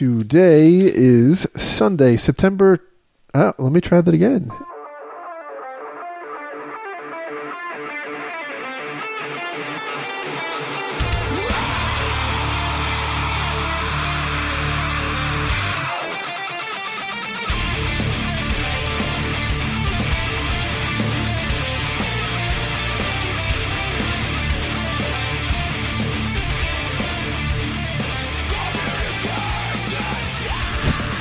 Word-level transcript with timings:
Today 0.00 0.78
is 0.78 1.46
Sunday, 1.54 2.16
September. 2.16 2.78
Uh, 3.34 3.52
let 3.58 3.70
me 3.70 3.82
try 3.82 4.00
that 4.00 4.14
again. 4.14 4.50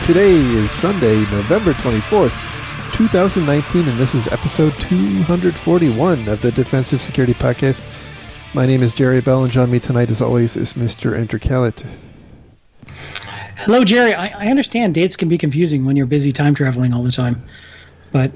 Today 0.10 0.34
is 0.34 0.72
Sunday, 0.72 1.20
November 1.30 1.72
24th, 1.73 2.34
2019, 2.95 3.88
and 3.88 3.99
this 3.99 4.16
is 4.16 4.27
episode 4.30 4.73
241 4.80 6.27
of 6.27 6.41
the 6.41 6.52
Defensive 6.52 6.99
Security 6.99 7.35
Podcast. 7.35 7.84
My 8.55 8.66
name 8.66 8.82
is 8.82 8.95
Jerry 8.95 9.22
Bell, 9.22 9.44
and 9.44 9.54
joining 9.54 9.73
me 9.73 9.80
tonight, 9.80 10.09
as 10.09 10.20
always, 10.20 10.58
is 10.58 10.73
Mr. 10.73 11.16
Andrew 11.16 11.38
Kalat. 11.38 11.85
Hello, 13.58 13.84
Jerry. 13.84 14.16
I, 14.16 14.23
I 14.45 14.48
understand 14.48 14.95
dates 14.95 15.16
can 15.16 15.30
be 15.30 15.38
confusing 15.38 15.85
when 15.85 15.95
you're 15.95 16.08
busy 16.08 16.32
time 16.32 16.55
traveling 16.55 16.91
all 16.91 17.04
the 17.04 17.12
time, 17.12 17.44
but 18.12 18.32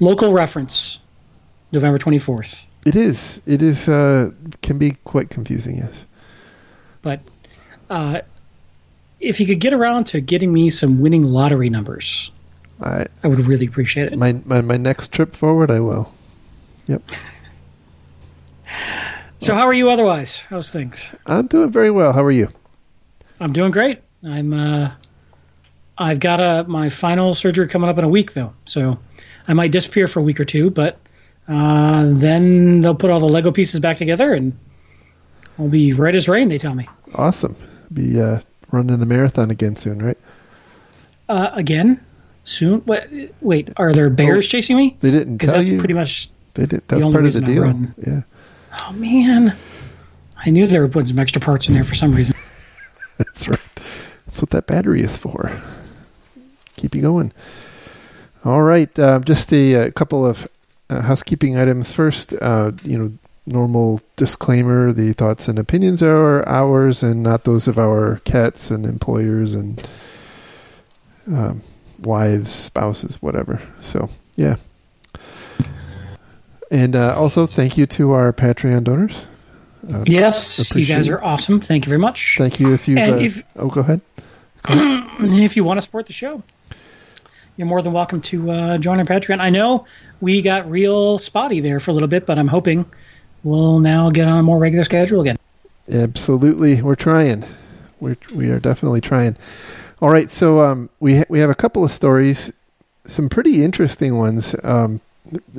local 0.00 0.32
reference, 0.32 1.00
November 1.70 1.98
24th. 1.98 2.64
It 2.86 2.96
is. 2.96 3.42
It 3.44 3.60
is. 3.60 3.90
Uh, 3.90 4.30
can 4.62 4.78
be 4.78 4.92
quite 5.04 5.28
confusing. 5.28 5.76
Yes. 5.76 6.06
But 7.02 7.20
uh, 7.90 8.22
if 9.20 9.38
you 9.38 9.46
could 9.46 9.60
get 9.60 9.72
around 9.72 10.04
to 10.04 10.20
getting 10.20 10.52
me 10.52 10.70
some 10.70 11.00
winning 11.00 11.26
lottery 11.26 11.70
numbers, 11.70 12.30
I 12.80 13.06
I 13.22 13.28
would 13.28 13.40
really 13.40 13.66
appreciate 13.66 14.12
it. 14.12 14.18
my 14.18 14.40
my, 14.44 14.60
my 14.62 14.76
next 14.76 15.12
trip 15.12 15.36
forward, 15.36 15.70
I 15.70 15.80
will. 15.80 16.12
Yep. 16.86 17.02
so, 19.38 19.54
how 19.54 19.66
are 19.66 19.74
you 19.74 19.90
otherwise? 19.90 20.40
How's 20.48 20.70
things? 20.70 21.14
I'm 21.26 21.46
doing 21.46 21.70
very 21.70 21.90
well. 21.90 22.12
How 22.12 22.24
are 22.24 22.30
you? 22.30 22.48
I'm 23.38 23.52
doing 23.52 23.70
great. 23.70 24.00
I'm. 24.24 24.52
Uh, 24.52 24.92
I've 25.98 26.18
got 26.18 26.40
a 26.40 26.64
my 26.66 26.88
final 26.88 27.34
surgery 27.34 27.68
coming 27.68 27.90
up 27.90 27.98
in 27.98 28.04
a 28.04 28.08
week 28.08 28.32
though, 28.32 28.54
so 28.64 28.98
I 29.46 29.52
might 29.52 29.70
disappear 29.70 30.06
for 30.06 30.20
a 30.20 30.22
week 30.22 30.40
or 30.40 30.44
two, 30.46 30.70
but 30.70 30.98
uh, 31.46 32.06
then 32.12 32.80
they'll 32.80 32.94
put 32.94 33.10
all 33.10 33.20
the 33.20 33.28
Lego 33.28 33.50
pieces 33.52 33.80
back 33.80 33.98
together 33.98 34.32
and 34.32 34.58
I'll 35.58 35.68
be 35.68 35.92
right 35.92 36.14
as 36.14 36.26
rain. 36.26 36.48
They 36.48 36.56
tell 36.56 36.74
me. 36.74 36.88
Awesome. 37.14 37.54
Be 37.92 38.18
uh, 38.18 38.40
running 38.70 38.98
the 38.98 39.06
marathon 39.06 39.50
again 39.50 39.76
soon, 39.76 40.00
right? 40.02 40.18
Uh, 41.28 41.50
again, 41.52 42.04
soon. 42.44 42.82
Wait, 42.86 43.32
wait, 43.40 43.68
are 43.76 43.92
there 43.92 44.10
bears 44.10 44.46
chasing 44.46 44.76
me? 44.76 44.96
They 45.00 45.10
didn't 45.10 45.38
tell 45.38 45.54
that's 45.54 45.68
you. 45.68 45.78
pretty 45.78 45.94
much. 45.94 46.30
they 46.54 46.66
did. 46.66 46.86
That's 46.88 47.06
part 47.06 47.26
of 47.26 47.32
the 47.32 47.40
deal. 47.40 47.74
Yeah. 48.06 48.22
Oh 48.80 48.92
man, 48.92 49.56
I 50.44 50.50
knew 50.50 50.66
they 50.66 50.78
were 50.78 50.88
putting 50.88 51.08
some 51.08 51.18
extra 51.18 51.40
parts 51.40 51.68
in 51.68 51.74
there 51.74 51.84
for 51.84 51.94
some 51.94 52.12
reason. 52.12 52.36
That's 53.18 53.48
right. 53.48 53.60
That's 54.26 54.40
what 54.42 54.50
that 54.50 54.66
battery 54.66 55.02
is 55.02 55.18
for. 55.18 55.60
Keep 56.76 56.94
you 56.94 57.02
going. 57.02 57.32
All 58.44 58.62
right. 58.62 58.96
Uh, 58.98 59.18
just 59.20 59.52
a, 59.52 59.74
a 59.74 59.92
couple 59.92 60.24
of 60.24 60.48
uh, 60.88 61.02
housekeeping 61.02 61.58
items. 61.58 61.92
First, 61.92 62.32
uh, 62.40 62.72
you 62.82 62.96
know, 62.98 63.12
normal 63.50 64.00
disclaimer: 64.16 64.92
the 64.92 65.12
thoughts 65.12 65.48
and 65.48 65.58
opinions 65.58 66.02
are 66.02 66.46
ours 66.48 67.02
and 67.02 67.22
not 67.22 67.44
those 67.44 67.68
of 67.68 67.78
our 67.78 68.20
cats 68.24 68.70
and 68.70 68.86
employers 68.86 69.54
and 69.54 69.86
um, 71.26 71.62
wives, 72.00 72.50
spouses, 72.50 73.20
whatever. 73.20 73.60
So, 73.80 74.08
yeah. 74.36 74.56
And 76.70 76.94
uh, 76.94 77.14
also, 77.16 77.46
thank 77.46 77.76
you 77.76 77.86
to 77.86 78.12
our 78.12 78.32
Patreon 78.32 78.84
donors. 78.84 79.26
Uh, 79.92 80.04
Yes, 80.06 80.72
you 80.74 80.84
guys 80.86 81.08
are 81.08 81.22
awesome. 81.22 81.60
Thank 81.60 81.84
you 81.86 81.88
very 81.90 81.98
much. 81.98 82.36
Thank 82.38 82.60
you 82.60 82.72
if 82.72 82.86
you. 82.86 82.98
Uh, 82.98 83.16
if- 83.16 83.42
oh, 83.56 83.68
go 83.68 83.80
ahead. 83.80 84.00
if 84.68 85.56
you 85.56 85.64
want 85.64 85.78
to 85.78 85.82
support 85.82 86.06
the 86.06 86.12
show, 86.12 86.42
you're 87.56 87.66
more 87.66 87.82
than 87.82 87.92
welcome 87.92 88.20
to 88.22 88.50
uh, 88.50 88.78
join 88.78 88.98
our 88.98 89.04
Patreon. 89.06 89.40
I 89.40 89.50
know 89.50 89.86
we 90.20 90.42
got 90.42 90.70
real 90.70 91.18
spotty 91.18 91.60
there 91.60 91.80
for 91.80 91.90
a 91.90 91.94
little 91.94 92.08
bit, 92.08 92.26
but 92.26 92.38
I'm 92.38 92.46
hoping 92.48 92.84
we'll 93.42 93.78
now 93.80 94.10
get 94.10 94.26
on 94.26 94.38
a 94.38 94.42
more 94.42 94.58
regular 94.58 94.84
schedule 94.84 95.20
again. 95.20 95.36
Absolutely, 95.90 96.82
we're 96.82 96.94
trying. 96.94 97.44
We're 98.00 98.16
we 98.34 98.50
are 98.50 98.60
definitely 98.60 99.00
trying. 99.00 99.36
All 100.00 100.10
right, 100.10 100.30
so 100.30 100.60
um, 100.60 100.88
we 101.00 101.18
ha- 101.18 101.24
we 101.28 101.40
have 101.40 101.50
a 101.50 101.54
couple 101.54 101.84
of 101.84 101.90
stories, 101.90 102.52
some 103.04 103.28
pretty 103.28 103.62
interesting 103.62 104.16
ones 104.16 104.54
um, 104.62 105.00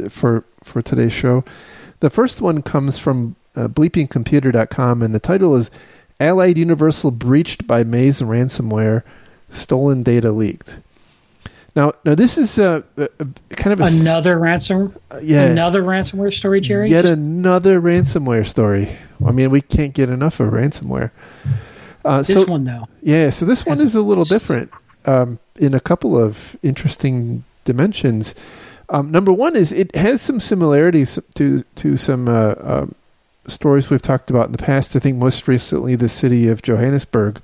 for 0.10 0.44
for 0.64 0.82
today's 0.82 1.14
show. 1.14 1.44
The 2.00 2.10
first 2.10 2.42
one 2.42 2.62
comes 2.62 2.98
from 2.98 3.36
uh, 3.56 3.68
bleepingcomputer.com, 3.68 5.02
and 5.02 5.14
the 5.14 5.20
title 5.20 5.56
is 5.56 5.70
"Allied 6.20 6.58
Universal 6.58 7.12
breached 7.12 7.68
by 7.68 7.84
Maze 7.84 8.22
ransomware, 8.22 9.04
stolen 9.50 10.02
data 10.02 10.32
leaked." 10.32 10.78
Now, 11.76 11.94
now 12.04 12.16
this 12.16 12.38
is 12.38 12.60
uh, 12.60 12.82
a, 12.98 13.08
a 13.20 13.26
kind 13.56 13.74
of 13.74 13.80
a 13.80 13.84
s- 13.86 14.02
Another 14.02 14.38
ransom, 14.38 14.94
yeah, 15.22 15.44
another 15.44 15.82
ransomware 15.84 16.34
story, 16.34 16.60
Jerry. 16.60 16.90
Yet 16.90 17.04
Just- 17.04 17.14
another 17.14 17.80
ransomware 17.80 18.46
story. 18.46 18.98
I 19.26 19.32
mean, 19.32 19.52
we 19.52 19.62
can't 19.62 19.94
get 19.94 20.10
enough 20.10 20.40
of 20.40 20.52
ransomware. 20.52 21.12
Uh, 22.04 22.20
this 22.24 22.34
so, 22.34 22.46
one 22.46 22.66
though. 22.66 22.88
yeah, 23.02 23.30
so 23.30 23.46
this 23.46 23.66
one 23.66 23.80
is 23.80 23.96
a 23.96 24.02
little 24.02 24.24
different 24.24 24.72
um, 25.06 25.40
in 25.58 25.74
a 25.74 25.80
couple 25.80 26.22
of 26.22 26.58
interesting 26.64 27.44
dimensions. 27.64 28.36
Um, 28.90 29.12
number 29.12 29.32
one 29.32 29.56
is 29.56 29.72
it 29.72 29.96
has 29.96 30.22
some 30.22 30.40
similarities 30.40 31.18
to 31.36 31.64
to 31.76 31.96
some 31.98 32.28
uh, 32.28 32.56
um 32.62 32.96
stories 33.48 33.90
we've 33.90 34.02
talked 34.02 34.30
about 34.30 34.48
in 34.48 34.52
the 34.52 34.58
past. 34.58 34.96
I 34.96 35.00
think 35.00 35.18
most 35.18 35.48
recently 35.48 35.96
the 35.96 36.10
city 36.10 36.48
of 36.48 36.62
Johannesburg, 36.62 37.42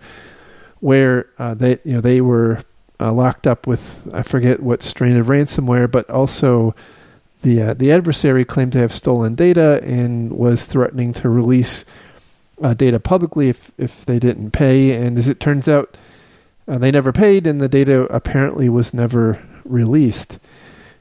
where 0.79 1.27
uh, 1.37 1.53
they 1.53 1.77
you 1.85 1.93
know 1.93 2.01
they 2.01 2.19
were 2.19 2.59
uh, 2.99 3.11
locked 3.11 3.45
up 3.45 3.67
with 3.67 4.09
I 4.13 4.21
forget 4.21 4.61
what 4.61 4.83
strain 4.83 5.17
of 5.17 5.27
ransomware, 5.27 5.89
but 5.89 6.09
also 6.09 6.75
the 7.41 7.61
uh, 7.61 7.73
the 7.73 7.91
adversary 7.91 8.43
claimed 8.43 8.71
to 8.73 8.79
have 8.79 8.93
stolen 8.93 9.35
data 9.35 9.81
and 9.83 10.33
was 10.33 10.65
threatening 10.65 11.13
to 11.13 11.29
release 11.29 11.85
uh, 12.61 12.73
data 12.73 12.99
publicly 12.99 13.49
if 13.49 13.71
if 13.77 14.05
they 14.05 14.19
didn't 14.19 14.51
pay. 14.51 14.91
And 14.91 15.17
as 15.17 15.29
it 15.29 15.39
turns 15.39 15.67
out, 15.67 15.97
uh, 16.67 16.77
they 16.77 16.91
never 16.91 17.11
paid, 17.11 17.45
and 17.45 17.61
the 17.61 17.69
data 17.69 18.03
apparently 18.13 18.69
was 18.69 18.93
never 18.93 19.41
released. 19.63 20.39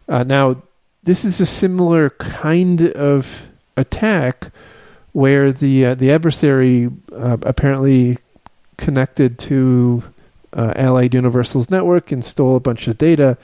Uh, 0.08 0.22
now, 0.22 0.62
this 1.02 1.24
is 1.24 1.40
a 1.40 1.46
similar 1.46 2.10
kind 2.10 2.82
of 2.92 3.46
attack 3.76 4.50
where 5.12 5.50
the 5.50 5.86
uh, 5.86 5.94
the 5.94 6.12
adversary 6.12 6.90
apparently 7.12 8.18
connected 8.76 9.38
to 9.38 10.02
uh, 10.56 10.72
Allied 10.74 11.14
Universal's 11.14 11.70
network 11.70 12.10
and 12.10 12.24
stole 12.24 12.56
a 12.56 12.60
bunch 12.60 12.88
of 12.88 12.98
data, 12.98 13.38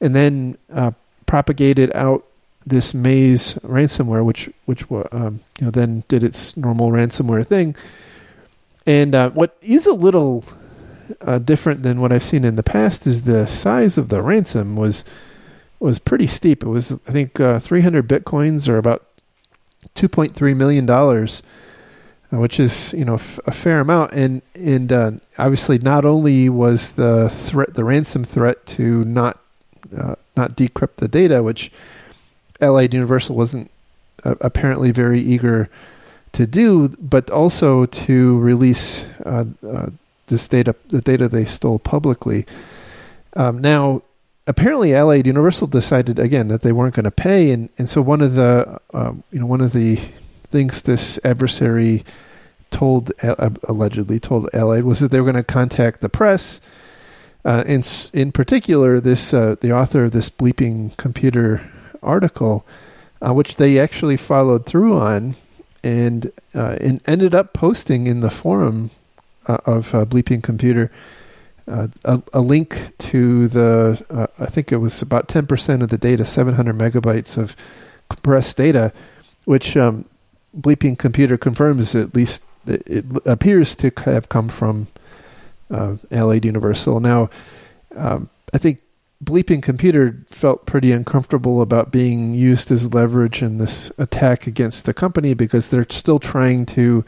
and 0.00 0.16
then 0.16 0.56
uh, 0.72 0.92
propagated 1.26 1.94
out 1.94 2.24
this 2.66 2.94
Maze 2.94 3.54
ransomware, 3.56 4.24
which 4.24 4.48
which 4.64 4.90
um, 5.12 5.40
you 5.58 5.66
know 5.66 5.70
then 5.70 6.04
did 6.08 6.24
its 6.24 6.56
normal 6.56 6.90
ransomware 6.90 7.46
thing. 7.46 7.76
And 8.86 9.14
uh, 9.14 9.30
what 9.30 9.56
is 9.60 9.86
a 9.86 9.92
little 9.94 10.44
uh, 11.20 11.38
different 11.38 11.82
than 11.82 12.00
what 12.00 12.12
I've 12.12 12.24
seen 12.24 12.44
in 12.44 12.56
the 12.56 12.62
past 12.62 13.06
is 13.06 13.22
the 13.22 13.46
size 13.46 13.98
of 13.98 14.08
the 14.08 14.22
ransom 14.22 14.76
was 14.76 15.04
was 15.80 15.98
pretty 15.98 16.26
steep. 16.26 16.62
It 16.62 16.68
was 16.68 17.00
I 17.06 17.12
think 17.12 17.40
uh, 17.40 17.58
300 17.58 18.08
bitcoins 18.08 18.68
or 18.68 18.78
about 18.78 19.06
2.3 19.94 20.56
million 20.56 20.86
dollars, 20.86 21.42
which 22.38 22.60
is 22.60 22.92
you 22.92 23.04
know 23.04 23.14
f- 23.14 23.40
a 23.46 23.52
fair 23.52 23.80
amount. 23.80 24.12
And 24.12 24.42
and 24.54 24.92
uh, 24.92 25.12
obviously 25.38 25.78
not 25.78 26.04
only 26.04 26.48
was 26.48 26.92
the 26.92 27.28
threat 27.28 27.74
the 27.74 27.84
ransom 27.84 28.24
threat 28.24 28.64
to 28.66 29.04
not 29.04 29.38
uh, 29.96 30.16
not 30.36 30.56
decrypt 30.56 30.96
the 30.96 31.08
data, 31.08 31.42
which 31.42 31.70
Allied 32.60 32.94
Universal 32.94 33.36
wasn't 33.36 33.70
uh, 34.24 34.34
apparently 34.40 34.90
very 34.90 35.20
eager 35.20 35.68
to 36.32 36.46
do, 36.46 36.88
but 36.88 37.30
also 37.30 37.86
to 37.86 38.38
release 38.40 39.04
uh, 39.24 39.44
uh, 39.66 39.90
this 40.26 40.48
data, 40.48 40.74
the 40.88 41.00
data 41.00 41.28
they 41.28 41.44
stole 41.44 41.78
publicly. 41.78 42.46
Um, 43.36 43.60
now, 43.60 44.02
apparently, 44.46 44.94
Allied 44.94 45.26
Universal 45.26 45.68
decided 45.68 46.18
again 46.18 46.48
that 46.48 46.62
they 46.62 46.72
weren't 46.72 46.94
going 46.94 47.04
to 47.04 47.10
pay, 47.10 47.50
and, 47.50 47.68
and 47.78 47.88
so 47.88 48.02
one 48.02 48.20
of 48.20 48.34
the 48.34 48.80
um, 48.92 49.22
you 49.30 49.38
know 49.38 49.46
one 49.46 49.60
of 49.60 49.72
the 49.72 49.96
things 50.50 50.82
this 50.82 51.18
adversary 51.24 52.04
told 52.74 53.12
uh, 53.22 53.50
allegedly 53.68 54.18
told 54.20 54.50
Allied 54.52 54.84
was 54.84 55.00
that 55.00 55.10
they 55.10 55.20
were 55.20 55.30
going 55.30 55.42
to 55.42 55.52
contact 55.52 56.00
the 56.00 56.08
press. 56.08 56.60
Uh, 57.44 57.62
in 57.66 57.82
in 58.12 58.32
particular, 58.32 59.00
this 59.00 59.32
uh, 59.32 59.56
the 59.60 59.72
author 59.72 60.04
of 60.04 60.12
this 60.12 60.28
bleeping 60.30 60.96
computer 60.96 61.70
article, 62.02 62.66
uh, 63.24 63.32
which 63.32 63.56
they 63.56 63.78
actually 63.78 64.16
followed 64.16 64.66
through 64.66 64.96
on, 64.96 65.36
and 65.82 66.32
uh, 66.54 66.76
and 66.80 67.00
ended 67.06 67.34
up 67.34 67.52
posting 67.52 68.06
in 68.06 68.20
the 68.20 68.30
forum 68.30 68.90
of 69.46 69.92
bleeping 70.08 70.42
computer 70.42 70.90
uh, 71.66 71.88
a, 72.04 72.22
a, 72.34 72.40
link 72.40 72.92
to 72.98 73.48
the, 73.48 74.04
uh, 74.10 74.26
I 74.38 74.46
think 74.46 74.70
it 74.70 74.78
was 74.78 75.00
about 75.00 75.28
10% 75.28 75.82
of 75.82 75.88
the 75.88 75.98
data, 75.98 76.24
700 76.24 76.76
megabytes 76.76 77.38
of 77.38 77.56
compressed 78.10 78.56
data, 78.56 78.92
which 79.44 79.76
um, 79.76 80.04
Bleeping 80.58 80.98
Computer 80.98 81.38
confirms 81.38 81.94
at 81.94 82.14
least 82.14 82.44
it 82.66 83.04
appears 83.24 83.76
to 83.76 83.92
have 84.04 84.28
come 84.28 84.48
from 84.48 84.88
uh, 85.70 85.96
Allied 86.10 86.44
Universal. 86.44 87.00
Now, 87.00 87.30
um, 87.96 88.28
I 88.52 88.58
think 88.58 88.80
Bleeping 89.22 89.62
Computer 89.62 90.24
felt 90.26 90.66
pretty 90.66 90.92
uncomfortable 90.92 91.62
about 91.62 91.90
being 91.90 92.34
used 92.34 92.70
as 92.70 92.92
leverage 92.92 93.42
in 93.42 93.58
this 93.58 93.90
attack 93.98 94.46
against 94.46 94.84
the 94.84 94.94
company 94.94 95.34
because 95.34 95.68
they're 95.68 95.86
still 95.88 96.18
trying 96.18 96.66
to 96.66 97.04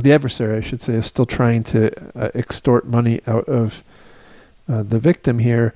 the 0.00 0.12
adversary, 0.12 0.56
I 0.56 0.60
should 0.62 0.80
say, 0.80 0.94
is 0.94 1.06
still 1.06 1.26
trying 1.26 1.64
to 1.64 1.90
uh, 2.16 2.30
extort 2.34 2.86
money 2.86 3.20
out 3.26 3.46
of 3.48 3.84
uh, 4.68 4.82
the 4.82 4.98
victim 4.98 5.38
here, 5.38 5.74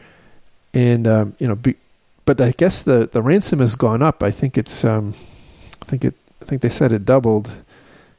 and 0.72 1.06
um, 1.06 1.36
you 1.38 1.46
know, 1.46 1.54
be, 1.54 1.76
but 2.24 2.40
I 2.40 2.52
guess 2.52 2.82
the, 2.82 3.08
the 3.10 3.22
ransom 3.22 3.58
has 3.58 3.74
gone 3.74 4.02
up. 4.02 4.22
I 4.22 4.30
think 4.30 4.56
it's, 4.56 4.84
um, 4.84 5.14
I 5.82 5.84
think 5.84 6.04
it, 6.04 6.14
I 6.40 6.44
think 6.46 6.62
they 6.62 6.70
said 6.70 6.92
it 6.92 7.04
doubled, 7.04 7.50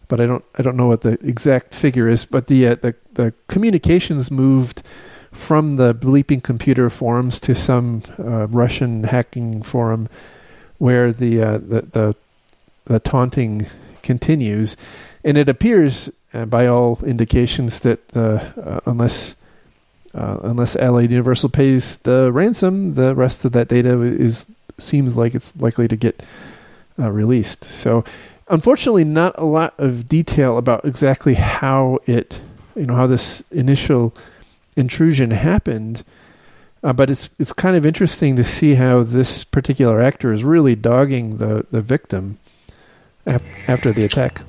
but 0.08 0.22
I 0.22 0.26
don't, 0.26 0.44
I 0.56 0.62
don't 0.62 0.78
know 0.78 0.88
what 0.88 1.02
the 1.02 1.18
exact 1.22 1.74
figure 1.74 2.08
is. 2.08 2.26
But 2.26 2.48
the 2.48 2.68
uh, 2.68 2.76
the 2.76 2.96
the 3.14 3.34
communications 3.48 4.32
moved 4.32 4.84
from 5.32 5.72
the 5.72 5.94
bleeping 5.94 6.42
computer 6.42 6.90
forums 6.90 7.40
to 7.42 7.54
some 7.54 8.04
uh, 8.18 8.48
Russian 8.48 9.04
hacking 9.04 9.64
forum, 9.64 10.10
where 10.78 11.12
the 11.12 11.42
uh, 11.42 11.58
the 11.58 11.82
the 11.82 12.16
the 12.86 13.00
taunting 13.00 13.68
continues 14.02 14.78
and 15.28 15.38
it 15.38 15.50
appears, 15.50 16.10
uh, 16.34 16.46
by 16.46 16.68
all 16.68 17.00
indications, 17.06 17.82
that 17.82 18.00
uh, 18.16 18.80
unless 18.86 19.36
uh, 20.14 20.38
unless 20.42 20.78
Allied 20.78 21.12
Universal 21.12 21.50
pays 21.50 21.98
the 21.98 22.32
ransom, 22.32 22.94
the 22.94 23.14
rest 23.14 23.44
of 23.44 23.52
that 23.52 23.68
data 23.68 24.02
is 24.02 24.50
seems 24.78 25.18
like 25.18 25.36
it's 25.36 25.54
likely 25.58 25.88
to 25.90 25.98
get 25.98 26.24
released. 26.98 27.66
So, 27.66 28.06
unfortunately, 28.50 29.04
not 29.04 29.36
a 29.38 29.46
lot 29.46 29.74
of 29.78 30.08
detail 30.08 30.58
about 30.58 30.86
exactly 30.86 31.34
how 31.36 32.00
it, 32.06 32.42
you 32.76 32.86
know, 32.86 32.96
how 32.96 33.08
this 33.08 33.42
initial 33.52 34.14
intrusion 34.76 35.32
happened. 35.32 36.04
Uh, 36.84 36.94
but 36.94 37.10
it's 37.10 37.30
it's 37.40 37.52
kind 37.52 37.76
of 37.76 37.86
interesting 37.86 38.36
to 38.36 38.44
see 38.44 38.76
how 38.76 39.02
this 39.02 39.44
particular 39.44 40.00
actor 40.00 40.32
is 40.32 40.44
really 40.44 40.76
dogging 40.76 41.38
the 41.38 41.66
the 41.72 41.82
victim 41.82 42.38
af- 43.26 43.44
after 43.68 43.92
the 43.92 44.06
attack. 44.06 44.42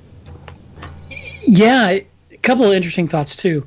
Yeah, 1.43 1.89
a 1.89 2.37
couple 2.43 2.67
of 2.67 2.75
interesting 2.75 3.09
thoughts 3.09 3.35
too. 3.35 3.67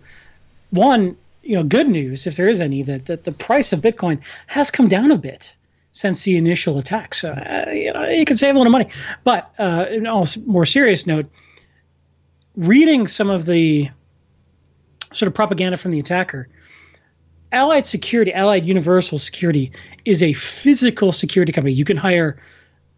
One, 0.70 1.18
you 1.42 1.56
know, 1.56 1.64
good 1.64 1.90
news 1.90 2.28
if 2.28 2.36
there 2.36 2.48
is 2.48 2.62
any 2.62 2.84
that, 2.84 3.06
that 3.08 3.24
the 3.24 3.32
price 3.32 3.74
of 3.74 3.82
Bitcoin 3.82 4.20
has 4.46 4.70
come 4.70 4.88
down 4.88 5.12
a 5.12 5.18
bit 5.18 5.52
since 5.92 6.24
the 6.24 6.38
initial 6.38 6.78
attack. 6.78 7.14
So 7.14 7.32
uh, 7.32 7.70
you 7.72 7.94
know, 7.94 8.06
you 8.08 8.26
can 8.26 8.38
save 8.38 8.56
a 8.56 8.58
lot 8.58 8.68
of 8.68 8.72
money. 8.72 8.88
But 9.24 9.54
uh, 9.60 9.86
in 9.90 10.08
all 10.08 10.28
more 10.46 10.66
serious 10.66 11.06
note, 11.06 11.26
reading 12.56 13.08
some 13.08 13.30
of 13.30 13.46
the 13.46 13.90
sort 15.14 15.28
of 15.28 15.34
propaganda 15.34 15.78
from 15.78 15.92
the 15.92 16.00
attacker. 16.00 16.48
Allied 17.54 17.86
Security, 17.86 18.34
Allied 18.34 18.66
Universal 18.66 19.20
Security, 19.20 19.72
is 20.06 20.24
a 20.24 20.32
physical 20.34 21.12
security 21.12 21.52
company. 21.52 21.74
You 21.74 21.84
can 21.84 21.98
hire 21.98 22.42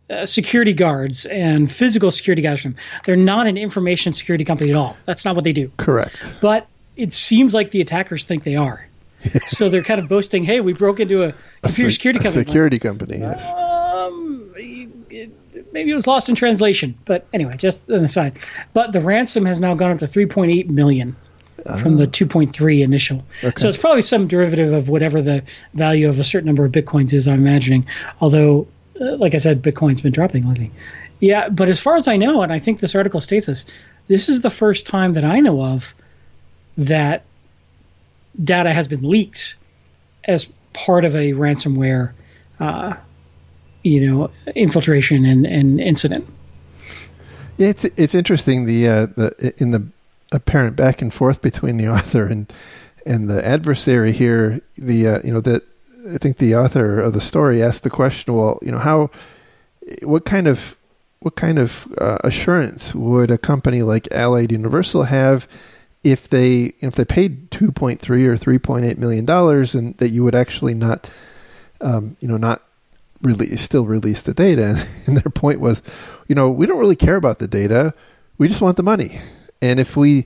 uh, 0.10 0.26
security 0.26 0.74
guards 0.74 1.26
and 1.26 1.72
physical 1.72 2.12
security 2.12 2.42
guards 2.42 2.62
from 2.62 2.74
them. 2.74 2.82
They're 3.06 3.16
not 3.16 3.48
an 3.48 3.58
information 3.58 4.14
security 4.14 4.46
company 4.46 4.70
at 4.70 4.76
all. 4.78 4.96
That's 5.06 5.26
not 5.26 5.34
what 5.34 5.44
they 5.44 5.54
do. 5.54 5.72
Correct. 5.78 6.38
But 6.40 6.68
it 6.96 7.14
seems 7.14 7.54
like 7.54 7.72
the 7.72 7.82
attackers 7.82 8.26
think 8.26 8.44
they 8.44 8.56
are. 8.56 8.88
so 9.48 9.70
they're 9.70 9.84
kind 9.84 10.00
of 10.00 10.10
boasting, 10.10 10.44
"Hey, 10.44 10.60
we 10.60 10.74
broke 10.74 11.00
into 11.00 11.24
a 11.24 11.32
computer 11.32 11.60
a 11.64 11.70
se- 11.70 11.90
security 11.92 12.20
company." 12.20 12.46
security 12.46 12.78
company, 12.78 13.18
yes. 13.20 13.52
Um, 13.52 14.54
it, 14.56 15.32
maybe 15.72 15.92
it 15.92 15.96
was 15.96 16.08
lost 16.08 16.30
in 16.30 16.36
translation, 16.36 16.98
but 17.06 17.28
anyway, 17.34 17.58
just 17.58 17.90
an 17.90 18.04
aside. 18.04 18.40
But 18.74 18.92
the 18.92 19.02
ransom 19.02 19.46
has 19.46 19.60
now 19.60 19.76
gone 19.76 19.92
up 19.92 20.00
to 20.00 20.08
3.8 20.08 20.70
million 20.70 21.16
from 21.80 21.98
the 21.98 22.04
ah. 22.04 22.08
2.3 22.08 22.82
initial. 22.82 23.24
Okay. 23.44 23.62
So 23.62 23.70
it's 23.70 23.78
probably 23.78 24.02
some 24.02 24.28
derivative 24.28 24.74
of 24.74 24.90
whatever 24.90 25.22
the 25.22 25.44
value 25.74 26.10
of 26.10 26.20
a 26.20 26.24
certain 26.24 26.48
number 26.48 26.66
of 26.66 26.72
bitcoins 26.72 27.14
is. 27.14 27.28
I'm 27.28 27.36
imagining, 27.36 27.86
although 28.20 28.68
uh, 29.00 29.18
like 29.18 29.34
I 29.34 29.38
said, 29.38 29.62
Bitcoin's 29.62 30.02
been 30.02 30.12
dropping 30.12 30.48
lately. 30.48 30.72
Yeah, 31.20 31.50
but 31.50 31.70
as 31.70 31.80
far 31.80 31.96
as 31.96 32.08
I 32.08 32.18
know, 32.18 32.42
and 32.42 32.52
I 32.52 32.60
think 32.60 32.80
this 32.80 32.96
article 32.96 33.22
states 33.22 33.48
this, 33.48 33.66
this 34.08 34.30
is 34.30 34.42
the 34.42 34.50
first 34.50 34.86
time 34.86 35.14
that 35.14 35.24
I 35.24 35.40
know 35.40 35.64
of 35.64 35.94
that 36.78 37.24
data 38.42 38.74
has 38.74 38.88
been 38.88 39.08
leaked 39.08 39.56
as 40.26 40.52
part 40.74 41.06
of 41.06 41.16
a 41.16 41.34
ransomware, 41.34 42.14
uh, 42.60 42.94
you 43.84 44.08
know, 44.08 44.32
infiltration 44.56 45.26
and, 45.26 45.46
and 45.46 45.80
incident. 45.80 46.28
Yeah, 47.58 47.68
it's 47.68 47.86
it's 47.86 48.16
interesting 48.16 48.66
the 48.66 48.88
uh, 48.88 49.06
the 49.06 49.54
in 49.58 49.72
the 49.72 49.86
apparent 50.32 50.76
back 50.76 51.02
and 51.02 51.14
forth 51.14 51.42
between 51.42 51.78
the 51.78 51.88
author 51.94 52.26
and 52.26 52.52
and 53.06 53.30
the 53.30 53.46
adversary 53.46 54.12
here. 54.12 54.62
The 54.78 55.08
uh, 55.08 55.22
you 55.24 55.34
know 55.34 55.42
that 55.42 55.64
I 56.12 56.18
think 56.18 56.38
the 56.38 56.56
author 56.56 57.00
of 57.00 57.14
the 57.14 57.22
story 57.22 57.64
asked 57.64 57.84
the 57.84 57.90
question, 57.90 58.34
well, 58.34 58.60
you 58.62 58.72
know, 58.72 58.78
how, 58.78 59.10
what 60.02 60.26
kind 60.26 60.48
of, 60.48 60.76
what 61.20 61.36
kind 61.36 61.58
of 61.58 61.88
uh, 62.00 62.18
assurance 62.24 62.94
would 62.94 63.32
a 63.32 63.38
company 63.38 63.82
like 63.84 64.12
Allied 64.12 64.52
Universal 64.52 65.04
have 65.04 65.48
if 66.04 66.28
they 66.28 66.74
if 66.80 66.96
they 66.96 67.06
paid 67.06 67.50
2.3 67.52 68.00
or 68.02 68.38
3.8 68.38 68.98
million 68.98 69.26
dollars 69.26 69.74
and 69.74 69.96
that 69.98 70.10
you 70.10 70.24
would 70.24 70.36
actually 70.36 70.74
not, 70.74 71.10
um, 71.82 72.18
you 72.20 72.28
know, 72.28 72.38
not 72.38 72.62
release 73.22 73.62
still 73.62 73.86
release 73.86 74.22
the 74.22 74.34
data? 74.34 74.84
And 75.08 75.18
their 75.18 75.32
point 75.32 75.60
was, 75.60 75.82
you 76.28 76.36
know, 76.36 76.50
we 76.50 76.66
don't 76.66 76.80
really 76.80 76.96
care 76.96 77.16
about 77.16 77.40
the 77.40 77.48
data, 77.48 77.94
we 78.38 78.48
just 78.48 78.62
want 78.62 78.78
the 78.78 78.84
money. 78.84 79.20
And 79.62 79.80
if 79.80 79.96
we, 79.96 80.26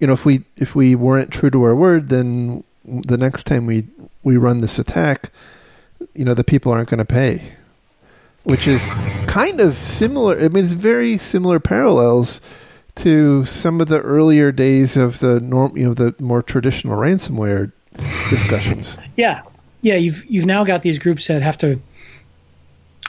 you 0.00 0.06
know, 0.06 0.12
if 0.12 0.24
we 0.24 0.44
if 0.56 0.74
we 0.74 0.94
weren't 0.94 1.32
true 1.32 1.50
to 1.50 1.62
our 1.62 1.74
word, 1.74 2.08
then 2.08 2.64
the 2.84 3.18
next 3.18 3.44
time 3.44 3.66
we 3.66 3.86
we 4.24 4.36
run 4.36 4.60
this 4.60 4.78
attack, 4.78 5.30
you 6.14 6.24
know, 6.24 6.34
the 6.34 6.44
people 6.44 6.72
aren't 6.72 6.88
going 6.88 6.98
to 6.98 7.04
pay, 7.04 7.52
which 8.42 8.66
is 8.66 8.92
kind 9.26 9.60
of 9.60 9.74
similar. 9.74 10.36
I 10.38 10.48
mean, 10.48 10.64
it's 10.64 10.72
very 10.72 11.16
similar 11.16 11.60
parallels 11.60 12.40
to 12.96 13.44
some 13.44 13.80
of 13.80 13.88
the 13.88 14.00
earlier 14.00 14.52
days 14.52 14.96
of 14.96 15.18
the 15.20 15.40
norm, 15.40 15.76
you 15.76 15.86
know, 15.86 15.94
the 15.94 16.14
more 16.18 16.42
traditional 16.42 16.96
ransomware 16.96 17.72
discussions. 18.30 18.98
Yeah, 19.16 19.42
yeah. 19.80 19.96
You've 19.96 20.24
you've 20.26 20.46
now 20.46 20.64
got 20.64 20.82
these 20.82 20.98
groups 20.98 21.26
that 21.28 21.42
have 21.42 21.58
to 21.58 21.80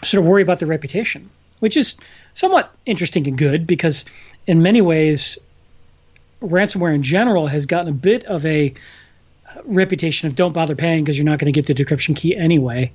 sort 0.03 0.23
of 0.23 0.27
worry 0.27 0.41
about 0.41 0.59
their 0.59 0.67
reputation, 0.67 1.29
which 1.59 1.77
is 1.77 1.97
somewhat 2.33 2.73
interesting 2.85 3.27
and 3.27 3.37
good 3.37 3.67
because 3.67 4.05
in 4.47 4.61
many 4.61 4.81
ways, 4.81 5.37
ransomware 6.41 6.93
in 6.93 7.03
general 7.03 7.47
has 7.47 7.65
gotten 7.65 7.87
a 7.87 7.95
bit 7.95 8.25
of 8.25 8.45
a 8.45 8.73
reputation 9.65 10.27
of 10.27 10.35
don't 10.35 10.53
bother 10.53 10.75
paying 10.75 11.03
because 11.03 11.17
you're 11.17 11.25
not 11.25 11.39
going 11.39 11.51
to 11.51 11.61
get 11.61 11.67
the 11.67 11.83
decryption 11.83 12.15
key 12.15 12.35
anyway 12.35 12.91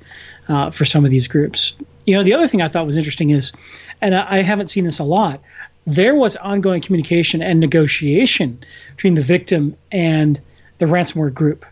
uh, 0.48 0.70
for 0.70 0.84
some 0.84 1.04
of 1.04 1.10
these 1.10 1.28
groups. 1.28 1.74
You 2.04 2.16
know, 2.16 2.22
the 2.22 2.34
other 2.34 2.48
thing 2.48 2.62
I 2.62 2.68
thought 2.68 2.86
was 2.86 2.96
interesting 2.96 3.30
is, 3.30 3.52
and 4.00 4.14
I 4.14 4.42
haven't 4.42 4.68
seen 4.68 4.84
this 4.84 4.98
a 4.98 5.04
lot, 5.04 5.40
there 5.86 6.14
was 6.14 6.36
ongoing 6.36 6.82
communication 6.82 7.42
and 7.42 7.60
negotiation 7.60 8.62
between 8.96 9.14
the 9.14 9.22
victim 9.22 9.76
and 9.90 10.40
the 10.78 10.86
ransomware 10.86 11.32
group. 11.32 11.64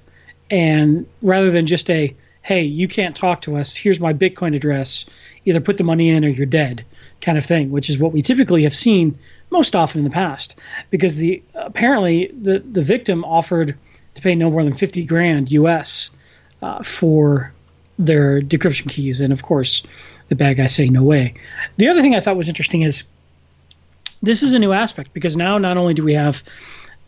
And 0.51 1.07
rather 1.23 1.51
than 1.51 1.67
just 1.67 1.91
a, 1.91 2.15
hey, 2.43 2.63
you 2.63 2.89
can't 2.89 3.17
talk 3.17 3.43
to 3.43 3.57
us, 3.57 3.77
here's 3.77 4.01
my 4.01 4.13
Bitcoin 4.13 4.55
address, 4.55 5.07
either 5.45 5.61
put 5.61 5.79
the 5.79 5.85
money 5.85 6.09
in 6.11 6.25
or 6.25 6.29
you're 6.29 6.47
dead 6.47 6.85
kind 7.21 7.39
of 7.39 7.45
thing, 7.45 7.71
which 7.71 7.91
is 7.91 7.99
what 7.99 8.13
we 8.13 8.23
typically 8.23 8.63
have 8.65 8.75
seen 8.75 9.19
most 9.51 9.75
often 9.75 10.01
in 10.01 10.05
the 10.05 10.11
past. 10.11 10.57
Because 10.91 11.17
the 11.17 11.43
apparently 11.55 12.31
the, 12.39 12.61
the 12.61 12.83
victim 12.83 13.25
offered 13.25 13.77
to 14.15 14.23
pay 14.23 14.35
no 14.35 14.51
more 14.51 14.65
than 14.65 14.75
50 14.75 15.05
grand 15.05 15.53
US 15.53 16.11
uh, 16.63 16.83
for 16.83 17.53
their 17.99 18.41
decryption 18.41 18.89
keys. 18.89 19.21
And 19.21 19.33
of 19.33 19.43
course, 19.43 19.83
the 20.29 20.35
bad 20.35 20.55
guys 20.55 20.75
say 20.75 20.89
no 20.89 21.03
way. 21.03 21.35
The 21.77 21.89
other 21.89 22.03
thing 22.03 22.15
I 22.15 22.21
thought 22.21 22.37
was 22.37 22.49
interesting 22.49 22.83
is 22.83 23.05
this 24.23 24.43
is 24.43 24.53
a 24.53 24.59
new 24.59 24.73
aspect 24.73 25.13
because 25.13 25.37
now 25.37 25.59
not 25.59 25.77
only 25.77 25.95
do 25.95 26.05
we 26.05 26.15
have 26.15 26.43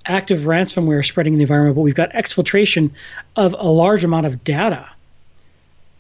active 0.05 0.41
ransomware 0.41 1.05
spreading 1.07 1.35
in 1.35 1.39
the 1.39 1.43
environment, 1.43 1.77
but 1.77 1.83
we've 1.83 1.95
got 1.95 2.13
exfiltration 2.13 2.91
of 3.37 3.55
a 3.59 3.69
large 3.69 4.05
amount 4.05 4.27
of 4.27 4.43
data 4.45 4.89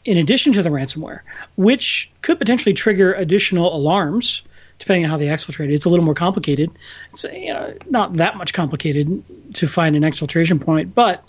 in 0.04 0.16
addition 0.16 0.54
to 0.54 0.62
the 0.62 0.70
ransomware, 0.70 1.20
which 1.56 2.10
could 2.22 2.38
potentially 2.38 2.74
trigger 2.74 3.12
additional 3.12 3.74
alarms 3.74 4.42
depending 4.78 5.04
on 5.04 5.10
how 5.10 5.16
they 5.16 5.26
exfiltrate 5.26 5.70
it. 5.70 5.74
It's 5.74 5.86
a 5.86 5.88
little 5.88 6.04
more 6.04 6.14
complicated. 6.14 6.70
It's 7.12 7.24
you 7.24 7.52
know, 7.52 7.74
not 7.90 8.14
that 8.14 8.36
much 8.36 8.52
complicated 8.52 9.24
to 9.54 9.66
find 9.66 9.96
an 9.96 10.02
exfiltration 10.02 10.60
point, 10.60 10.94
but 10.94 11.24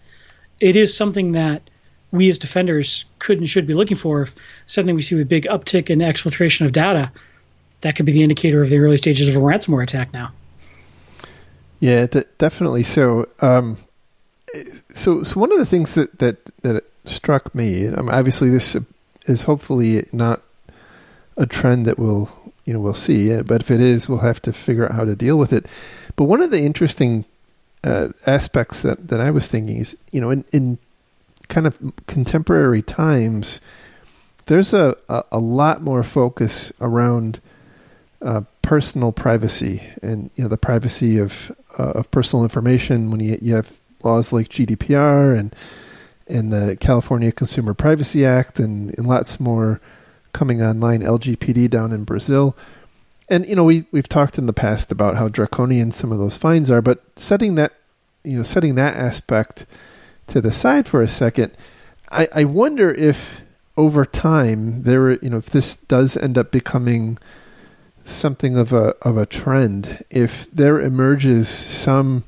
it 0.60 0.76
is 0.76 0.96
something 0.96 1.34
that 1.34 1.68
we 2.12 2.30
as 2.30 2.38
defenders 2.38 3.06
could 3.18 3.40
and 3.40 3.50
should 3.50 3.68
be 3.68 3.74
looking 3.74 3.98
for. 3.98 4.24
If 4.24 4.36
suddenly 4.66 4.94
we 4.94 5.02
see 5.02 5.20
a 5.20 5.26
big 5.26 5.46
uptick 5.46 5.90
in 5.90 6.00
exfiltration 6.00 6.66
of 6.66 6.72
data, 6.72 7.12
that 7.82 7.96
could 7.96 8.06
be 8.06 8.12
the 8.12 8.24
indicator 8.24 8.62
of 8.62 8.70
the 8.70 8.78
early 8.78 8.98
stages 8.98 9.28
of 9.28 9.36
a 9.36 9.40
ransomware 9.40 9.84
attack 9.84 10.14
now. 10.14 10.32
Yeah, 11.80 12.08
definitely. 12.38 12.84
So, 12.84 13.30
um, 13.40 13.78
so 14.90 15.24
so 15.24 15.40
one 15.40 15.52
of 15.52 15.60
the 15.60 15.66
things 15.66 15.96
that 15.96 16.20
that 16.20 16.46
that 16.62 16.84
struck 17.06 17.56
me, 17.56 17.88
um, 17.88 18.10
obviously 18.10 18.50
this 18.50 18.76
is 19.24 19.44
hopefully 19.44 20.06
not 20.12 20.42
a 21.38 21.46
trend 21.46 21.86
that 21.86 21.98
we'll 21.98 22.30
you 22.66 22.74
know 22.74 22.80
we'll 22.80 22.94
see, 22.94 23.34
uh, 23.34 23.44
but 23.44 23.62
if 23.62 23.72
it 23.72 23.80
is, 23.80 24.10
we'll 24.10 24.20
have 24.20 24.42
to 24.42 24.54
figure 24.54 24.86
out 24.86 24.92
how 24.92 25.06
to 25.06 25.16
deal 25.16 25.38
with 25.38 25.54
it. 25.54 25.66
But 26.16 26.26
one 26.26 26.42
of 26.42 26.52
the 26.52 26.62
interesting 26.62 27.26
uh, 27.84 28.10
aspects 28.28 28.82
that 28.82 29.08
that 29.08 29.22
I 29.22 29.32
was 29.32 29.48
thinking 29.48 29.78
is 29.78 29.96
you 30.12 30.20
know 30.20 30.32
in 30.32 30.44
in 30.52 30.80
kind 31.48 31.66
of 31.66 31.80
contemporary 32.08 32.82
times, 32.82 33.62
there's 34.48 34.74
a 34.74 34.98
a, 35.08 35.24
a 35.32 35.40
lot 35.40 35.82
more 35.82 36.04
focus 36.04 36.74
around 36.82 37.40
uh, 38.22 38.42
personal 38.62 39.12
privacy 39.12 39.82
and 40.02 40.30
you 40.36 40.44
know 40.44 40.50
the 40.50 40.58
privacy 40.58 41.18
of 41.18 41.56
uh, 41.78 41.92
of 41.92 42.12
personal 42.12 42.44
information 42.44 43.12
when 43.12 43.20
you, 43.20 43.38
you 43.42 43.56
have 43.56 43.80
laws 44.04 44.34
like 44.34 44.50
GDPR 44.50 45.38
and 45.38 45.56
and 46.28 46.54
the 46.54 46.78
California 46.80 47.32
Consumer 47.32 47.74
Privacy 47.74 48.24
Act 48.26 48.60
and, 48.60 48.96
and 48.98 49.08
lots 49.08 49.40
more 49.40 49.82
coming 50.32 50.62
online 50.62 51.02
LGPD 51.02 51.70
down 51.70 51.92
in 51.92 52.04
Brazil. 52.04 52.56
And 53.30 53.46
you 53.46 53.56
know 53.56 53.64
we 53.64 53.86
we've 53.92 54.10
talked 54.10 54.38
in 54.38 54.46
the 54.46 54.54
past 54.54 54.92
about 54.92 55.16
how 55.16 55.28
draconian 55.28 55.92
some 55.92 56.12
of 56.12 56.18
those 56.18 56.38
fines 56.38 56.70
are, 56.70 56.82
but 56.82 57.04
setting 57.16 57.56
that 57.56 57.74
you 58.24 58.38
know 58.38 58.44
setting 58.44 58.76
that 58.76 58.96
aspect 58.96 59.66
to 60.28 60.42
the 60.42 60.52
side 60.52 60.88
for 60.88 61.02
a 61.02 61.08
second, 61.08 61.52
I, 62.12 62.28
I 62.34 62.44
wonder 62.44 62.92
if 62.92 63.42
over 63.78 64.04
time 64.04 64.84
there 64.84 65.12
you 65.12 65.30
know 65.30 65.38
if 65.38 65.50
this 65.52 65.76
does 65.76 66.18
end 66.18 66.38
up 66.38 66.52
becoming 66.52 67.18
something 68.10 68.58
of 68.58 68.74
a 68.74 68.96
of 69.02 69.18
a 69.18 69.26
trend, 69.26 70.04
if 70.10 70.50
there 70.52 70.80
emerges 70.80 71.48
some 71.48 72.24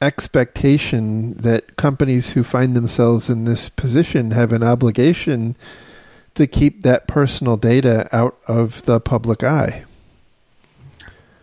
expectation 0.00 1.32
that 1.34 1.76
companies 1.76 2.32
who 2.32 2.42
find 2.42 2.74
themselves 2.74 3.30
in 3.30 3.44
this 3.44 3.68
position 3.68 4.32
have 4.32 4.52
an 4.52 4.62
obligation 4.62 5.56
to 6.34 6.46
keep 6.46 6.82
that 6.82 7.06
personal 7.06 7.56
data 7.56 8.08
out 8.12 8.36
of 8.48 8.84
the 8.84 8.98
public 8.98 9.44
eye. 9.44 9.84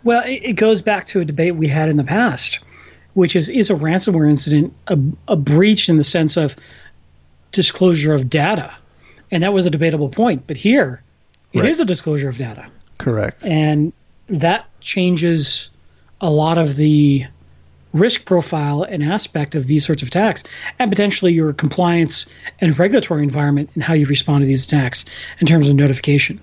Well, 0.04 0.24
it, 0.26 0.54
goes 0.54 0.82
back 0.82 1.08
to 1.08 1.22
a 1.22 1.26
debate 1.26 1.56
we 1.56 1.68
had 1.68 1.90
in 1.90 1.98
the 1.98 2.04
past, 2.04 2.60
which 3.14 3.36
is 3.36 3.50
is 3.50 3.70
a 3.70 3.76
ransomware 3.76 4.30
incident 4.30 4.74
a, 4.88 4.98
a 5.28 5.36
breach 5.36 5.90
in 5.90 5.98
the 5.98 6.04
sense 6.04 6.38
of 6.38 6.56
disclosure 7.52 8.14
of 8.14 8.30
data? 8.30 8.74
And 9.32 9.44
that 9.44 9.54
was 9.54 9.66
a 9.66 9.70
debatable 9.70 10.10
point. 10.10 10.48
But 10.48 10.58
here, 10.58 11.02
it 11.54 11.60
right. 11.60 11.70
is 11.70 11.80
a 11.80 11.86
disclosure 11.86 12.30
of 12.30 12.38
data. 12.38 12.68
Correct. 13.00 13.44
And 13.46 13.92
that 14.28 14.68
changes 14.82 15.72
a 16.22 16.30
lot 16.30 16.58
of 16.60 16.76
the 16.76 17.26
risk 17.94 18.26
profile 18.26 18.84
and 18.84 19.04
aspect 19.04 19.56
of 19.56 19.66
these 19.66 19.84
sorts 19.84 20.04
of 20.04 20.10
attacks, 20.10 20.44
and 20.78 20.92
potentially 20.92 21.34
your 21.34 21.54
compliance 21.54 22.28
and 22.62 22.78
regulatory 22.78 23.24
environment 23.24 23.72
and 23.74 23.82
how 23.82 23.94
you 23.94 24.06
respond 24.06 24.44
to 24.44 24.46
these 24.46 24.66
attacks 24.66 25.06
in 25.40 25.48
terms 25.48 25.68
of 25.68 25.76
notification. 25.76 26.40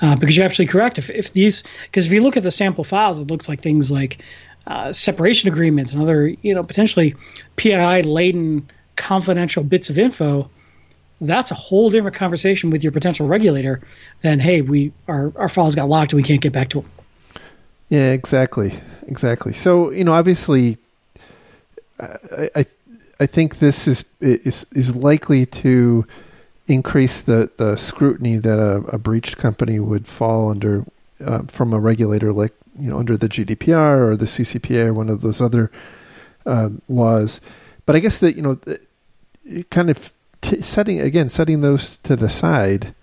Uh, 0.00 0.16
because 0.16 0.36
you're 0.36 0.44
absolutely 0.44 0.72
correct. 0.72 0.98
If, 0.98 1.10
if 1.10 1.32
these, 1.32 1.64
because 1.86 2.06
if 2.06 2.12
you 2.12 2.22
look 2.22 2.36
at 2.36 2.42
the 2.42 2.50
sample 2.50 2.84
files, 2.84 3.18
it 3.18 3.28
looks 3.28 3.48
like 3.48 3.62
things 3.62 3.90
like 3.90 4.18
uh, 4.66 4.92
separation 4.92 5.48
agreements 5.48 5.92
and 5.92 6.02
other, 6.02 6.28
you 6.28 6.54
know, 6.54 6.62
potentially 6.62 7.16
PII 7.56 8.02
laden 8.02 8.68
confidential 8.96 9.64
bits 9.64 9.90
of 9.90 9.98
info. 9.98 10.50
That's 11.20 11.50
a 11.50 11.54
whole 11.54 11.90
different 11.90 12.16
conversation 12.16 12.70
with 12.70 12.82
your 12.82 12.92
potential 12.92 13.26
regulator 13.26 13.80
than, 14.22 14.38
hey, 14.38 14.60
we 14.60 14.92
our 15.08 15.32
our 15.36 15.48
files 15.48 15.74
got 15.74 15.88
locked 15.88 16.12
and 16.12 16.18
we 16.18 16.22
can't 16.22 16.40
get 16.40 16.52
back 16.52 16.70
to 16.70 16.82
them. 16.82 16.90
Yeah, 17.88 18.12
exactly, 18.12 18.74
exactly. 19.06 19.52
So 19.52 19.90
you 19.90 20.04
know, 20.04 20.12
obviously, 20.12 20.76
I, 21.98 22.50
I, 22.54 22.66
I 23.20 23.26
think 23.26 23.58
this 23.58 23.88
is 23.88 24.04
is 24.20 24.66
is 24.72 24.94
likely 24.94 25.46
to 25.46 26.06
increase 26.68 27.22
the, 27.22 27.50
the 27.56 27.76
scrutiny 27.76 28.36
that 28.36 28.58
a, 28.58 28.76
a 28.94 28.98
breached 28.98 29.38
company 29.38 29.80
would 29.80 30.06
fall 30.06 30.50
under 30.50 30.84
uh, 31.24 31.42
from 31.48 31.72
a 31.72 31.80
regulator 31.80 32.32
like 32.32 32.52
you 32.78 32.90
know 32.90 32.98
under 32.98 33.16
the 33.16 33.28
GDPR 33.28 34.06
or 34.06 34.16
the 34.16 34.26
CCPA 34.26 34.88
or 34.88 34.94
one 34.94 35.08
of 35.08 35.22
those 35.22 35.40
other 35.40 35.70
uh, 36.46 36.70
laws. 36.88 37.40
But 37.86 37.96
I 37.96 38.00
guess 38.00 38.18
that 38.18 38.36
you 38.36 38.42
know, 38.42 38.58
it 39.44 39.70
kind 39.70 39.90
of 39.90 40.12
t- 40.40 40.62
setting 40.62 41.00
again 41.00 41.28
setting 41.28 41.60
those 41.60 41.96
to 41.98 42.16
the 42.16 42.28
side. 42.28 42.94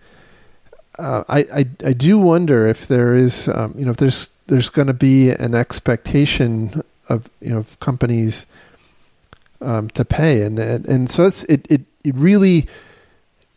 Uh, 0.98 1.24
I, 1.27 1.39
I 1.39 1.60
I 1.84 1.94
do 1.94 2.18
wonder 2.18 2.68
if 2.68 2.88
there 2.88 3.13
is 3.13 3.48
um, 3.50 3.75
you 3.77 3.86
know 3.86 3.92
if 3.92 3.98
there's 3.98 4.30
there's 4.48 4.70
going 4.70 4.88
to 4.88 4.94
be 4.94 5.30
an 5.32 5.56
expectation 5.56 6.82
of 7.10 7.30
you 7.42 7.50
know 7.50 7.58
of 7.60 7.80
companies 7.80 8.46
um, 9.62 9.89
to 9.89 10.06
pay, 10.06 10.42
and, 10.42 10.60
and 10.60 11.10
so 11.10 11.25
it 11.25 11.65
it 11.70 11.82
it 12.04 12.15
really 12.15 12.68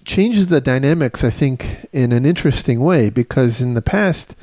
changes 0.05 0.49
the 0.49 0.61
dynamics. 0.61 1.23
I 1.23 1.31
think 1.31 1.87
in 1.93 2.13
an 2.13 2.25
interesting 2.25 2.81
way 2.81 3.11
because 3.11 3.61
in 3.61 3.75
the 3.75 3.83
past, 3.83 4.35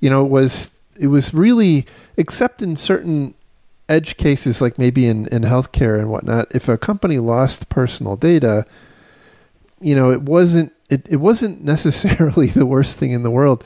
you 0.00 0.10
know, 0.10 0.24
it 0.24 0.30
was 0.30 0.78
it 0.98 1.08
was 1.08 1.32
really 1.32 1.86
except 2.16 2.62
in 2.62 2.76
certain 2.76 3.34
edge 3.90 4.16
cases 4.16 4.62
like 4.62 4.78
maybe 4.78 5.06
in 5.06 5.26
in 5.26 5.42
healthcare 5.42 5.98
and 5.98 6.08
whatnot. 6.08 6.54
If 6.54 6.68
a 6.68 6.78
company 6.78 7.18
lost 7.18 7.68
personal 7.68 8.16
data, 8.16 8.64
you 9.80 9.94
know, 9.94 10.10
it 10.10 10.22
wasn't 10.22 10.72
it, 10.88 11.06
it 11.08 11.16
wasn't 11.16 11.62
necessarily 11.74 12.46
the 12.46 12.66
worst 12.66 12.98
thing 12.98 13.10
in 13.10 13.22
the 13.22 13.30
world 13.30 13.64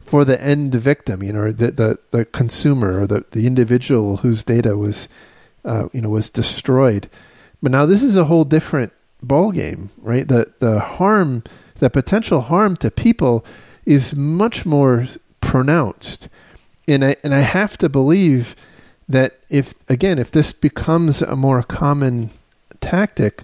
for 0.00 0.24
the 0.24 0.40
end 0.40 0.74
victim, 0.74 1.22
you 1.22 1.32
know, 1.32 1.50
the 1.50 1.70
the, 1.70 1.98
the 2.12 2.24
consumer 2.26 3.00
or 3.00 3.06
the, 3.06 3.24
the 3.32 3.46
individual 3.46 4.18
whose 4.18 4.44
data 4.44 4.76
was 4.76 5.08
uh, 5.64 5.88
you 5.92 6.00
know 6.00 6.10
was 6.10 6.30
destroyed. 6.30 7.08
But 7.62 7.72
now 7.72 7.86
this 7.86 8.02
is 8.02 8.16
a 8.16 8.24
whole 8.24 8.44
different 8.44 8.92
ball 9.22 9.50
game, 9.50 9.90
right? 9.98 10.28
The 10.28 10.52
the 10.60 10.80
harm, 10.80 11.42
the 11.76 11.90
potential 11.90 12.42
harm 12.42 12.76
to 12.76 12.90
people 12.90 13.44
is 13.84 14.14
much 14.14 14.64
more 14.64 15.06
pronounced, 15.40 16.28
and 16.86 17.04
I 17.04 17.16
and 17.24 17.34
I 17.34 17.40
have 17.40 17.76
to 17.78 17.88
believe 17.88 18.54
that 19.08 19.38
if 19.48 19.74
again 19.88 20.18
if 20.18 20.30
this 20.30 20.52
becomes 20.52 21.22
a 21.22 21.36
more 21.36 21.62
common 21.62 22.30
tactic, 22.80 23.42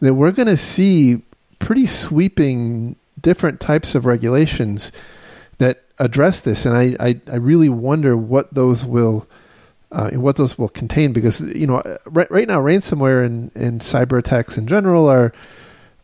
that 0.00 0.14
we're 0.14 0.32
going 0.32 0.48
to 0.48 0.56
see 0.56 1.22
pretty 1.58 1.86
sweeping 1.86 2.96
different 3.20 3.60
types 3.60 3.94
of 3.94 4.06
regulations 4.06 4.92
that 5.58 5.82
address 5.98 6.40
this, 6.40 6.64
and 6.64 6.76
I 6.76 6.96
I, 7.00 7.20
I 7.30 7.36
really 7.36 7.68
wonder 7.68 8.16
what 8.16 8.52
those 8.54 8.84
will 8.84 9.26
uh, 9.92 10.10
what 10.10 10.36
those 10.36 10.58
will 10.58 10.68
contain 10.68 11.12
because 11.12 11.40
you 11.40 11.66
know 11.66 11.82
right, 12.06 12.30
right 12.30 12.46
now 12.46 12.60
ransomware 12.60 13.24
and, 13.24 13.50
and 13.54 13.80
cyber 13.80 14.18
attacks 14.18 14.56
in 14.56 14.66
general 14.66 15.08
are 15.08 15.32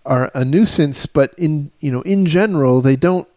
are 0.04 0.30
a 0.34 0.44
nuisance 0.44 1.06
but 1.06 1.32
in 1.38 1.70
you 1.80 1.90
know 1.90 2.00
in 2.02 2.26
general 2.26 2.80
they 2.80 2.96
don't 2.96 3.28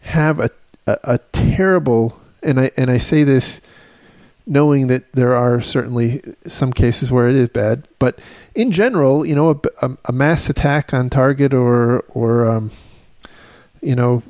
have 0.00 0.40
a, 0.40 0.50
a, 0.86 0.98
a 1.04 1.18
terrible 1.32 2.18
and 2.42 2.60
I 2.60 2.70
and 2.76 2.90
I 2.90 2.98
say 2.98 3.22
this 3.22 3.60
knowing 4.48 4.86
that 4.86 5.12
there 5.12 5.34
are 5.34 5.60
certainly 5.60 6.22
some 6.46 6.72
cases 6.72 7.12
where 7.12 7.28
it 7.28 7.36
is 7.36 7.48
bad 7.50 7.86
but 7.98 8.18
in 8.54 8.72
general 8.72 9.24
you 9.24 9.34
know 9.34 9.60
a, 9.82 9.90
a 10.06 10.12
mass 10.12 10.48
attack 10.48 10.94
on 10.94 11.10
target 11.10 11.52
or 11.52 12.00
or 12.08 12.48
um, 12.48 12.70
you 13.82 13.94
know 13.94 14.22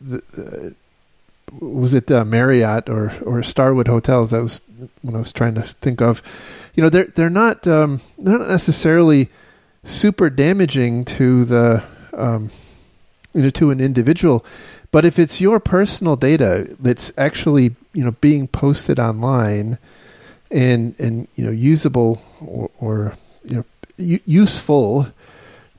the, 0.00 0.74
was 1.60 1.94
it 1.94 2.10
uh, 2.10 2.24
Marriott 2.24 2.88
or 2.88 3.12
or 3.24 3.42
Starwood 3.42 3.88
hotels? 3.88 4.30
That 4.30 4.42
was 4.42 4.62
when 5.02 5.14
I 5.14 5.18
was 5.18 5.32
trying 5.32 5.54
to 5.54 5.62
think 5.62 6.00
of. 6.00 6.22
You 6.74 6.82
know, 6.82 6.88
they're 6.88 7.04
they're 7.04 7.30
not 7.30 7.66
um, 7.66 8.00
they're 8.18 8.38
not 8.38 8.48
necessarily 8.48 9.28
super 9.84 10.30
damaging 10.30 11.04
to 11.04 11.44
the 11.44 11.82
um, 12.14 12.50
you 13.34 13.42
know 13.42 13.50
to 13.50 13.70
an 13.70 13.80
individual, 13.80 14.44
but 14.92 15.04
if 15.04 15.18
it's 15.18 15.40
your 15.40 15.58
personal 15.58 16.14
data 16.14 16.76
that's 16.78 17.12
actually 17.18 17.74
you 17.92 18.04
know 18.04 18.12
being 18.20 18.46
posted 18.46 19.00
online 19.00 19.78
and 20.50 20.94
and 21.00 21.26
you 21.34 21.44
know 21.44 21.50
usable 21.50 22.22
or, 22.40 22.70
or 22.78 23.14
you 23.44 23.56
know 23.56 23.64
useful 23.98 25.08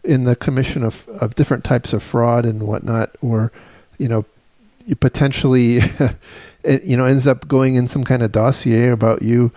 in 0.03 0.25
the 0.25 0.36
commission 0.36 0.84
of, 0.84 1.08
of 1.10 1.36
different 1.36 1.63
types 1.63 1.93
of 1.93 2.03
fraud 2.03 2.46
and 2.46 2.63
whatnot, 2.63 3.15
or 3.22 3.51
you 3.98 4.08
know 4.08 4.25
you 4.86 4.96
potentially 4.96 5.77
it, 6.63 6.84
you 6.84 6.98
know 6.98 7.05
ends 7.05 7.27
up 7.27 7.48
going 7.48 7.75
in 7.75 7.88
some 7.88 8.03
kind 8.03 8.22
of 8.22 8.32
dossier 8.32 8.89
about 8.89 9.22
you 9.22 9.51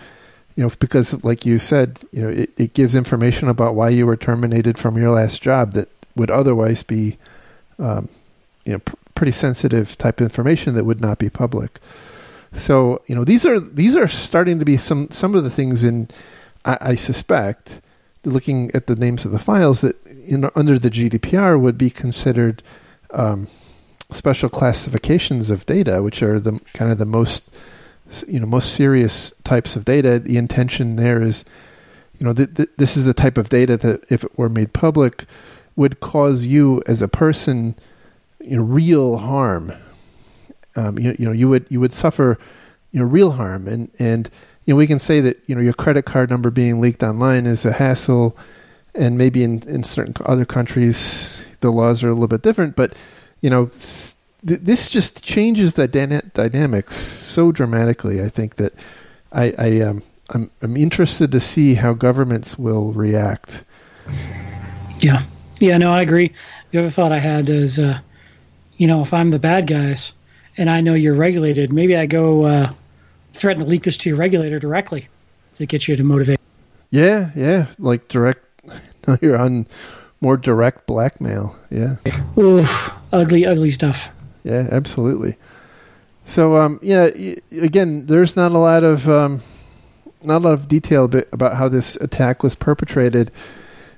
you 0.54 0.62
know 0.62 0.70
because 0.78 1.24
like 1.24 1.44
you 1.44 1.58
said 1.58 2.00
you 2.12 2.22
know 2.22 2.28
it, 2.28 2.50
it 2.56 2.74
gives 2.74 2.94
information 2.94 3.48
about 3.48 3.74
why 3.74 3.88
you 3.88 4.06
were 4.06 4.16
terminated 4.16 4.78
from 4.78 4.96
your 4.96 5.10
last 5.10 5.42
job 5.42 5.72
that 5.72 5.88
would 6.14 6.30
otherwise 6.30 6.82
be 6.82 7.16
um, 7.78 8.08
you 8.64 8.72
know 8.72 8.78
pr- 8.78 8.94
pretty 9.16 9.32
sensitive 9.32 9.98
type 9.98 10.20
of 10.20 10.24
information 10.24 10.74
that 10.74 10.84
would 10.84 11.00
not 11.00 11.18
be 11.18 11.28
public 11.28 11.80
so 12.52 13.02
you 13.06 13.14
know 13.14 13.24
these 13.24 13.44
are 13.44 13.58
these 13.58 13.96
are 13.96 14.08
starting 14.08 14.58
to 14.58 14.64
be 14.64 14.76
some 14.76 15.10
some 15.10 15.34
of 15.34 15.42
the 15.42 15.50
things 15.50 15.82
in 15.82 16.08
I, 16.64 16.78
I 16.80 16.94
suspect 16.94 17.80
looking 18.24 18.70
at 18.72 18.86
the 18.86 18.96
names 18.96 19.24
of 19.24 19.32
the 19.32 19.38
files 19.38 19.80
that 19.82 20.04
in, 20.06 20.50
under 20.56 20.78
the 20.78 20.90
GDPR 20.90 21.60
would 21.60 21.78
be 21.78 21.90
considered 21.90 22.62
um, 23.12 23.46
special 24.10 24.48
classifications 24.48 25.48
of 25.48 25.64
data, 25.64 26.02
which 26.02 26.24
are 26.24 26.40
the 26.40 26.60
kind 26.74 26.90
of 26.90 26.98
the 26.98 27.06
most 27.06 27.56
you 28.26 28.40
know 28.40 28.46
most 28.46 28.74
serious 28.74 29.32
types 29.44 29.76
of 29.76 29.84
data. 29.84 30.18
The 30.18 30.36
intention 30.36 30.96
there 30.96 31.22
is 31.22 31.44
you 32.18 32.26
know, 32.26 32.32
th- 32.32 32.54
th- 32.54 32.68
this 32.76 32.96
is 32.96 33.04
the 33.04 33.14
type 33.14 33.38
of 33.38 33.48
data 33.48 33.76
that, 33.76 34.04
if 34.08 34.24
it 34.24 34.38
were 34.38 34.48
made 34.48 34.72
public, 34.72 35.26
would 35.74 36.00
cause 36.00 36.46
you 36.46 36.82
as 36.86 37.02
a 37.02 37.08
person, 37.08 37.74
you 38.46 38.56
know, 38.56 38.62
real 38.62 39.18
harm. 39.18 39.72
Um, 40.74 40.98
you, 40.98 41.16
you 41.18 41.24
know, 41.24 41.32
you 41.32 41.48
would 41.48 41.66
you 41.68 41.80
would 41.80 41.92
suffer, 41.92 42.38
you 42.92 43.00
know, 43.00 43.06
real 43.06 43.32
harm, 43.32 43.66
and 43.66 43.90
and 43.98 44.30
you 44.64 44.74
know, 44.74 44.78
we 44.78 44.86
can 44.86 44.98
say 44.98 45.20
that 45.20 45.40
you 45.46 45.54
know 45.54 45.60
your 45.60 45.72
credit 45.72 46.04
card 46.04 46.30
number 46.30 46.50
being 46.50 46.80
leaked 46.80 47.02
online 47.02 47.46
is 47.46 47.64
a 47.64 47.72
hassle, 47.72 48.36
and 48.94 49.16
maybe 49.18 49.42
in 49.42 49.62
in 49.68 49.84
certain 49.84 50.14
other 50.26 50.44
countries 50.44 51.48
the 51.60 51.70
laws 51.70 52.04
are 52.04 52.08
a 52.08 52.12
little 52.12 52.28
bit 52.28 52.42
different, 52.42 52.76
but 52.76 52.94
you 53.40 53.50
know. 53.50 53.66
Th- 53.66 54.60
this 54.60 54.90
just 54.90 55.24
changes 55.24 55.74
the 55.74 55.88
dyna- 55.88 56.22
dynamics 56.32 56.94
so 56.94 57.50
dramatically. 57.50 58.22
I 58.22 58.28
think 58.28 58.56
that 58.56 58.74
I, 59.32 59.52
I 59.58 59.80
um, 59.80 60.02
I'm 60.30 60.50
I'm 60.62 60.76
interested 60.76 61.32
to 61.32 61.40
see 61.40 61.74
how 61.74 61.94
governments 61.94 62.58
will 62.58 62.92
react. 62.92 63.64
Yeah, 65.00 65.24
yeah, 65.58 65.78
no, 65.78 65.92
I 65.92 66.02
agree. 66.02 66.32
The 66.70 66.78
other 66.78 66.90
thought 66.90 67.12
I 67.12 67.18
had 67.18 67.48
is, 67.48 67.78
uh, 67.78 67.98
you 68.76 68.86
know, 68.86 69.02
if 69.02 69.12
I'm 69.12 69.30
the 69.30 69.38
bad 69.38 69.66
guys 69.66 70.12
and 70.56 70.70
I 70.70 70.80
know 70.80 70.94
you're 70.94 71.14
regulated, 71.14 71.72
maybe 71.72 71.96
I 71.96 72.06
go 72.06 72.46
uh, 72.46 72.72
threaten 73.32 73.64
to 73.64 73.68
leak 73.68 73.84
this 73.84 73.96
to 73.98 74.08
your 74.08 74.18
regulator 74.18 74.58
directly 74.58 75.08
to 75.54 75.66
get 75.66 75.88
you 75.88 75.96
to 75.96 76.04
motivate. 76.04 76.40
Yeah, 76.90 77.30
yeah, 77.34 77.66
like 77.78 78.08
direct. 78.08 78.44
you're 79.20 79.38
on 79.38 79.66
more 80.20 80.36
direct 80.36 80.86
blackmail. 80.86 81.56
Yeah. 81.70 81.96
Oof, 82.38 82.98
ugly, 83.12 83.46
ugly 83.46 83.70
stuff. 83.70 84.08
Yeah, 84.44 84.68
absolutely. 84.70 85.36
So, 86.24 86.56
um, 86.56 86.80
yeah, 86.82 87.08
again, 87.52 88.06
there's 88.06 88.36
not 88.36 88.52
a 88.52 88.58
lot 88.58 88.82
of 88.82 89.08
um, 89.08 89.42
not 90.22 90.38
a 90.38 90.44
lot 90.44 90.52
of 90.54 90.68
detail 90.68 91.04
about 91.32 91.56
how 91.56 91.68
this 91.68 91.96
attack 91.96 92.42
was 92.42 92.54
perpetrated. 92.54 93.30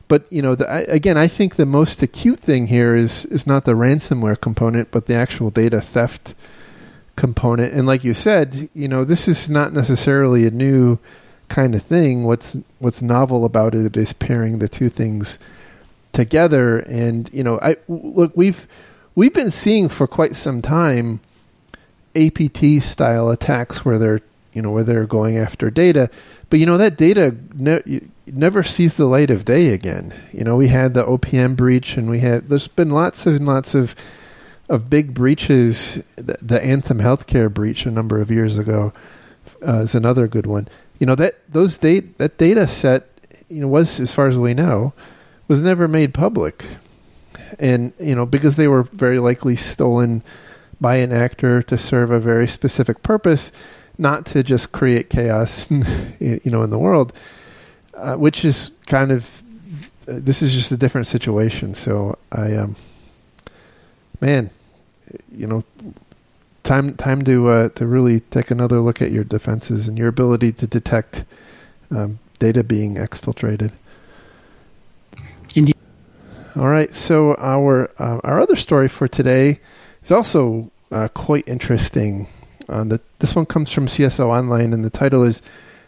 But 0.08 0.30
you 0.32 0.42
know, 0.42 0.54
the, 0.54 0.70
I, 0.70 0.80
again, 0.80 1.16
I 1.16 1.28
think 1.28 1.56
the 1.56 1.66
most 1.66 2.02
acute 2.02 2.40
thing 2.40 2.66
here 2.66 2.96
is 2.96 3.26
is 3.26 3.46
not 3.46 3.64
the 3.64 3.74
ransomware 3.74 4.40
component, 4.40 4.90
but 4.90 5.06
the 5.06 5.14
actual 5.14 5.50
data 5.50 5.80
theft 5.80 6.34
component. 7.14 7.74
And 7.74 7.86
like 7.86 8.04
you 8.04 8.14
said, 8.14 8.70
you 8.74 8.88
know, 8.88 9.04
this 9.04 9.28
is 9.28 9.50
not 9.50 9.72
necessarily 9.72 10.46
a 10.46 10.50
new 10.50 10.98
kind 11.48 11.74
of 11.74 11.82
thing. 11.82 12.24
What's 12.24 12.56
what's 12.78 13.02
novel 13.02 13.44
about 13.44 13.74
it 13.74 13.96
is 13.96 14.12
pairing 14.12 14.58
the 14.58 14.68
two 14.68 14.88
things 14.88 15.38
together. 16.12 16.78
And 16.78 17.28
you 17.32 17.42
know, 17.42 17.58
I 17.60 17.76
look, 17.88 18.32
we've 18.34 18.66
we've 19.14 19.34
been 19.34 19.50
seeing 19.50 19.88
for 19.88 20.06
quite 20.06 20.36
some 20.36 20.62
time 20.62 21.20
APT 22.16 22.82
style 22.82 23.30
attacks 23.30 23.84
where 23.84 23.98
they're 23.98 24.20
you 24.58 24.62
know 24.62 24.72
where 24.72 24.82
they're 24.82 25.06
going 25.06 25.38
after 25.38 25.70
data, 25.70 26.10
but 26.50 26.58
you 26.58 26.66
know 26.66 26.76
that 26.76 26.96
data 26.96 27.36
ne- 27.54 28.00
never 28.26 28.64
sees 28.64 28.94
the 28.94 29.06
light 29.06 29.30
of 29.30 29.44
day 29.44 29.68
again. 29.68 30.12
You 30.32 30.42
know 30.42 30.56
we 30.56 30.66
had 30.66 30.94
the 30.94 31.04
OPM 31.04 31.54
breach, 31.54 31.96
and 31.96 32.10
we 32.10 32.18
had 32.18 32.48
there's 32.48 32.66
been 32.66 32.90
lots 32.90 33.24
and 33.24 33.46
lots 33.46 33.76
of 33.76 33.94
of 34.68 34.90
big 34.90 35.14
breaches. 35.14 36.02
The, 36.16 36.38
the 36.42 36.60
Anthem 36.60 36.98
Healthcare 36.98 37.54
breach 37.54 37.86
a 37.86 37.92
number 37.92 38.20
of 38.20 38.32
years 38.32 38.58
ago 38.58 38.92
uh, 39.64 39.82
is 39.82 39.94
another 39.94 40.26
good 40.26 40.48
one. 40.48 40.66
You 40.98 41.06
know 41.06 41.14
that 41.14 41.36
those 41.48 41.78
date 41.78 42.18
that 42.18 42.36
data 42.36 42.66
set 42.66 43.06
you 43.48 43.60
know 43.60 43.68
was 43.68 44.00
as 44.00 44.12
far 44.12 44.26
as 44.26 44.36
we 44.36 44.54
know 44.54 44.92
was 45.46 45.62
never 45.62 45.86
made 45.86 46.14
public, 46.14 46.64
and 47.60 47.92
you 48.00 48.16
know 48.16 48.26
because 48.26 48.56
they 48.56 48.66
were 48.66 48.82
very 48.82 49.20
likely 49.20 49.54
stolen 49.54 50.24
by 50.80 50.96
an 50.96 51.12
actor 51.12 51.62
to 51.62 51.78
serve 51.78 52.10
a 52.10 52.18
very 52.18 52.48
specific 52.48 53.04
purpose, 53.04 53.52
not 53.98 54.24
to 54.26 54.42
just 54.42 54.72
create 54.72 55.10
chaos, 55.10 55.70
you 56.20 56.40
know, 56.46 56.62
in 56.62 56.70
the 56.70 56.78
world, 56.78 57.12
uh, 57.94 58.14
which 58.14 58.44
is 58.44 58.70
kind 58.86 59.10
of 59.10 59.42
this 60.06 60.40
is 60.40 60.54
just 60.54 60.72
a 60.72 60.76
different 60.76 61.06
situation. 61.06 61.74
So 61.74 62.16
I, 62.32 62.54
um, 62.54 62.76
man, 64.20 64.50
you 65.30 65.46
know, 65.46 65.62
time 66.62 66.96
time 66.96 67.22
to 67.24 67.48
uh, 67.48 67.68
to 67.70 67.86
really 67.86 68.20
take 68.20 68.50
another 68.50 68.80
look 68.80 69.02
at 69.02 69.10
your 69.10 69.24
defenses 69.24 69.88
and 69.88 69.98
your 69.98 70.08
ability 70.08 70.52
to 70.52 70.66
detect 70.66 71.24
um, 71.90 72.18
data 72.38 72.64
being 72.64 72.96
exfiltrated. 72.96 73.72
Indeed. 75.54 75.76
All 76.56 76.68
right. 76.68 76.94
So 76.94 77.34
our 77.36 77.90
uh, 77.98 78.20
our 78.24 78.40
other 78.40 78.56
story 78.56 78.88
for 78.88 79.08
today 79.08 79.60
is 80.02 80.10
also 80.10 80.70
uh, 80.90 81.08
quite 81.08 81.46
interesting. 81.46 82.28
Uh, 82.68 82.84
the, 82.84 83.00
this 83.18 83.34
one 83.34 83.46
comes 83.46 83.72
from 83.72 83.86
CSO 83.86 84.26
Online, 84.26 84.72
and 84.72 84.84
the 84.84 84.90
title 84.90 85.22
is 85.22 85.42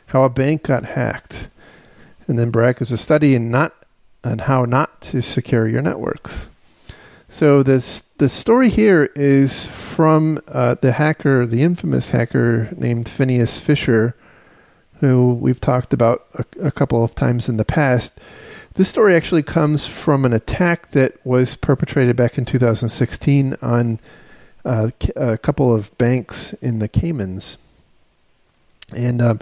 "How 0.07 0.25
a 0.25 0.31
Bank 0.31 0.65
Got 0.65 0.85
Hacked," 0.85 1.49
and 2.27 2.39
then 2.39 2.51
Brack 2.51 2.81
is 2.81 2.91
a 2.91 2.97
study 2.97 3.35
in 3.35 3.51
not 3.51 3.75
on 4.25 4.41
how 4.41 4.65
not 4.65 5.01
to 5.03 5.23
secure 5.23 5.67
your 5.67 5.83
networks. 5.83 6.49
So 7.29 7.63
this 7.63 8.03
the 8.19 8.29
story 8.29 8.71
here 8.71 9.11
is 9.15 9.67
from 9.67 10.41
uh, 10.49 10.75
the 10.81 10.93
hacker, 10.93 11.47
the 11.47 11.63
infamous 11.63 12.11
hacker 12.11 12.69
named 12.77 13.09
Phineas 13.09 13.61
Fisher, 13.61 14.17
who 14.95 15.35
we've 15.35 15.61
talked 15.61 15.93
about 15.93 16.27
a, 16.35 16.67
a 16.67 16.71
couple 16.73 17.05
of 17.05 17.15
times 17.15 17.49
in 17.49 17.57
the 17.57 17.65
past. 17.65 18.19
This 18.75 18.89
story 18.89 19.15
actually 19.15 19.43
comes 19.43 19.87
from 19.87 20.25
an 20.25 20.33
attack 20.33 20.89
that 20.89 21.25
was 21.25 21.55
perpetrated 21.55 22.17
back 22.17 22.37
in 22.37 22.45
2016 22.45 23.57
on 23.63 24.01
uh, 24.65 24.91
a 25.17 25.39
couple 25.39 25.75
of 25.75 25.97
banks 25.99 26.53
in 26.55 26.79
the 26.79 26.89
Caymans. 26.89 27.59
And 28.95 29.23
um, 29.23 29.41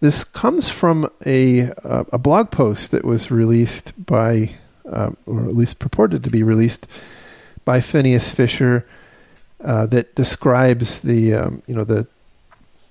this 0.00 0.24
comes 0.24 0.68
from 0.68 1.10
a, 1.24 1.70
uh, 1.84 2.04
a 2.12 2.18
blog 2.18 2.50
post 2.50 2.90
that 2.90 3.04
was 3.04 3.30
released 3.30 3.92
by, 4.04 4.50
uh, 4.90 5.10
or 5.26 5.46
at 5.46 5.56
least 5.56 5.78
purported 5.78 6.24
to 6.24 6.30
be 6.30 6.42
released 6.42 6.86
by 7.64 7.80
Phineas 7.80 8.32
Fisher, 8.32 8.86
uh, 9.62 9.86
that 9.86 10.14
describes 10.14 11.00
the 11.00 11.34
um, 11.34 11.62
you 11.66 11.74
know 11.74 11.84
the 11.84 12.06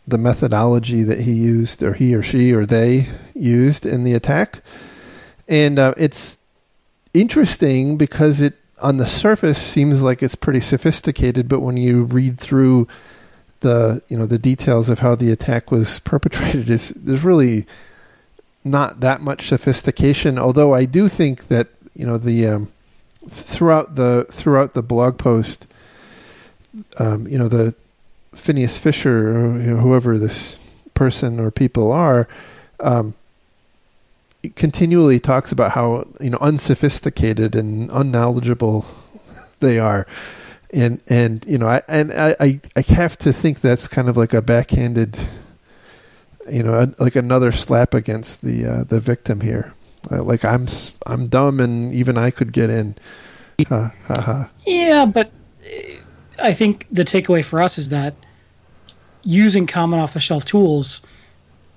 the 0.08 0.20
methodology 0.20 1.02
that 1.02 1.22
he 1.22 1.34
used, 1.34 1.82
or 1.82 1.94
he 1.94 2.14
or 2.14 2.22
she 2.22 2.54
or 2.54 2.64
they 2.64 3.08
used 3.34 3.88
in 3.88 4.04
the 4.04 4.14
attack, 4.14 4.62
and 5.48 5.80
it's 5.98 6.38
interesting 7.12 7.98
because 7.98 8.40
it 8.40 8.54
on 8.82 8.98
the 8.98 9.06
surface 9.06 9.58
seems 9.58 10.02
like 10.02 10.24
it's 10.24 10.36
pretty 10.36 10.62
sophisticated, 10.62 11.48
but 11.48 11.60
when 11.60 11.78
you 11.78 12.04
read 12.04 12.40
through 12.40 12.88
the 13.62 14.02
you 14.08 14.18
know 14.18 14.26
the 14.26 14.40
details 14.40 14.90
of 14.90 15.00
how 15.00 15.16
the 15.16 15.32
attack 15.32 15.72
was 15.72 16.00
perpetrated, 16.00 16.70
is 16.70 16.90
there's 16.90 17.24
really 17.24 17.66
not 18.64 19.00
that 19.00 19.22
much 19.22 19.48
sophistication. 19.48 20.38
Although 20.38 20.74
I 20.74 20.86
do 20.86 21.08
think 21.08 21.48
that 21.48 21.68
you 21.96 22.06
know 22.06 22.18
the 22.18 22.48
um, 22.48 22.72
throughout 23.28 23.96
the 23.96 24.26
throughout 24.30 24.74
the 24.74 24.84
blog 24.84 25.18
post, 25.18 25.68
um, 26.98 27.28
you 27.28 27.38
know 27.38 27.48
the 27.48 27.76
Phineas 28.34 28.78
Fisher 28.78 29.36
or 29.36 29.60
you 29.60 29.74
know, 29.74 29.78
whoever 29.78 30.18
this 30.18 30.60
person 30.94 31.40
or 31.40 31.52
people 31.52 31.92
are. 31.92 32.28
Um, 32.80 33.14
continually 34.56 35.20
talks 35.20 35.52
about 35.52 35.72
how 35.72 36.08
you 36.20 36.30
know 36.30 36.38
unsophisticated 36.40 37.56
and 37.56 37.90
unknowledgeable 37.92 38.86
they 39.60 39.80
are. 39.80 40.08
And 40.72 41.02
and 41.08 41.46
you 41.48 41.58
know 41.58 41.68
I 41.68 41.82
and 41.88 42.14
I 42.14 42.62
I 42.76 42.82
have 42.94 43.18
to 43.20 43.34
think 43.34 43.62
that's 43.62 43.88
kind 43.88 44.08
of 44.08 44.18
like 44.18 44.34
a 44.34 44.42
backhanded 44.42 45.18
you 46.50 46.64
know 46.64 46.94
like 47.00 47.16
another 47.16 47.52
slap 47.52 47.94
against 47.94 48.42
the 48.42 48.66
uh, 48.66 48.84
the 48.84 49.00
victim 49.00 49.42
here. 49.42 49.74
Uh, 50.12 50.24
like 50.24 50.46
I'm 50.46 50.68
I'm 51.06 51.28
dumb 51.28 51.60
and 51.60 51.94
even 51.94 52.18
I 52.18 52.32
could 52.32 52.54
get 52.54 52.70
in. 52.70 52.96
Ha, 53.68 53.94
ha, 54.08 54.22
ha. 54.22 54.50
yeah 54.66 55.06
but 55.06 55.32
uh, 55.66 55.96
I 56.42 56.54
think 56.54 56.88
the 56.90 57.04
takeaway 57.04 57.44
for 57.44 57.62
us 57.62 57.78
is 57.78 57.90
that 57.90 58.16
using 59.24 59.68
common 59.68 60.00
off 60.00 60.14
the 60.14 60.22
shelf 60.22 60.46
tools 60.46 61.02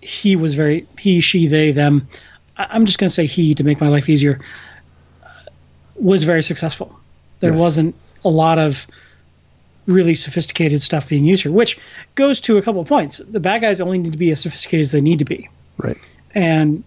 he 0.01 0.37
was 0.37 0.55
very 0.55 0.87
he 0.99 1.21
she 1.21 1.49
they 1.49 1.73
them 1.73 2.07
I'm 2.57 2.87
just 2.87 2.99
going 2.99 3.09
to 3.09 3.15
say 3.15 3.27
he 3.27 3.55
to 3.55 3.65
make 3.65 3.81
my 3.81 3.89
life 3.89 4.09
easier, 4.09 4.41
was 5.97 6.25
very 6.25 6.43
successful. 6.43 6.99
There 7.41 7.53
yes. 7.53 7.61
wasn't 7.61 7.95
a 8.25 8.29
lot 8.29 8.59
of 8.59 8.87
really 9.87 10.15
sophisticated 10.15 10.81
stuff 10.81 11.09
being 11.09 11.25
used 11.25 11.43
here, 11.43 11.53
which 11.53 11.79
goes 12.15 12.41
to 12.43 12.57
a 12.57 12.63
couple 12.63 12.81
of 12.81 12.89
points. 12.89 13.19
The 13.19 13.41
bad 13.41 13.63
guys 13.63 13.81
only 13.81 13.99
need 13.99 14.13
to 14.13 14.19
be 14.19 14.31
as 14.31 14.41
sophisticated 14.41 14.85
as 14.85 14.93
they 14.93 15.01
need 15.01 15.19
to 15.19 15.25
be. 15.25 15.49
Right. 15.79 15.99
And 16.35 16.85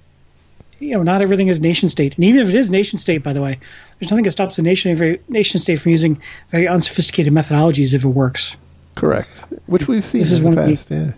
you 0.80 0.91
know, 0.91 1.04
not 1.04 1.21
everything 1.21 1.47
is 1.47 1.62
nation 1.62 1.89
state. 1.89 2.15
And 2.15 2.25
even 2.25 2.41
if 2.41 2.49
it 2.49 2.56
is 2.56 2.69
nation 2.69 2.97
state, 2.99 3.19
by 3.19 3.34
the 3.34 3.41
way, 3.41 3.60
there's 3.99 4.12
nothing 4.12 4.25
that 4.25 4.32
stops 4.32 4.58
a 4.60 4.62
nation 4.62 5.19
nation 5.30 5.60
state 5.60 5.80
from 5.80 5.91
using 5.91 6.21
very 6.51 6.67
unsophisticated 6.67 7.34
methodologies 7.34 7.93
if 7.93 8.04
it 8.04 8.10
works. 8.10 8.56
Correct. 8.95 9.45
Which 9.67 9.88
we've 9.88 10.06
seen 10.06 10.21
this 10.21 10.38
in 10.38 10.43
the 10.43 10.56
past. 10.56 10.89
The, 10.89 10.95
yeah. 10.95 11.12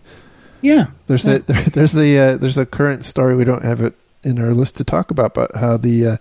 Yeah. 0.61 0.87
There's 1.07 1.25
yeah. 1.25 1.39
there, 1.39 1.63
there's 1.73 1.93
the 1.93 2.19
uh, 2.19 2.37
there's 2.37 2.57
a 2.57 2.65
current 2.65 3.05
story 3.05 3.35
we 3.35 3.45
don't 3.45 3.63
have 3.63 3.81
it 3.81 3.95
in 4.23 4.39
our 4.39 4.53
list 4.53 4.77
to 4.77 4.83
talk 4.83 5.11
about, 5.11 5.33
but 5.33 5.55
how 5.55 5.77
the 5.77 6.05
uh, 6.07 6.17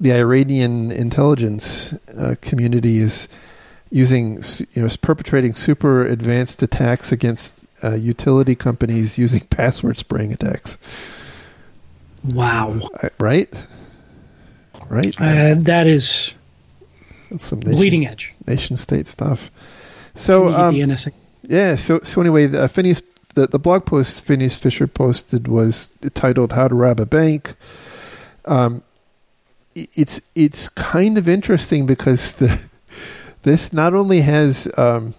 the 0.00 0.12
Iranian 0.12 0.90
intelligence 0.90 1.92
uh, 2.16 2.34
community 2.40 2.98
is 2.98 3.28
using, 3.90 4.42
you 4.74 4.82
know, 4.82 4.86
is 4.86 4.96
perpetrating 4.96 5.54
super 5.54 6.06
advanced 6.06 6.62
attacks 6.62 7.12
against 7.12 7.64
uh, 7.82 7.94
utility 7.94 8.54
companies 8.54 9.18
using 9.18 9.40
password 9.50 9.96
spraying 9.98 10.32
attacks. 10.32 10.78
Wow. 12.24 12.80
Right? 13.18 13.52
Right? 14.88 15.16
Uh, 15.20 15.54
that 15.60 15.86
is 15.86 16.34
That's 17.30 17.44
some 17.44 17.60
bleeding 17.60 18.00
nation, 18.00 18.12
edge. 18.12 18.34
nation 18.46 18.76
state 18.76 19.06
stuff. 19.08 19.50
So, 20.14 20.52
um. 20.52 20.74
Yeah. 21.42 21.76
So 21.76 22.00
so 22.02 22.20
anyway, 22.20 22.54
uh, 22.54 22.68
Phineas 22.68 23.00
the, 23.34 23.46
the 23.46 23.58
blog 23.58 23.86
post 23.86 24.24
Phineas 24.24 24.56
Fisher 24.56 24.86
posted 24.86 25.48
was 25.48 25.88
titled 26.14 26.52
"How 26.52 26.68
to 26.68 26.74
Rob 26.74 27.00
a 27.00 27.06
Bank." 27.06 27.54
Um, 28.44 28.82
it's 29.74 30.20
it's 30.34 30.68
kind 30.68 31.16
of 31.18 31.28
interesting 31.28 31.86
because 31.86 32.32
the 32.32 32.60
this 33.42 33.72
not 33.72 33.94
only 33.94 34.20
has 34.22 34.68
um, 34.76 35.14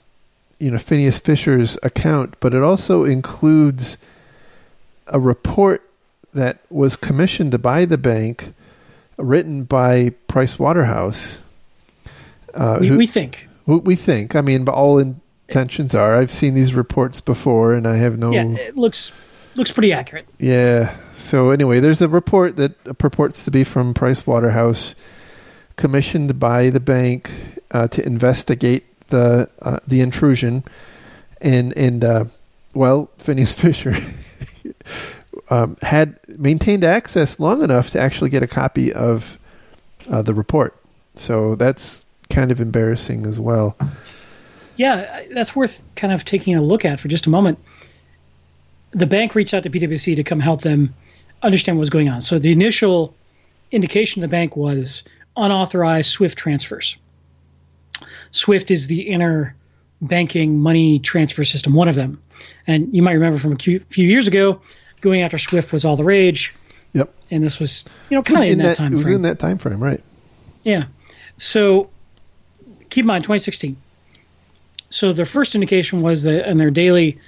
you 0.60 0.72
know 0.72 0.78
Phineas 0.78 1.20
Fisher's 1.20 1.78
account, 1.84 2.36
but 2.40 2.54
it 2.54 2.62
also 2.64 3.04
includes 3.04 3.98
a 5.08 5.20
report 5.20 5.88
that 6.34 6.60
was 6.70 6.96
commissioned 6.96 7.62
by 7.62 7.84
the 7.86 7.98
bank, 7.98 8.54
written 9.18 9.64
by 9.64 10.12
Price 10.28 10.58
Waterhouse. 10.58 11.40
Uh, 12.54 12.78
We, 12.80 12.88
who- 12.90 12.98
we 12.98 13.08
think. 13.08 13.48
we 13.66 13.78
we 13.78 13.96
think. 13.96 14.36
I 14.36 14.42
mean, 14.42 14.64
but 14.66 14.74
all 14.74 15.00
intentions 15.52 15.94
are. 15.94 16.16
I've 16.16 16.32
seen 16.32 16.54
these 16.54 16.74
reports 16.74 17.22
before, 17.22 17.74
and 17.74 17.88
I 17.88 17.98
have 17.98 18.18
no. 18.18 18.32
Yeah, 18.32 18.48
it 18.56 18.78
looks 18.78 19.12
looks 19.56 19.72
pretty 19.72 19.94
accurate. 19.94 20.28
Yeah. 20.40 20.96
So 21.16 21.52
anyway, 21.52 21.80
there's 21.80 22.02
a 22.02 22.08
report 22.08 22.56
that 22.56 22.98
purports 22.98 23.44
to 23.46 23.52
be 23.52 23.64
from 23.64 23.94
Price 23.94 24.26
Waterhouse, 24.26 24.96
commissioned 25.76 26.40
by 26.40 26.70
the 26.70 26.80
bank 26.80 27.32
uh, 27.72 27.88
to 27.90 28.06
investigate 28.06 28.86
the 29.08 29.50
uh, 29.62 29.80
the 29.88 30.02
intrusion, 30.02 30.64
and 31.42 31.76
and 31.78 32.04
uh, 32.04 32.26
well, 32.74 33.10
Phineas 33.18 33.54
Fisher 33.60 33.96
um, 35.50 35.78
had 35.82 36.20
maintained 36.28 36.84
access 36.84 37.40
long 37.40 37.62
enough 37.62 37.90
to 37.92 38.00
actually 38.00 38.30
get 38.30 38.44
a 38.44 38.48
copy 38.48 38.92
of 38.94 39.40
uh, 40.10 40.22
the 40.22 40.34
report. 40.34 40.76
So 41.16 41.56
that's 41.56 42.06
kind 42.30 42.52
of 42.52 42.62
embarrassing 42.62 43.26
as 43.26 43.40
well. 43.40 43.78
Yeah, 44.82 45.22
that's 45.32 45.56
worth 45.56 45.80
kind 45.96 46.12
of 46.12 46.26
taking 46.26 46.56
a 46.56 46.62
look 46.62 46.86
at 46.86 47.00
for 47.00 47.08
just 47.08 47.28
a 47.28 47.30
moment. 47.30 47.60
The 48.90 49.06
bank 49.06 49.36
reached 49.36 49.54
out 49.54 49.62
to 49.62 49.70
PwC 49.70 50.16
to 50.16 50.24
come 50.24 50.40
help 50.40 50.62
them 50.62 50.96
understand 51.44 51.78
what 51.78 51.82
was 51.82 51.92
going 51.92 52.10
on. 52.10 52.22
So 52.22 52.40
the 52.40 52.52
initial 52.52 53.14
indication 53.72 54.24
of 54.24 54.28
the 54.28 54.32
bank 54.32 54.56
was 54.58 55.04
unauthorized 55.38 56.10
SWIFT 56.10 56.36
transfers. 56.36 56.98
SWIFT 58.32 58.72
is 58.72 58.88
the 58.88 59.02
inner 59.02 59.56
banking 60.02 60.58
money 60.58 60.98
transfer 60.98 61.44
system, 61.44 61.76
one 61.76 61.88
of 61.88 61.94
them. 61.94 62.20
And 62.66 62.96
you 62.96 63.04
might 63.04 63.14
remember 63.14 63.38
from 63.38 63.54
a 63.54 63.58
few 63.60 63.84
years 63.92 64.26
ago, 64.26 64.62
going 65.02 65.22
after 65.22 65.38
SWIFT 65.38 65.72
was 65.72 65.86
all 65.86 65.96
the 65.96 66.04
rage, 66.04 66.56
Yep. 66.94 67.14
and 67.30 67.44
this 67.44 67.60
was 67.60 67.86
you 68.10 68.16
know 68.18 68.24
kind 68.24 68.40
of 68.40 68.50
in, 68.50 68.58
that, 68.58 68.64
that, 68.64 68.78
time 68.78 68.94
it 68.94 68.98
was 68.98 69.06
frame. 69.06 69.18
in 69.18 69.22
that 69.22 69.38
time 69.38 69.60
frame, 69.60 69.80
right? 69.82 70.02
Yeah. 70.64 70.86
So 71.38 71.92
keep 72.90 73.04
in 73.04 73.08
mind 73.08 73.26
2016. 73.26 73.78
So 74.92 75.14
their 75.14 75.26
first 75.26 75.56
indication 75.56 76.02
was 76.02 76.24
that 76.24 76.50
in 76.50 76.58
their 76.58 76.70
daily 76.70 77.20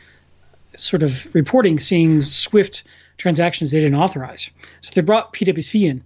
sort 0.75 1.01
of 1.01 1.33
reporting, 1.33 1.79
seeing 1.79 2.21
Swift 2.21 2.83
transactions 3.17 3.71
they 3.71 3.79
didn't 3.79 3.99
authorize. 3.99 4.49
So 4.81 4.91
they 4.93 5.01
brought 5.01 5.33
PwC 5.33 5.83
in. 5.83 6.03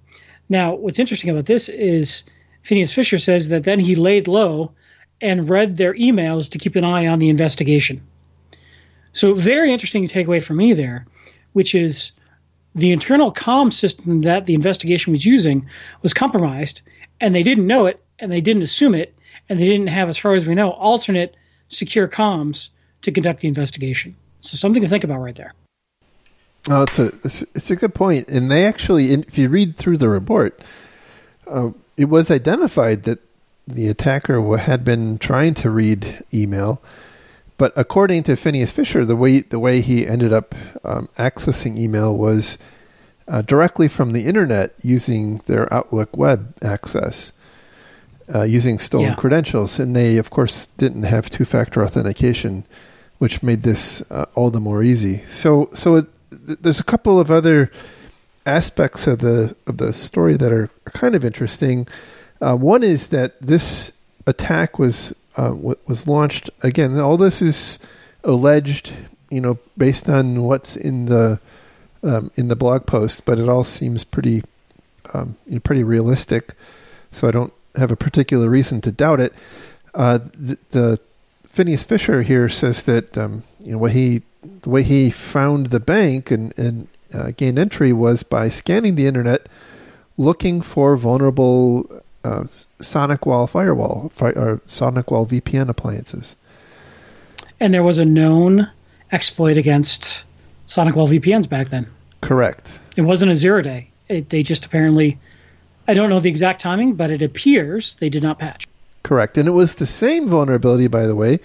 Now, 0.50 0.76
what's 0.76 1.00
interesting 1.00 1.32
about 1.32 1.46
this 1.46 1.68
is 1.68 2.24
Phineas 2.62 2.94
Fisher 2.94 3.18
says 3.18 3.50
that 3.50 3.64
then 3.64 3.80
he 3.80 3.96
laid 3.96 4.28
low 4.28 4.72
and 5.20 5.50
read 5.50 5.78
their 5.78 5.96
emails 5.96 6.52
to 6.52 6.60
keep 6.60 6.76
an 6.76 6.84
eye 6.84 7.08
on 7.08 7.20
the 7.20 7.30
investigation. 7.30 8.02
So, 9.14 9.34
very 9.34 9.74
interesting 9.74 10.08
takeaway 10.08 10.44
for 10.44 10.54
me 10.54 10.74
there, 10.74 11.08
which 11.54 11.74
is 11.74 12.12
the 12.76 12.92
internal 12.92 13.34
comm 13.34 13.74
system 13.74 14.22
that 14.22 14.46
the 14.46 14.54
investigation 14.54 15.12
was 15.12 15.26
using 15.26 15.68
was 16.04 16.14
compromised, 16.14 16.84
and 17.20 17.34
they 17.34 17.42
didn't 17.42 17.66
know 17.66 17.88
it, 17.88 18.04
and 18.20 18.32
they 18.32 18.42
didn't 18.42 18.62
assume 18.62 18.94
it, 18.94 19.16
and 19.50 19.60
they 19.60 19.68
didn't 19.68 19.88
have, 19.88 20.08
as 20.08 20.18
far 20.18 20.36
as 20.36 20.46
we 20.46 20.54
know, 20.54 20.70
alternate 20.70 21.36
secure 21.70 22.08
comms 22.08 22.70
to 23.02 23.12
conduct 23.12 23.42
the 23.42 23.48
investigation. 23.48 24.16
So, 24.42 24.56
something 24.56 24.82
to 24.82 24.88
think 24.88 25.04
about 25.04 25.20
right 25.20 25.36
there. 25.36 25.54
Oh, 26.70 26.84
it's 26.84 27.00
a 27.00 27.08
it's, 27.56 27.72
a 27.72 27.76
good 27.78 27.96
point, 27.96 28.28
and 28.28 28.52
they 28.52 28.66
actually, 28.66 29.12
if 29.12 29.38
you 29.38 29.48
read 29.48 29.78
through 29.78 29.98
the 29.98 30.10
report, 30.10 30.62
uh, 31.48 31.72
it 31.96 32.06
was 32.06 32.30
identified 32.30 33.04
that 33.04 33.20
the 33.66 33.88
attacker 33.88 34.58
had 34.58 34.84
been 34.84 35.18
trying 35.18 35.54
to 35.56 35.70
read 35.70 36.24
email, 36.34 36.82
but 37.58 37.72
according 37.78 38.24
to 38.24 38.36
Phineas 38.36 38.72
Fisher, 38.72 39.06
the 39.06 39.16
way 39.16 39.40
the 39.40 39.60
way 39.60 39.80
he 39.80 40.06
ended 40.06 40.34
up 40.34 40.56
um, 40.84 41.08
accessing 41.18 41.78
email 41.78 42.16
was 42.16 42.58
uh, 43.28 43.42
directly 43.42 43.88
from 43.88 44.12
the 44.12 44.26
internet 44.26 44.74
using 44.82 45.38
their 45.46 45.72
Outlook 45.74 46.18
web 46.18 46.54
access. 46.62 47.32
Uh, 48.36 48.44
using 48.44 48.78
stolen 48.80 49.08
Yeah. 49.10 49.16
credentials, 49.16 49.80
and 49.80 49.96
they, 49.96 50.18
of 50.18 50.30
course, 50.30 50.68
didn't 50.78 51.04
have 51.04 51.30
two-factor 51.30 51.82
authentication, 51.82 52.66
which 53.20 53.42
made 53.42 53.62
this 53.64 54.04
uh, 54.12 54.26
all 54.36 54.50
the 54.50 54.60
more 54.60 54.84
easy. 54.84 55.22
So, 55.28 55.70
so 55.74 55.96
it, 55.96 56.06
th- 56.46 56.60
there's 56.62 56.80
a 56.82 56.84
couple 56.84 57.22
of 57.22 57.32
other 57.32 57.72
aspects 58.46 59.08
of 59.08 59.20
the 59.20 59.56
of 59.66 59.78
the 59.78 59.94
story 59.94 60.36
that 60.38 60.52
are, 60.52 60.70
kind 60.94 61.16
of 61.16 61.24
interesting. 61.24 61.88
Uh, 62.42 62.56
one 62.56 62.84
is 62.84 63.08
that 63.08 63.40
this 63.42 63.94
attack 64.26 64.78
was 64.78 65.14
uh, 65.38 65.50
w- 65.50 65.76
was 65.88 66.06
launched 66.08 66.50
again. 66.64 67.00
All 67.00 67.16
this 67.18 67.42
is 67.42 67.80
alleged, 68.26 68.92
you 69.30 69.40
know, 69.40 69.58
based 69.78 70.10
on 70.10 70.44
what's 70.44 70.76
in 70.76 71.06
the 71.06 71.40
um, 72.04 72.32
in 72.36 72.50
the 72.50 72.56
blog 72.58 72.86
post, 72.86 73.26
but 73.26 73.40
it 73.40 73.48
all 73.48 73.64
seems 73.64 74.04
pretty 74.04 74.44
um, 75.14 75.36
you 75.48 75.56
know, 75.56 75.60
pretty 75.62 75.84
realistic. 75.84 76.54
So 77.12 77.28
I 77.28 77.32
don't 77.32 77.54
have 77.78 77.92
a 77.92 77.96
particular 77.96 78.50
reason 78.50 78.82
to 78.82 78.92
doubt 78.92 79.20
it. 79.20 79.34
Uh, 79.94 80.18
the, 80.18 80.58
the 80.72 81.00
Phineas 81.48 81.84
Fisher 81.84 82.22
here 82.22 82.50
says 82.50 82.84
that 82.84 83.18
um, 83.18 83.44
you 83.64 83.72
know 83.72 83.78
what 83.78 83.94
he 83.94 84.22
the 84.62 84.70
way 84.70 84.84
he 84.84 85.10
found 85.10 85.68
the 85.68 85.80
bank 85.80 86.32
and 86.32 86.58
and 86.58 86.88
uh, 87.14 87.32
gained 87.36 87.58
entry 87.58 87.94
was 87.94 88.24
by 88.24 88.50
scanning 88.50 88.96
the 88.96 89.06
internet, 89.06 89.48
looking 90.18 90.62
for 90.62 90.96
vulnerable 90.98 92.04
uh, 92.24 92.42
SonicWall 92.44 93.50
firewall 93.50 94.10
fi- 94.10 94.32
or 94.32 94.62
SonicWall 94.66 95.28
VPN 95.28 95.70
appliances. 95.70 96.36
And 97.60 97.74
there 97.74 97.84
was 97.84 97.98
a 97.98 98.06
known 98.06 98.70
exploit 99.12 99.58
against 99.58 100.26
SonicWall 100.68 101.20
VPNs 101.20 101.50
back 101.50 101.70
then. 101.70 101.88
Correct. 102.22 102.80
It 102.96 103.02
wasn't 103.02 103.32
a 103.32 103.36
zero 103.36 103.62
day. 103.62 103.90
It, 104.10 104.30
they 104.30 104.44
just 104.44 104.66
apparently, 104.66 105.18
I 105.88 105.94
don't 105.94 106.10
know 106.10 106.20
the 106.20 106.30
exact 106.30 106.62
timing, 106.62 106.94
but 106.94 107.12
it 107.12 107.22
appears 107.22 107.96
they 107.96 108.10
did 108.10 108.24
not 108.24 108.40
patch. 108.40 108.68
Correct. 109.04 109.38
And 109.38 109.48
it 109.48 109.52
was 109.52 109.76
the 109.76 109.86
same 109.86 110.28
vulnerability, 110.28 110.88
by 110.88 111.06
the 111.06 111.16
way, 111.16 111.40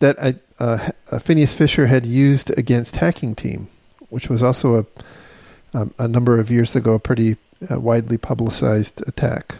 that 0.00 0.16
uh, 0.18 0.32
uh, 0.58 1.18
Phineas 1.18 1.54
Fisher 1.54 1.86
had 1.86 2.04
used 2.04 2.56
against 2.58 2.96
Hacking 2.96 3.34
Team, 3.34 3.68
which 4.08 4.28
was 4.28 4.42
also 4.42 4.80
a, 4.80 5.78
um, 5.78 5.94
a 5.98 6.08
number 6.08 6.40
of 6.40 6.50
years 6.50 6.74
ago 6.74 6.94
a 6.94 6.98
pretty 6.98 7.36
uh, 7.70 7.78
widely 7.78 8.18
publicized 8.18 9.06
attack. 9.06 9.56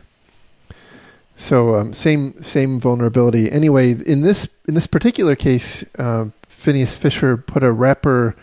So 1.37 1.77
um, 1.77 1.95
same 1.95 2.43
same 2.43 2.81
vulnerability. 2.81 3.51
Anyway, 3.51 3.93
in 3.93 4.23
this 4.23 4.49
in 4.67 4.75
this 4.75 4.89
particular 4.89 5.37
case, 5.37 5.85
uh, 5.97 6.27
Phineas 6.49 6.97
Fisher 6.97 7.37
put 7.37 7.63
a 7.63 7.71
wrapper 7.71 8.35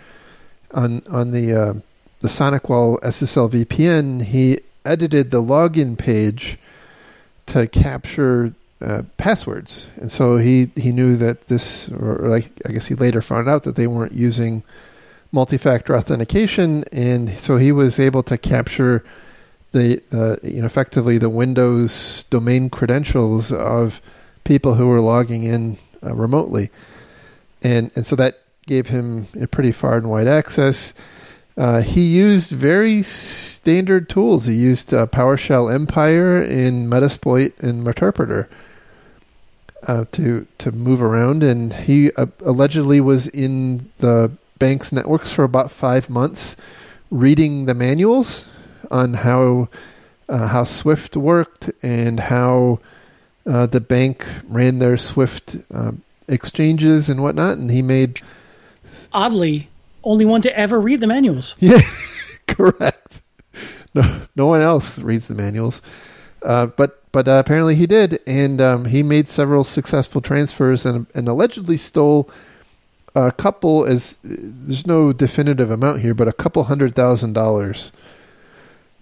on 0.71 1.01
on 1.09 1.31
the 1.31 1.53
uh, 1.53 1.73
the 2.21 2.29
SonicWall 2.29 3.01
SSL 3.01 3.51
VPN. 3.51 4.23
He 4.23 4.59
edited 4.85 5.31
the 5.31 5.41
login 5.41 5.97
page 5.97 6.57
to 7.47 7.67
capture 7.67 8.53
uh, 8.81 9.03
passwords, 9.17 9.87
and 9.97 10.11
so 10.11 10.37
he 10.37 10.69
he 10.75 10.91
knew 10.91 11.15
that 11.15 11.47
this, 11.47 11.89
or 11.89 12.27
like 12.27 12.51
I 12.65 12.71
guess 12.71 12.87
he 12.87 12.95
later 12.95 13.21
found 13.21 13.47
out 13.47 13.63
that 13.63 13.75
they 13.75 13.87
weren't 13.87 14.13
using 14.13 14.63
multi-factor 15.31 15.95
authentication, 15.95 16.83
and 16.91 17.29
so 17.37 17.57
he 17.57 17.71
was 17.71 17.99
able 17.99 18.23
to 18.23 18.37
capture 18.37 19.03
the 19.71 20.01
the 20.09 20.39
you 20.43 20.61
know 20.61 20.65
effectively 20.65 21.17
the 21.17 21.29
Windows 21.29 22.25
domain 22.25 22.69
credentials 22.69 23.51
of 23.51 24.01
people 24.43 24.75
who 24.75 24.87
were 24.87 25.01
logging 25.01 25.43
in 25.43 25.77
uh, 26.03 26.13
remotely, 26.13 26.69
and 27.61 27.91
and 27.95 28.05
so 28.05 28.15
that 28.15 28.41
gave 28.65 28.87
him 28.87 29.27
a 29.39 29.47
pretty 29.47 29.71
far 29.71 29.97
and 29.97 30.09
wide 30.09 30.27
access. 30.27 30.93
Uh, 31.57 31.81
he 31.81 32.01
used 32.01 32.51
very 32.51 33.01
standard 33.01 34.09
tools. 34.09 34.45
He 34.45 34.55
used 34.55 34.93
uh, 34.93 35.07
PowerShell 35.07 35.73
Empire 35.73 36.43
in 36.43 36.87
Metasploit 36.87 37.57
and 37.59 37.85
Meterpreter 37.85 38.47
uh, 39.87 40.05
to 40.11 40.47
to 40.57 40.71
move 40.71 41.01
around, 41.01 41.43
and 41.43 41.73
he 41.73 42.11
uh, 42.13 42.27
allegedly 42.43 42.99
was 42.99 43.27
in 43.27 43.89
the 43.99 44.31
bank's 44.59 44.91
networks 44.91 45.31
for 45.31 45.43
about 45.43 45.71
five 45.71 46.09
months, 46.09 46.57
reading 47.09 47.67
the 47.67 47.73
manuals 47.73 48.45
on 48.91 49.13
how 49.13 49.69
uh, 50.27 50.47
how 50.47 50.65
Swift 50.65 51.15
worked 51.15 51.71
and 51.81 52.19
how 52.19 52.79
uh, 53.45 53.65
the 53.65 53.81
bank 53.81 54.25
ran 54.49 54.79
their 54.79 54.97
Swift 54.97 55.55
exchanges 56.27 57.09
and 57.09 57.23
whatnot, 57.23 57.57
and 57.57 57.71
he 57.71 57.81
made 57.81 58.19
Oddly, 59.13 59.69
only 60.05 60.25
one 60.25 60.41
to 60.43 60.57
ever 60.57 60.79
read 60.79 60.99
the 60.99 61.07
manuals. 61.07 61.55
yeah 61.59 61.81
correct 62.47 63.21
no, 63.95 64.21
no 64.35 64.45
one 64.45 64.61
else 64.61 64.99
reads 64.99 65.27
the 65.27 65.35
manuals. 65.35 65.81
Uh, 66.43 66.67
but 66.67 67.01
but 67.11 67.27
uh, 67.27 67.41
apparently 67.43 67.75
he 67.75 67.87
did, 67.87 68.19
and 68.27 68.61
um, 68.61 68.85
he 68.85 69.01
made 69.01 69.29
several 69.29 69.63
successful 69.63 70.21
transfers 70.21 70.85
and, 70.85 71.07
and 71.15 71.27
allegedly 71.27 71.77
stole 71.77 72.29
a 73.15 73.31
couple. 73.31 73.85
As 73.85 74.19
there's 74.23 74.85
no 74.85 75.13
definitive 75.13 75.71
amount 75.71 76.01
here, 76.01 76.13
but 76.13 76.27
a 76.27 76.33
couple 76.33 76.65
hundred 76.65 76.93
thousand 76.93 77.33
dollars. 77.33 77.93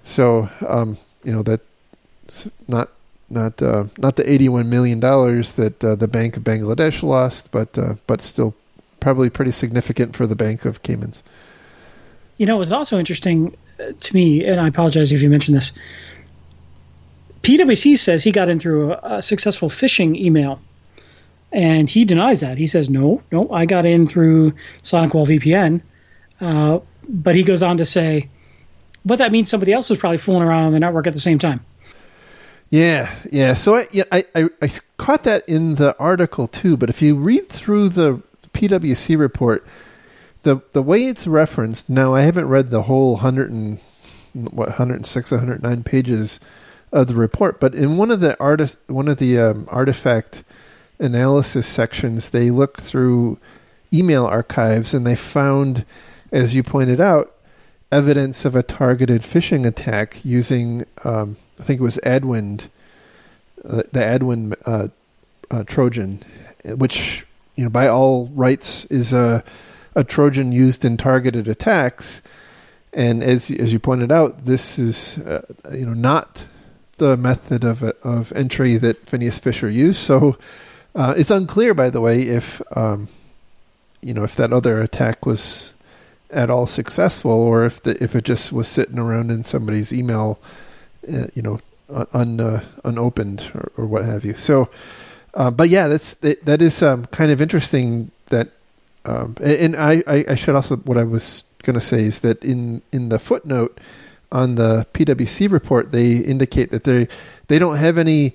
So 0.04 0.50
um, 0.66 0.98
you 1.24 1.34
know 1.34 1.42
that's 1.44 2.48
not 2.68 2.90
not 3.30 3.62
uh, 3.62 3.86
not 3.98 4.16
the 4.16 4.32
eighty 4.32 4.48
one 4.48 4.70
million 4.70 5.00
dollars 5.00 5.54
that 5.54 5.84
uh, 5.84 5.96
the 5.96 6.08
Bank 6.08 6.38
of 6.38 6.44
Bangladesh 6.44 7.02
lost, 7.04 7.52
but 7.52 7.78
uh, 7.78 7.96
but 8.06 8.22
still 8.22 8.54
probably 9.04 9.30
pretty 9.30 9.52
significant 9.52 10.16
for 10.16 10.26
the 10.26 10.36
Bank 10.36 10.64
of 10.64 10.82
Caymans. 10.82 11.24
You 12.38 12.46
know, 12.46 12.56
it 12.56 12.60
was 12.60 12.72
also 12.72 12.98
interesting 12.98 13.56
uh, 13.78 13.92
to 14.00 14.16
me, 14.16 14.46
and 14.46 14.60
I 14.60 14.70
apologize 14.70 15.12
if 15.12 15.22
you 15.22 15.30
mentioned 15.30 15.58
this. 15.58 15.74
PwC 17.44 17.98
says 17.98 18.24
he 18.24 18.32
got 18.32 18.48
in 18.48 18.62
through 18.62 18.94
a, 18.94 19.18
a 19.18 19.22
successful 19.22 19.70
phishing 19.70 20.16
email, 20.16 20.62
and 21.52 21.90
he 21.90 22.06
denies 22.06 22.40
that. 22.40 22.58
He 22.58 22.66
says, 22.66 22.90
"No, 22.90 23.22
no, 23.30 23.52
I 23.52 23.66
got 23.66 23.86
in 23.86 24.08
through 24.08 24.54
SonicWall 24.82 25.28
VPN." 25.28 25.82
Uh, 26.40 26.80
but 27.08 27.36
he 27.36 27.44
goes 27.44 27.62
on 27.62 27.78
to 27.78 27.86
say, 27.86 28.30
"But 29.04 29.18
that 29.18 29.34
means 29.34 29.50
somebody 29.50 29.74
else 29.74 29.90
was 29.90 30.00
probably 30.00 30.18
fooling 30.18 30.44
around 30.44 30.64
on 30.64 30.72
the 30.72 30.80
network 30.80 31.08
at 31.08 31.14
the 31.14 31.20
same 31.20 31.40
time." 31.40 31.60
Yeah, 32.70 33.14
yeah. 33.32 33.54
So 33.54 33.76
I, 33.76 33.88
yeah, 33.92 34.06
I, 34.12 34.26
I, 34.34 34.50
I 34.62 34.70
caught 34.96 35.24
that 35.26 35.48
in 35.48 35.76
the 35.76 35.96
article 36.00 36.48
too. 36.48 36.78
But 36.78 36.90
if 36.90 37.02
you 37.02 37.18
read 37.18 37.50
through 37.50 37.90
the 37.90 38.24
PwC 38.54 39.18
report, 39.18 39.66
the 40.44 40.62
the 40.72 40.84
way 40.84 41.06
it's 41.06 41.28
referenced 41.28 41.90
now, 41.90 42.14
I 42.14 42.22
haven't 42.22 42.48
read 42.48 42.70
the 42.70 42.84
whole 42.84 43.18
hundred 43.18 43.52
and 43.52 43.80
what 44.34 44.70
106 44.70 45.32
109 45.32 45.84
pages 45.84 46.40
of 46.92 47.08
the 47.08 47.16
report 47.16 47.60
but 47.60 47.74
in 47.76 47.98
one 47.98 48.12
of 48.12 48.20
the 48.20 48.40
artist 48.40 48.80
one 48.88 49.08
of 49.08 49.18
the 49.18 49.40
um, 49.40 49.68
artifact 49.70 50.44
analysis 51.00 51.68
sections 51.68 52.30
they 52.30 52.50
looked 52.52 52.82
through 52.82 53.38
email 53.92 54.26
archives 54.26 54.94
and 54.94 55.06
they 55.06 55.16
found 55.16 55.86
as 56.32 56.56
you 56.56 56.64
pointed 56.64 57.00
out 57.00 57.36
evidence 57.92 58.44
of 58.46 58.56
a 58.56 58.64
targeted 58.64 59.22
phishing 59.22 59.66
attack 59.66 60.24
using 60.24 60.86
um, 61.04 61.38
i 61.60 61.64
think 61.64 61.80
it 61.80 61.84
was 61.84 62.00
adwind 62.04 62.70
uh, 63.66 63.84
the 63.92 64.04
adwind 64.04 64.56
uh, 64.66 64.88
uh, 65.52 65.64
trojan 65.64 66.24
which 66.64 67.26
you 67.56 67.64
know 67.64 67.70
by 67.70 67.88
all 67.88 68.28
rights 68.28 68.86
is 68.86 69.14
a 69.14 69.44
a 69.96 70.04
Trojan 70.04 70.52
used 70.52 70.84
in 70.86 70.98
targeted 70.98 71.48
attacks. 71.48 72.22
And 72.94 73.24
as 73.24 73.52
as 73.52 73.74
you 73.74 73.80
pointed 73.80 74.12
out, 74.12 74.46
this 74.46 74.78
is 74.78 75.18
uh, 75.20 75.42
you 75.72 75.86
know 75.86 75.94
not 75.94 76.46
the 76.98 77.18
method 77.18 77.64
of 77.64 77.84
of 77.84 78.32
entry 78.34 78.78
that 78.78 79.08
Phineas 79.08 79.40
Fisher 79.40 79.70
used. 79.70 80.00
So 80.00 80.38
uh, 80.96 81.14
it's 81.18 81.32
unclear, 81.32 81.74
by 81.74 81.90
the 81.90 82.02
way, 82.02 82.22
if 82.22 82.62
um, 82.78 83.08
you 84.02 84.14
know 84.14 84.24
if 84.24 84.36
that 84.36 84.54
other 84.54 84.82
attack 84.82 85.26
was 85.26 85.74
at 86.30 86.50
all 86.50 86.66
successful, 86.66 87.32
or 87.32 87.66
if 87.66 87.82
the, 87.82 88.02
if 88.04 88.16
it 88.16 88.24
just 88.24 88.52
was 88.52 88.68
sitting 88.68 88.98
around 88.98 89.32
in 89.32 89.44
somebody's 89.44 89.94
email, 89.94 90.40
uh, 91.12 91.28
you 91.34 91.42
know, 91.42 91.60
un, 92.14 92.40
uh, 92.40 92.64
unopened 92.84 93.52
or, 93.54 93.72
or, 93.78 93.86
what 93.86 94.04
have 94.04 94.26
you. 94.26 94.34
So, 94.34 94.70
uh, 95.34 95.52
but 95.52 95.70
yeah, 95.70 95.88
that's 95.88 96.16
that 96.16 96.62
is 96.62 96.82
um, 96.84 97.06
kind 97.08 97.32
of 97.32 97.42
interesting 97.42 98.12
that 98.28 98.50
um, 99.06 99.36
and 99.44 99.76
I, 99.76 100.04
I, 100.08 100.36
should 100.36 100.56
also 100.56 100.78
what 100.78 100.98
I 100.98 101.04
was 101.04 101.44
going 101.64 101.74
to 101.74 101.82
say 101.82 102.04
is 102.04 102.22
that 102.22 102.44
in 102.44 102.82
in 102.92 103.10
the 103.10 103.20
footnote 103.20 103.80
on 104.32 104.56
the 104.56 104.86
PwC 104.94 105.52
report, 105.52 105.92
they 105.92 106.18
indicate 106.18 106.70
that 106.72 106.84
they 106.86 107.08
they 107.48 107.60
don't 107.60 107.78
have 107.78 107.98
any 107.98 108.34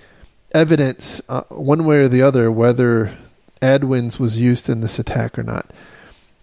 evidence 0.53 1.23
uh, 1.29 1.43
one 1.49 1.85
way 1.85 1.99
or 1.99 2.09
the 2.09 2.23
other 2.23 2.51
whether 2.51 3.17
Adwinds 3.63 4.19
was 4.19 4.39
used 4.39 4.69
in 4.69 4.81
this 4.81 4.99
attack 4.99 5.39
or 5.39 5.43
not. 5.43 5.73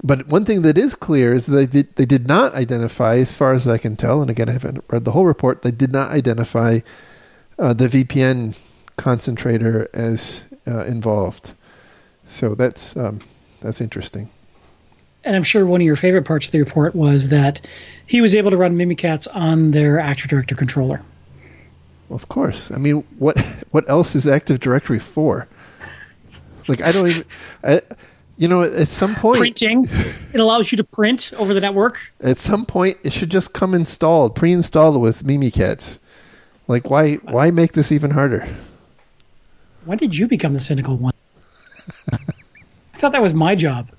But 0.04 0.28
one 0.28 0.46
thing 0.46 0.62
that 0.64 0.78
is 0.78 0.96
clear 0.96 1.34
is 1.34 1.46
they 1.48 1.66
did 1.66 1.96
they 1.96 2.06
did 2.06 2.28
not 2.28 2.54
identify, 2.56 3.18
as 3.18 3.34
far 3.34 3.54
as 3.54 3.68
I 3.68 3.78
can 3.78 3.96
tell, 3.96 4.22
and 4.22 4.30
again 4.30 4.50
I 4.50 4.54
haven't 4.54 4.84
read 4.90 5.06
the 5.06 5.12
whole 5.12 5.26
report. 5.26 5.62
They 5.62 5.72
did 5.72 5.92
not 5.92 6.12
identify 6.12 6.80
uh, 7.60 7.74
the 7.74 7.88
VPN 7.88 8.56
concentrator 8.98 9.90
as 9.94 10.44
uh, 10.68 10.86
involved. 10.86 11.54
So 12.28 12.56
that's 12.56 12.96
um, 12.98 13.20
that's 13.62 13.82
interesting. 13.82 14.30
And 15.24 15.36
I'm 15.36 15.44
sure 15.44 15.66
one 15.66 15.82
of 15.82 15.86
your 15.86 15.96
favorite 15.96 16.24
parts 16.24 16.46
of 16.46 16.52
the 16.52 16.60
report 16.60 16.96
was 16.96 17.30
that 17.30 17.66
he 18.06 18.22
was 18.22 18.36
able 18.36 18.52
to 18.52 18.58
run 18.58 18.78
Mimikatz 18.78 19.28
on 19.34 19.72
their 19.72 20.00
Active 20.00 20.30
Directory 20.30 20.58
controller. 20.58 21.02
Of 22.12 22.30
course. 22.30 22.70
I 22.70 22.78
mean, 22.78 23.04
what 23.18 23.40
what 23.72 23.90
else 23.90 24.16
is 24.16 24.28
Active 24.28 24.60
Directory 24.60 25.00
for? 25.00 25.48
Like, 26.68 26.82
I 26.82 26.92
don't 26.92 27.08
even. 27.08 27.26
I, 27.64 27.82
you 28.38 28.48
know, 28.50 28.64
at 28.64 28.88
some 28.90 29.16
point, 29.16 29.40
printing. 29.40 29.86
it 30.34 30.40
allows 30.40 30.72
you 30.72 30.76
to 30.78 30.84
print 30.84 31.32
over 31.38 31.54
the 31.54 31.62
network. 31.62 32.00
At 32.20 32.38
some 32.38 32.66
point, 32.66 32.98
it 33.04 33.14
should 33.14 33.30
just 33.30 33.54
come 33.54 33.74
installed, 33.74 34.36
pre-installed 34.36 35.00
with 35.00 35.24
Mimikatz. 35.24 36.00
Like, 36.68 36.90
why 36.90 37.16
why 37.16 37.52
make 37.52 37.74
this 37.74 37.92
even 37.92 38.12
harder? 38.12 38.48
When 39.86 40.00
did 40.00 40.18
you 40.18 40.28
become 40.28 40.54
the 40.54 40.60
cynical 40.60 40.98
one? 40.98 41.14
I 42.12 42.98
thought 42.98 43.12
that 43.12 43.22
was 43.22 43.34
my 43.34 43.56
job. 43.56 43.90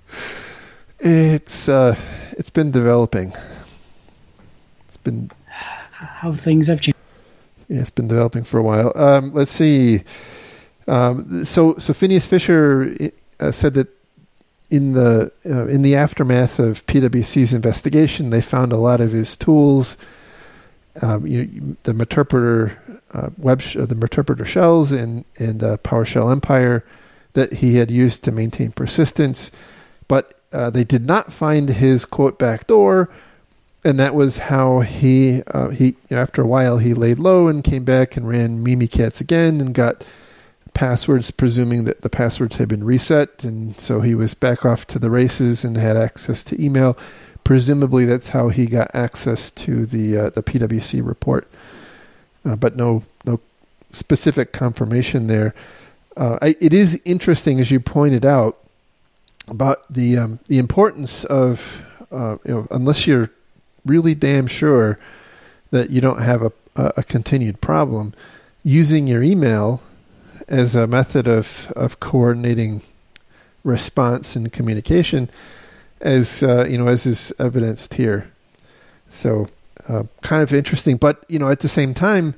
It's 0.99 1.69
uh, 1.69 1.97
it's 2.33 2.51
been 2.51 2.73
developing. 2.73 3.33
It's 4.85 4.97
been 4.97 5.31
how 5.93 6.33
things 6.33 6.67
have 6.67 6.81
changed. 6.81 6.99
Yeah, 7.69 7.81
it's 7.81 7.91
been 7.91 8.09
developing 8.09 8.45
for 8.45 8.59
a 8.59 8.63
while. 8.63 8.93
Um, 8.97 9.33
let's 9.33 9.51
see. 9.51 10.03
Um, 10.89 11.45
so 11.45 11.77
so 11.79 11.93
Phineas 11.93 12.27
Fisher 12.27 13.13
uh, 13.39 13.53
said 13.53 13.75
that 13.75 13.89
in 14.71 14.95
the 14.95 15.31
uh, 15.45 15.67
in 15.67 15.83
the 15.83 15.95
aftermath 15.95 16.59
of 16.59 16.85
PwC's 16.87 17.55
investigation, 17.55 18.31
they 18.31 18.41
found 18.41 18.73
a 18.73 18.77
lot 18.77 19.01
of 19.01 19.13
his 19.13 19.37
tools. 19.37 19.97
Um, 21.03 21.27
you, 21.27 21.77
the 21.83 21.93
Meterpreter 21.93 22.77
uh, 23.13 23.31
web 23.39 23.61
sh- 23.61 23.75
the 23.75 23.95
interpreter 23.95 24.45
shells 24.45 24.93
in 24.93 25.25
and 25.39 25.63
uh, 25.63 25.77
PowerShell 25.79 26.31
Empire 26.31 26.85
that 27.35 27.55
he 27.55 27.77
had 27.77 27.91
used 27.91 28.25
to 28.25 28.33
maintain 28.33 28.73
persistence, 28.73 29.53
but 30.09 30.41
uh, 30.53 30.71
they 30.71 30.85
did 30.85 31.05
not 31.05 31.33
find 31.33 31.69
his 31.69 32.05
quote 32.05 32.39
back 32.39 32.67
door, 32.67 33.11
and 33.85 33.99
that 33.99 34.15
was 34.15 34.39
how 34.39 34.81
he 34.81 35.43
uh, 35.49 35.69
he 35.69 35.97
after 36.11 36.43
a 36.43 36.47
while 36.47 36.79
he 36.79 36.95
laid 36.95 37.19
low 37.19 37.47
and 37.47 37.63
came 37.63 37.85
back 37.85 38.17
and 38.17 38.29
ran 38.29 38.65
Mimikatz 38.65 39.21
again 39.21 39.61
and 39.61 39.75
got 39.75 40.05
passwords, 40.77 41.31
presuming 41.31 41.85
that 41.85 42.03
the 42.03 42.11
passwords 42.11 42.57
had 42.57 42.69
been 42.69 42.85
reset, 42.85 43.45
and 43.45 43.81
so 43.81 44.03
he 44.03 44.15
was 44.15 44.35
back 44.35 44.65
off 44.65 44.87
to 44.87 44.99
the 44.99 45.11
races 45.11 45.65
and 45.65 45.77
had 45.77 45.97
access 45.97 46.45
to 46.45 46.63
email. 46.63 46.97
Presumably, 47.45 48.05
that's 48.05 48.29
how 48.29 48.49
he 48.49 48.67
got 48.67 48.91
access 48.95 49.51
to 49.53 49.87
the 49.87 50.17
uh, 50.17 50.31
the 50.31 50.43
PwC 50.43 51.07
report, 51.07 51.49
uh, 52.47 52.57
but 52.57 52.77
no 52.77 53.03
no 53.25 53.41
specific 53.93 54.53
confirmation 54.53 55.27
there 55.27 55.55
uh, 56.17 56.39
I, 56.41 56.57
it 56.61 56.73
is 56.73 57.01
interesting, 57.05 57.61
as 57.61 57.71
you 57.71 57.79
pointed 57.79 58.25
out, 58.25 58.59
about 59.49 59.87
the 59.93 60.17
um, 60.17 60.41
the 60.49 60.59
importance 60.59 61.25
of 61.25 61.83
uh, 62.11 62.39
you 62.45 62.53
know 62.53 62.69
unless 62.71 63.07
you're 63.07 63.31
really 63.85 64.15
damn 64.15 64.47
sure 64.47 64.99
that 65.71 65.91
you 65.91 66.01
don't 66.01 66.23
have 66.23 66.43
a, 66.43 66.53
a 66.75 67.03
continued 67.03 67.61
problem, 67.61 68.15
using 68.65 69.07
your 69.07 69.23
email 69.23 69.83
as 70.49 70.75
a 70.75 70.87
method 70.87 71.29
of 71.29 71.73
of 71.77 72.01
coordinating 72.01 72.81
response 73.63 74.35
and 74.35 74.53
communication, 74.53 75.29
as 76.01 76.43
uh, 76.43 76.65
you 76.67 76.79
know, 76.79 76.89
as 76.89 77.05
is 77.05 77.33
evidenced 77.39 77.95
here. 77.95 78.33
So, 79.11 79.49
uh, 79.89 80.05
kind 80.23 80.43
of 80.43 80.53
interesting, 80.53 80.97
but 80.97 81.25
you 81.29 81.39
know, 81.39 81.49
at 81.49 81.61
the 81.61 81.69
same 81.69 81.95
time 81.95 82.35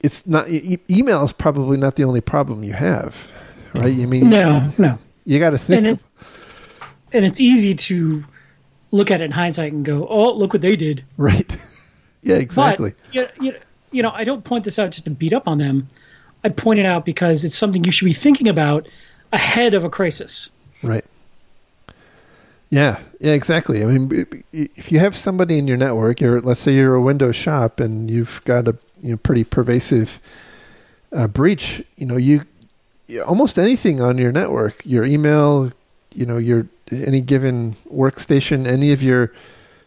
it's 0.00 0.26
not 0.26 0.48
e- 0.48 0.78
email 0.90 1.22
is 1.24 1.32
probably 1.32 1.76
not 1.76 1.96
the 1.96 2.04
only 2.04 2.20
problem 2.20 2.62
you 2.62 2.72
have, 2.72 3.30
right? 3.74 3.92
You 3.92 4.06
mean 4.06 4.30
no, 4.30 4.70
no. 4.78 4.98
You 5.24 5.38
got 5.38 5.50
to 5.50 5.58
think, 5.58 5.78
and 5.78 5.86
it's 5.86 6.16
and 7.12 7.24
it's 7.24 7.40
easy 7.40 7.74
to 7.74 8.24
look 8.90 9.10
at 9.10 9.20
it 9.20 9.24
in 9.24 9.30
hindsight 9.30 9.72
and 9.72 9.84
go, 9.84 10.06
"Oh, 10.08 10.32
look 10.32 10.52
what 10.52 10.62
they 10.62 10.76
did." 10.76 11.04
Right. 11.16 11.50
yeah, 12.22 12.36
exactly. 12.36 12.94
But, 13.12 13.14
you, 13.14 13.28
you, 13.40 13.54
you 13.90 14.02
know, 14.02 14.10
I 14.10 14.24
don't 14.24 14.44
point 14.44 14.64
this 14.64 14.78
out 14.78 14.90
just 14.90 15.04
to 15.04 15.10
beat 15.10 15.32
up 15.32 15.48
on 15.48 15.58
them. 15.58 15.88
I 16.44 16.50
point 16.50 16.78
it 16.78 16.86
out 16.86 17.04
because 17.04 17.44
it's 17.44 17.56
something 17.56 17.82
you 17.82 17.90
should 17.90 18.04
be 18.04 18.12
thinking 18.12 18.46
about 18.48 18.86
ahead 19.32 19.74
of 19.74 19.82
a 19.82 19.90
crisis. 19.90 20.50
Right. 20.82 21.04
Yeah, 22.68 22.98
yeah, 23.20 23.32
exactly. 23.32 23.82
I 23.82 23.86
mean, 23.86 24.44
if 24.52 24.90
you 24.90 24.98
have 24.98 25.14
somebody 25.14 25.58
in 25.58 25.68
your 25.68 25.76
network, 25.76 26.20
or 26.20 26.40
let's 26.40 26.60
say 26.60 26.74
you're 26.74 26.96
a 26.96 27.00
Windows 27.00 27.36
shop 27.36 27.78
and 27.78 28.10
you've 28.10 28.42
got 28.44 28.66
a 28.66 28.76
you 29.00 29.12
know 29.12 29.16
pretty 29.18 29.44
pervasive 29.44 30.20
uh, 31.12 31.28
breach, 31.28 31.82
you 31.96 32.06
know 32.06 32.16
you 32.16 32.42
almost 33.24 33.58
anything 33.58 34.00
on 34.00 34.18
your 34.18 34.32
network, 34.32 34.82
your 34.84 35.04
email, 35.04 35.70
you 36.12 36.26
know 36.26 36.38
your 36.38 36.66
any 36.90 37.20
given 37.20 37.76
workstation, 37.92 38.66
any 38.66 38.92
of 38.92 39.02
your 39.02 39.32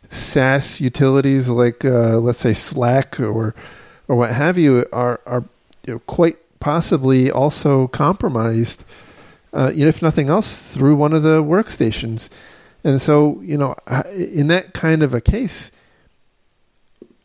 SaaS 0.10 0.80
utilities 0.80 1.50
like 1.50 1.84
uh, 1.84 2.18
let's 2.18 2.40
say 2.40 2.54
Slack 2.54 3.20
or 3.20 3.54
or 4.08 4.16
what 4.16 4.32
have 4.32 4.58
you 4.58 4.86
are 4.94 5.20
are 5.26 5.44
you 5.86 5.96
know, 5.96 6.00
quite 6.00 6.38
possibly 6.60 7.30
also 7.30 7.88
compromised, 7.88 8.84
uh, 9.54 9.72
you 9.74 9.84
know, 9.84 9.90
if 9.90 10.02
nothing 10.02 10.30
else, 10.30 10.74
through 10.74 10.96
one 10.96 11.14
of 11.14 11.24
the 11.24 11.44
workstations. 11.44 12.30
And 12.84 13.02
so, 13.02 13.42
you 13.42 13.58
know, 13.58 13.76
in 14.14 14.48
that 14.48 14.74
kind 14.74 15.04
of 15.04 15.14
a 15.14 15.22
case, 15.22 15.72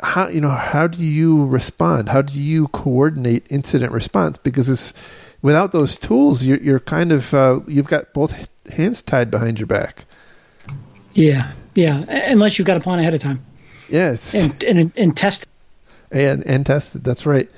how 0.03 0.29
you 0.29 0.40
know 0.40 0.51
how 0.51 0.87
do 0.87 1.03
you 1.03 1.47
respond? 1.47 2.09
How 2.09 2.23
do 2.23 2.38
you 2.38 2.69
coordinate 2.69 3.47
incident 3.51 3.93
response? 3.93 4.38
Because 4.38 4.69
it's 4.69 4.93
without 5.43 5.73
those 5.73 5.97
tools, 5.97 6.45
you're, 6.45 6.59
you're 6.59 6.81
kind 6.81 7.12
of 7.12 7.33
uh, 7.33 7.61
you've 7.67 7.87
got 7.87 8.12
both 8.12 8.49
hands 8.71 9.03
tied 9.03 9.31
behind 9.31 9.61
your 9.61 9.67
back. 9.67 10.05
Yeah, 11.12 11.53
yeah. 11.75 11.99
Unless 12.09 12.59
you've 12.59 12.67
got 12.67 12.77
a 12.77 12.81
plan 12.81 12.99
ahead 12.99 13.14
of 13.14 13.21
time. 13.21 13.45
Yes, 13.88 14.35
and 14.35 14.62
and, 14.64 14.93
and 14.97 15.17
test 15.17 15.47
and 16.11 16.45
and 16.45 16.67
tested. 16.67 17.05
That's 17.05 17.27
right. 17.27 17.49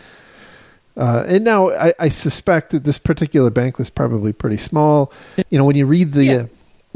Uh, 0.96 1.24
and 1.26 1.44
now 1.44 1.68
I, 1.70 1.92
I, 2.00 2.09
suspect 2.09 2.70
that 2.70 2.85
this 2.85 2.96
particular 2.96 3.50
bank 3.50 3.78
was 3.78 3.90
probably 3.90 4.32
pretty 4.32 4.56
small. 4.56 5.12
You 5.50 5.59
know, 5.59 5.66
when 5.66 5.76
you 5.76 5.85
read 5.85 6.12
the 6.12 6.24
yeah. 6.24 6.35
uh, 6.37 6.46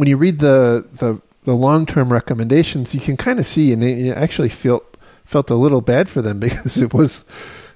when 0.00 0.08
you 0.08 0.16
read 0.16 0.38
the 0.38 0.88
the, 0.94 1.20
the 1.42 1.52
long 1.52 1.84
term 1.84 2.10
recommendations, 2.10 2.94
you 2.94 3.02
can 3.02 3.18
kind 3.18 3.38
of 3.38 3.44
see, 3.44 3.70
and 3.70 3.84
it, 3.84 4.16
actually 4.16 4.48
felt 4.48 4.96
felt 5.26 5.50
a 5.50 5.54
little 5.54 5.82
bad 5.82 6.08
for 6.08 6.22
them 6.22 6.40
because 6.46 6.80
it 6.80 6.94
was 6.94 7.26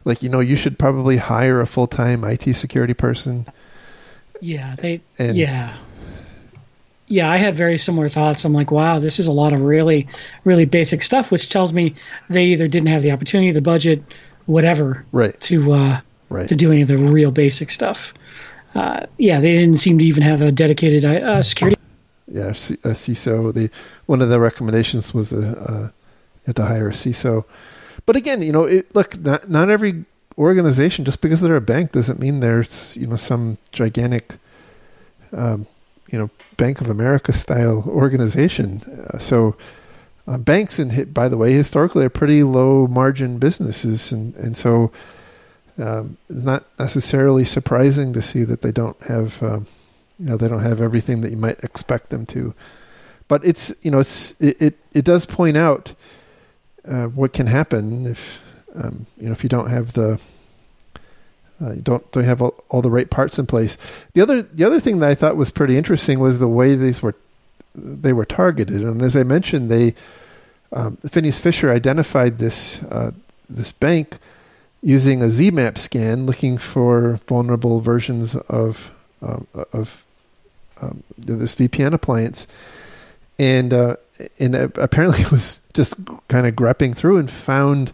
like 0.06 0.22
you 0.22 0.30
know 0.30 0.40
you 0.40 0.56
should 0.56 0.78
probably 0.78 1.18
hire 1.18 1.60
a 1.60 1.66
full 1.66 1.86
time 1.86 2.24
IT 2.24 2.54
security 2.54 2.94
person. 2.94 3.46
Yeah, 4.40 4.74
they. 4.76 5.02
And, 5.18 5.36
yeah. 5.36 5.76
Yeah, 7.06 7.30
I 7.30 7.36
had 7.36 7.54
very 7.54 7.76
similar 7.76 8.08
thoughts. 8.08 8.46
I'm 8.46 8.54
like, 8.54 8.70
wow, 8.70 8.98
this 8.98 9.18
is 9.18 9.26
a 9.26 9.32
lot 9.32 9.52
of 9.52 9.60
really, 9.60 10.08
really 10.44 10.64
basic 10.64 11.02
stuff, 11.02 11.30
which 11.30 11.50
tells 11.50 11.74
me 11.74 11.94
they 12.30 12.46
either 12.46 12.66
didn't 12.66 12.88
have 12.88 13.02
the 13.02 13.12
opportunity, 13.12 13.52
the 13.52 13.60
budget, 13.60 14.02
whatever, 14.46 15.04
right. 15.12 15.38
to 15.42 15.74
uh, 15.74 16.00
right. 16.30 16.48
to 16.48 16.56
do 16.56 16.72
any 16.72 16.80
of 16.80 16.88
the 16.88 16.96
real 16.96 17.30
basic 17.30 17.70
stuff. 17.70 18.14
Uh, 18.74 19.04
yeah, 19.18 19.38
they 19.38 19.54
didn't 19.54 19.76
seem 19.76 19.98
to 19.98 20.04
even 20.04 20.22
have 20.22 20.40
a 20.40 20.50
dedicated 20.50 21.04
uh, 21.04 21.42
security. 21.42 21.73
Yeah, 22.34 22.48
a 22.48 22.94
CISO. 22.98 23.54
The 23.54 23.70
one 24.06 24.20
of 24.20 24.28
the 24.28 24.40
recommendations 24.40 25.14
was 25.14 25.32
a, 25.32 25.92
uh, 26.48 26.52
to 26.52 26.64
hire 26.66 26.88
a 26.88 26.92
CISO. 26.92 27.44
But 28.06 28.16
again, 28.16 28.42
you 28.42 28.50
know, 28.50 28.64
it, 28.64 28.92
look, 28.92 29.16
not 29.20 29.48
not 29.48 29.70
every 29.70 30.04
organization 30.36 31.04
just 31.04 31.22
because 31.22 31.40
they're 31.40 31.54
a 31.54 31.60
bank 31.60 31.92
doesn't 31.92 32.18
mean 32.18 32.40
there's 32.40 32.96
you 32.96 33.06
know 33.06 33.14
some 33.14 33.58
gigantic, 33.70 34.34
um, 35.32 35.68
you 36.10 36.18
know, 36.18 36.28
Bank 36.56 36.80
of 36.80 36.90
America 36.90 37.32
style 37.32 37.84
organization. 37.86 38.82
Uh, 38.82 39.18
so. 39.18 39.56
Uh, 40.26 40.38
banks, 40.38 40.78
and 40.78 41.12
by 41.12 41.28
the 41.28 41.36
way, 41.36 41.52
historically 41.52 42.02
are 42.02 42.08
pretty 42.08 42.42
low 42.42 42.86
margin 42.86 43.38
businesses, 43.38 44.10
and 44.10 44.34
and 44.36 44.56
so 44.56 44.90
um, 45.78 46.16
it's 46.30 46.44
not 46.44 46.64
necessarily 46.78 47.44
surprising 47.44 48.14
to 48.14 48.22
see 48.22 48.42
that 48.42 48.62
they 48.62 48.72
don't 48.72 48.98
have, 49.02 49.42
um, 49.42 49.66
you 50.18 50.26
know, 50.26 50.36
they 50.36 50.48
don't 50.48 50.62
have 50.62 50.80
everything 50.80 51.20
that 51.22 51.30
you 51.30 51.36
might 51.36 51.62
expect 51.64 52.10
them 52.10 52.26
to. 52.26 52.54
But 53.26 53.44
it's, 53.44 53.74
you 53.82 53.90
know, 53.90 54.00
it's 54.00 54.40
it 54.40 54.60
it, 54.60 54.78
it 54.92 55.04
does 55.04 55.26
point 55.26 55.56
out 55.56 55.94
uh, 56.86 57.06
what 57.06 57.32
can 57.32 57.46
happen 57.46 58.06
if, 58.06 58.42
um, 58.74 59.06
you 59.18 59.26
know, 59.26 59.32
if 59.32 59.42
you 59.42 59.48
don't 59.48 59.70
have 59.70 59.94
the, 59.94 60.20
uh, 61.60 61.72
you 61.72 61.80
don't 61.80 62.10
don't 62.12 62.24
have 62.24 62.42
all, 62.42 62.62
all, 62.68 62.82
the 62.82 62.90
right 62.90 63.10
parts 63.10 63.38
in 63.38 63.46
place. 63.46 63.78
The 64.12 64.20
other 64.20 64.42
the 64.42 64.64
other 64.64 64.80
thing 64.80 64.98
that 64.98 65.08
I 65.08 65.14
thought 65.14 65.36
was 65.36 65.50
pretty 65.50 65.76
interesting 65.76 66.18
was 66.18 66.38
the 66.38 66.48
way 66.48 66.74
these 66.74 67.02
were 67.02 67.14
they 67.74 68.12
were 68.12 68.26
targeted, 68.26 68.82
and 68.82 69.02
as 69.02 69.16
I 69.16 69.22
mentioned, 69.22 69.70
they 69.70 69.94
um, 70.72 70.96
Phineas 71.08 71.40
Fisher 71.40 71.72
identified 71.72 72.38
this 72.38 72.82
uh, 72.84 73.12
this 73.48 73.72
bank 73.72 74.18
using 74.82 75.22
a 75.22 75.26
ZMAP 75.26 75.78
scan, 75.78 76.26
looking 76.26 76.58
for 76.58 77.14
vulnerable 77.26 77.80
versions 77.80 78.36
of 78.36 78.92
um, 79.22 79.46
of 79.72 80.03
um, 80.80 81.02
this 81.16 81.54
VPN 81.54 81.92
appliance, 81.92 82.46
and 83.38 83.72
uh, 83.72 83.96
and 84.38 84.54
apparently 84.54 85.24
was 85.32 85.60
just 85.72 85.94
kind 86.28 86.46
of 86.46 86.54
grepping 86.54 86.94
through 86.94 87.18
and 87.18 87.30
found 87.30 87.92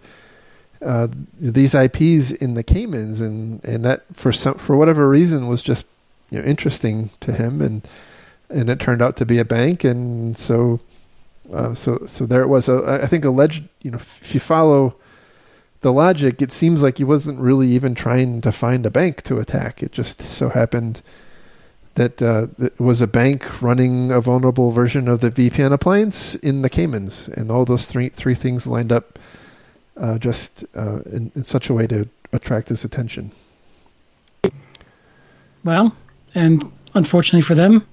uh, 0.85 1.09
these 1.39 1.75
IPs 1.75 2.31
in 2.33 2.55
the 2.55 2.63
Caymans, 2.63 3.21
and 3.21 3.65
and 3.65 3.85
that 3.85 4.05
for 4.13 4.33
some 4.33 4.55
for 4.55 4.77
whatever 4.77 5.09
reason 5.09 5.49
was 5.49 5.63
just 5.63 5.87
you 6.31 6.39
know, 6.39 6.45
interesting 6.45 7.11
to 7.21 7.33
him, 7.33 7.61
and 7.61 7.87
and 8.49 8.69
it 8.71 8.81
turned 8.81 9.03
out 9.03 9.17
to 9.17 9.27
be 9.27 9.39
a 9.39 9.45
bank, 9.45 9.85
and 9.85 10.37
so. 10.37 10.81
Uh, 11.53 11.75
so, 11.75 11.99
so 12.07 12.27
there 12.27 12.43
it 12.43 12.47
was. 12.47 12.69
I 12.69 13.07
think 13.07 13.25
alleged. 13.25 13.65
You 13.83 13.91
know, 13.91 13.97
if 13.97 14.33
you 14.33 14.39
follow 14.39 14.95
the 15.81 15.93
logic, 15.93 16.41
it 16.41 16.53
seems 16.53 16.81
like 16.81 16.99
he 16.99 17.05
wasn't 17.05 17.41
really 17.41 17.67
even 17.69 17.95
trying 17.95 18.41
to 18.43 18.53
find 18.53 18.87
a 18.87 18.91
bank 18.91 19.23
to 19.23 19.41
attack. 19.41 19.83
It 19.83 19.91
just 19.91 20.23
so 20.23 20.51
happened 20.51 21.03
that 21.95 22.23
uh, 22.23 22.47
it 22.59 22.79
was 22.79 23.03
a 23.03 23.07
bank 23.07 23.63
running 23.63 24.11
a 24.13 24.21
vulnerable 24.21 24.71
version 24.71 25.09
of 25.09 25.21
the 25.21 25.31
VPN 25.31 25.73
appliance 25.73 26.35
in 26.37 26.63
the 26.63 26.71
Caymans, 26.71 27.29
and 27.29 27.51
all 27.51 27.65
those 27.65 27.87
three 27.87 28.09
three 28.09 28.35
things 28.35 28.67
lined 28.67 28.93
up 28.93 29.19
uh, 29.97 30.19
just 30.19 30.65
uh, 30.77 31.01
in, 31.07 31.33
in 31.35 31.45
such 31.45 31.69
a 31.69 31.75
way 31.75 31.87
to 31.87 32.09
attract 32.33 32.69
his 32.69 32.85
attention. 32.85 33.33
Well, 35.65 35.95
and 36.35 36.71
unfortunately 36.95 37.43
for 37.43 37.55
them, 37.55 37.87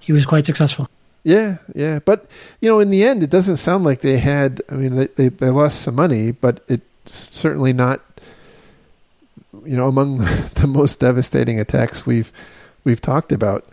he 0.00 0.12
was 0.12 0.26
quite 0.26 0.46
successful. 0.46 0.88
Yeah, 1.24 1.58
yeah, 1.74 2.00
but 2.00 2.26
you 2.60 2.68
know, 2.68 2.80
in 2.80 2.90
the 2.90 3.04
end, 3.04 3.22
it 3.22 3.30
doesn't 3.30 3.58
sound 3.58 3.84
like 3.84 4.00
they 4.00 4.18
had. 4.18 4.60
I 4.68 4.74
mean, 4.74 4.94
they 4.94 5.06
they, 5.06 5.28
they 5.28 5.50
lost 5.50 5.82
some 5.82 5.94
money, 5.94 6.32
but 6.32 6.64
it's 6.68 7.12
certainly 7.12 7.72
not 7.72 8.00
you 9.64 9.76
know 9.76 9.88
among 9.88 10.18
the 10.54 10.66
most 10.66 11.00
devastating 11.00 11.60
attacks 11.60 12.06
we've 12.06 12.32
we've 12.84 13.00
talked 13.00 13.32
about. 13.32 13.66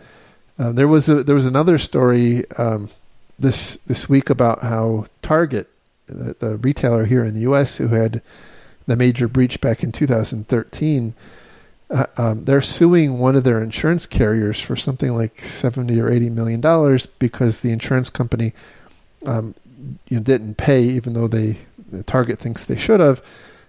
Uh, 0.58 0.72
there 0.72 0.88
was 0.88 1.08
a, 1.10 1.24
there 1.24 1.36
was 1.36 1.46
another 1.46 1.78
story 1.78 2.50
um, 2.58 2.90
this 3.38 3.78
this 3.88 4.10
week 4.10 4.30
about 4.30 4.62
how 4.62 5.06
Target, 5.22 5.70
the, 6.08 6.36
the, 6.40 6.58
retailer 6.58 7.06
here 7.06 7.24
in 7.24 7.34
the 7.34 7.42
U.S. 7.42 7.78
who 7.78 7.88
had 7.88 8.22
the 8.86 8.96
major 8.96 9.28
breach 9.28 9.62
back 9.62 9.84
in 9.84 9.92
2013, 9.92 11.14
uh, 11.90 12.06
um, 12.18 12.44
they're 12.46 12.60
suing 12.60 13.20
one 13.20 13.36
of 13.36 13.44
their 13.44 13.62
insurance 13.62 14.06
carriers 14.06 14.62
for 14.62 14.76
something 14.76 15.12
like 15.12 15.40
70 15.40 16.00
or 16.00 16.10
80 16.10 16.30
million 16.32 16.60
dollars 16.60 17.06
because 17.06 17.60
the 17.60 17.72
insurance 17.72 18.10
company 18.10 18.54
um, 19.26 19.56
you 20.08 20.18
know, 20.18 20.24
didn't 20.24 20.56
pay, 20.56 20.84
even 20.84 21.14
though 21.14 21.28
they 21.28 21.58
Target 22.06 22.38
thinks 22.38 22.66
they 22.66 22.78
should 22.78 23.00
have. 23.00 23.24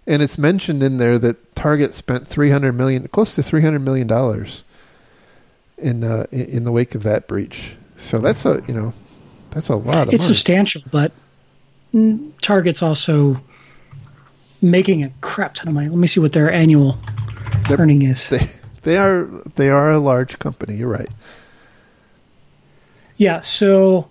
And 0.06 0.22
it's 0.22 0.38
mentioned 0.38 0.82
in 0.82 0.98
there 0.98 1.18
that 1.18 1.54
Target 1.54 1.94
spent 1.94 2.26
300 2.26 2.72
million, 2.72 3.06
close 3.08 3.34
to 3.36 3.42
300 3.42 3.78
million 3.78 4.06
dollars 4.06 4.64
in 5.80 6.04
uh, 6.04 6.26
in 6.30 6.64
the 6.64 6.72
wake 6.72 6.94
of 6.94 7.02
that 7.02 7.26
breach. 7.26 7.76
So 7.96 8.18
that's 8.18 8.44
a 8.46 8.62
you 8.66 8.74
know 8.74 8.92
that's 9.50 9.68
a 9.68 9.76
lot 9.76 10.08
of. 10.08 10.14
It's 10.14 10.24
money. 10.24 10.34
substantial, 10.34 10.82
but 10.90 11.12
Target's 12.40 12.82
also 12.82 13.40
making 14.62 15.04
a 15.04 15.10
crap 15.20 15.54
ton 15.54 15.68
of 15.68 15.74
money. 15.74 15.88
Let 15.88 15.98
me 15.98 16.06
see 16.06 16.20
what 16.20 16.32
their 16.32 16.52
annual 16.52 16.98
They're, 17.68 17.78
earning 17.78 18.02
is. 18.02 18.28
They, 18.28 18.48
they 18.82 18.96
are 18.96 19.24
they 19.24 19.68
are 19.68 19.90
a 19.90 19.98
large 19.98 20.38
company. 20.38 20.76
You're 20.76 20.88
right. 20.88 21.10
Yeah. 23.16 23.40
So 23.40 24.08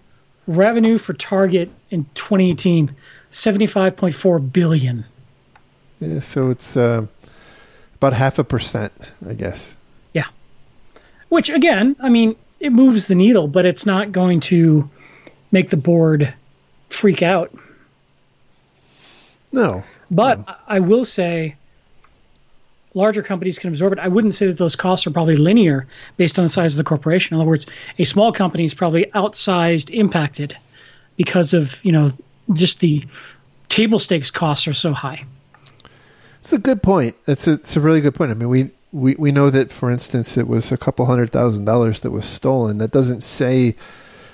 revenue 0.48 0.98
for 0.98 1.14
Target 1.14 1.70
in 1.90 2.06
2018 2.16 2.96
75.4 3.32 4.52
billion. 4.52 5.06
Yeah, 6.00 6.20
so 6.20 6.50
it's 6.50 6.76
uh, 6.78 7.08
about 7.96 8.14
half 8.14 8.40
a 8.40 8.44
percent, 8.44 8.94
I 9.28 9.34
guess. 9.34 9.78
Which 11.30 11.50
again, 11.50 11.96
I 12.00 12.10
mean, 12.10 12.36
it 12.60 12.72
moves 12.72 13.08
the 13.08 13.16
needle, 13.16 13.48
but 13.48 13.66
it's 13.66 13.86
not 13.86 14.12
going 14.12 14.42
to 14.42 14.90
make 15.52 15.70
the 15.70 15.78
board 15.78 16.34
freak 16.90 17.24
out. 17.24 17.56
No. 19.52 19.84
But 20.12 20.40
no. 20.40 20.56
I 20.68 20.80
will 20.80 21.06
say 21.06 21.56
larger 22.94 23.22
companies 23.24 23.60
can 23.60 23.70
absorb 23.70 23.94
it. 23.94 24.00
I 24.00 24.08
wouldn't 24.08 24.34
say 24.34 24.48
that 24.48 24.58
those 24.58 24.76
costs 24.76 25.06
are 25.08 25.12
probably 25.12 25.36
linear 25.36 25.88
based 26.18 26.40
on 26.40 26.46
the 26.46 26.50
size 26.50 26.74
of 26.74 26.78
the 26.78 26.84
corporation. 26.84 27.36
In 27.36 27.42
other 27.42 27.48
words, 27.48 27.66
a 27.98 28.04
small 28.04 28.32
company 28.32 28.66
is 28.66 28.74
probably 28.74 29.06
outsized 29.16 29.94
impacted 29.94 30.58
because 31.16 31.54
of, 31.54 31.84
you 31.84 31.92
know, 31.92 32.12
just 32.54 32.80
the 32.80 33.06
table 33.70 34.00
stakes 34.00 34.32
costs 34.32 34.68
are 34.68 34.74
so 34.74 34.94
high. 34.94 35.24
It's 36.40 36.54
a 36.54 36.58
good 36.58 36.82
point. 36.82 37.16
It's 37.28 37.48
a, 37.48 37.54
it's 37.54 37.76
a 37.76 37.80
really 37.80 38.02
good 38.02 38.16
point. 38.16 38.32
I 38.32 38.34
mean, 38.34 38.50
we, 38.50 38.72
we, 38.92 39.16
we 39.16 39.32
know 39.32 39.50
that, 39.50 39.72
for 39.72 39.90
instance, 39.90 40.38
it 40.38 40.48
was 40.48 40.72
a 40.72 40.78
couple 40.78 41.06
hundred 41.06 41.32
thousand 41.32 41.66
dollars 41.66 42.02
that 42.02 42.12
was 42.12 42.26
stolen. 42.26 42.78
That 42.80 42.92
doesn't 42.92 43.22
say, 43.22 43.76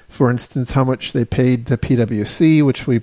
for 0.07 0.31
instance, 0.31 0.71
how 0.71 0.83
much 0.83 1.13
they 1.13 1.25
paid 1.25 1.67
to 1.67 1.77
PwC, 1.77 2.63
which 2.65 2.87
we 2.87 3.01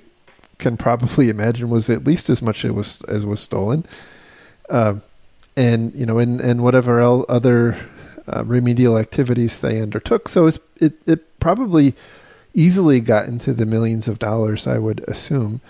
can 0.57 0.77
probably 0.77 1.29
imagine 1.29 1.69
was 1.69 1.89
at 1.89 2.05
least 2.05 2.29
as 2.29 2.41
much 2.41 2.65
as 2.65 2.71
was 2.71 3.03
as 3.03 3.25
was 3.25 3.39
stolen. 3.39 3.85
Uh, 4.69 4.99
and 5.55 5.93
you 5.93 6.05
know, 6.05 6.19
and 6.19 6.41
and 6.41 6.63
whatever 6.63 6.99
other 7.01 7.77
uh, 8.27 8.43
remedial 8.45 8.97
activities 8.97 9.59
they 9.59 9.81
undertook. 9.81 10.27
So 10.29 10.47
it's 10.47 10.59
it 10.77 10.93
it 11.07 11.39
probably 11.39 11.93
easily 12.53 12.99
got 12.99 13.27
into 13.27 13.53
the 13.53 13.65
millions 13.65 14.07
of 14.07 14.19
dollars, 14.19 14.67
I 14.67 14.77
would 14.77 15.03
assume. 15.07 15.61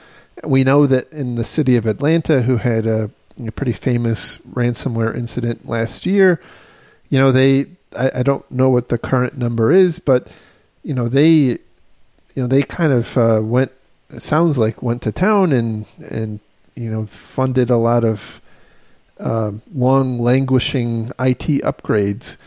We 0.44 0.64
know 0.64 0.86
that 0.88 1.12
in 1.14 1.36
the 1.36 1.46
city 1.46 1.78
of 1.78 1.86
Atlanta, 1.86 2.42
who 2.42 2.58
had 2.58 2.86
a, 2.86 3.10
a 3.40 3.52
pretty 3.52 3.74
famous 3.74 4.38
ransomware 4.40 5.16
incident 5.16 5.68
last 5.68 6.06
year, 6.06 6.40
you 7.10 7.20
know, 7.20 7.32
they, 7.32 7.68
I, 7.98 8.12
I, 8.16 8.24
don't 8.24 8.50
know 8.52 8.70
what 8.70 8.90
the 8.90 8.98
current 8.98 9.38
number 9.38 9.72
is, 9.72 10.00
but, 10.00 10.34
you 10.84 10.94
know, 10.94 11.08
they, 11.08 11.30
you 11.30 11.58
know, 12.38 12.48
they 12.48 12.64
kind 12.64 12.92
of 12.92 13.18
uh, 13.18 13.42
went, 13.44 13.72
sounds 14.18 14.58
like 14.58 14.82
went 14.82 15.02
to 15.04 15.12
town 15.12 15.52
and, 15.52 15.86
and, 16.10 16.40
you 16.76 16.90
know, 16.90 17.06
funded 17.06 17.70
a 17.70 17.78
lot 17.78 18.04
of 18.04 18.42
uh, 19.20 19.52
long 19.74 20.20
languishing 20.20 21.06
IT 21.20 21.62
upgrades 21.64 22.38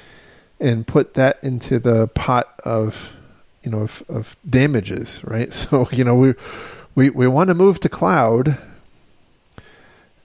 and 0.61 0.87
put 0.87 1.15
that 1.15 1.39
into 1.43 1.79
the 1.79 2.09
pot 2.09 2.61
of 2.65 3.17
you 3.63 3.71
know 3.71 3.81
of, 3.81 4.03
of 4.09 4.37
damages, 4.49 5.23
right? 5.25 5.53
So 5.53 5.89
you 5.93 6.05
know 6.05 6.15
we 6.15 6.35
we 6.95 7.11
we 7.11 7.27
want 7.27 7.49
to 7.49 7.55
move 7.55 7.81
to 7.81 7.89
cloud, 7.89 8.59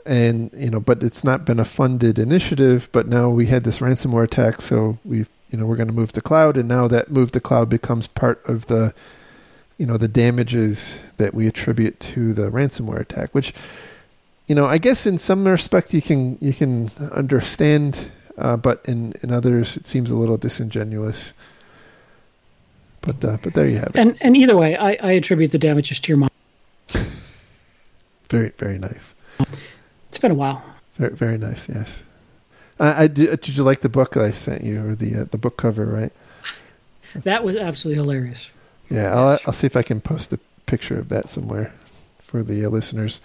and 0.06 0.52
you 0.54 0.70
know, 0.70 0.80
but 0.80 1.04
it's 1.04 1.24
not 1.24 1.45
been 1.45 1.60
a 1.60 1.66
funded 1.66 2.20
initiative. 2.20 2.89
But 2.91 3.08
now 3.08 3.30
we 3.30 3.47
had 3.47 3.64
this 3.64 3.80
ransomware 3.80 4.24
attack, 4.24 4.62
so 4.62 4.97
we 5.04 5.26
you 5.49 5.58
know 5.58 5.66
we're 5.66 5.78
going 5.78 5.88
to 5.88 5.93
move 5.93 6.12
to 6.14 6.22
cloud, 6.22 6.58
and 6.58 6.68
now 6.68 6.88
that 6.88 7.12
move 7.12 7.32
to 7.34 7.39
cloud 7.39 7.70
becomes 7.70 8.08
part 8.08 8.43
of 8.45 8.68
the 8.68 8.93
you 9.78 9.86
know 9.86 9.97
the 9.97 10.08
damages 10.08 10.99
that 11.18 11.34
we 11.34 11.47
attribute 11.47 11.99
to 11.99 12.34
the 12.34 12.49
ransomware 12.49 12.99
attack, 12.99 13.34
which 13.34 13.54
you 14.47 14.56
know 14.56 14.66
I 14.66 14.78
guess 14.78 15.06
in 15.06 15.18
some 15.18 15.47
respect 15.47 15.93
you 15.93 16.02
can 16.02 16.38
you 16.41 16.54
can 16.54 16.91
understand 17.12 18.12
uh, 18.38 18.58
but 18.58 18.82
in, 18.86 19.14
in 19.22 19.32
others 19.32 19.78
it 19.78 19.86
seems 19.86 20.12
a 20.12 20.16
little 20.16 20.38
disingenuous. 20.38 21.34
But 23.02 23.24
uh, 23.26 23.38
but 23.41 23.54
there 23.54 23.68
you 23.68 23.78
have 23.78 23.89
it. 23.89 23.95
And 23.95 24.18
and 24.22 24.38
either 24.38 24.56
way, 24.56 24.76
I, 24.76 24.91
I 25.02 25.12
attribute 25.14 25.52
the 25.52 25.58
damages 25.58 25.99
to 26.02 26.10
your 26.10 26.18
mom. 26.18 26.30
very 28.30 28.49
very 28.58 28.78
nice. 28.78 29.16
It's 30.12 30.18
been 30.18 30.32
a 30.32 30.36
while. 30.36 30.62
Very 30.95 31.16
very 31.16 31.38
nice. 31.38 31.70
Yes. 31.70 32.03
I, 32.82 33.03
I 33.03 33.07
did, 33.07 33.39
did 33.39 33.55
you 33.55 33.64
like 33.64 33.80
the 33.80 33.88
book 33.88 34.18
I 34.18 34.32
sent 34.32 34.62
you 34.62 34.86
or 34.86 34.93
the 34.93 35.22
uh, 35.22 35.24
the 35.24 35.38
book 35.38 35.55
cover? 35.55 35.86
Right. 35.86 36.12
That 37.16 37.45
was 37.45 37.55
absolutely 37.55 38.03
hilarious. 38.03 38.49
Yeah. 38.89 39.16
I'll 39.16 39.39
I'll 39.47 39.53
see 39.53 39.68
if 39.68 39.78
I 39.78 39.84
can 39.84 40.01
post 40.01 40.34
a 40.34 40.39
picture 40.66 40.99
of 40.99 41.07
that 41.07 41.30
somewhere 41.30 41.74
for 42.20 42.43
the 42.43 42.66
uh, 42.66 42.70
listeners. 42.70 43.22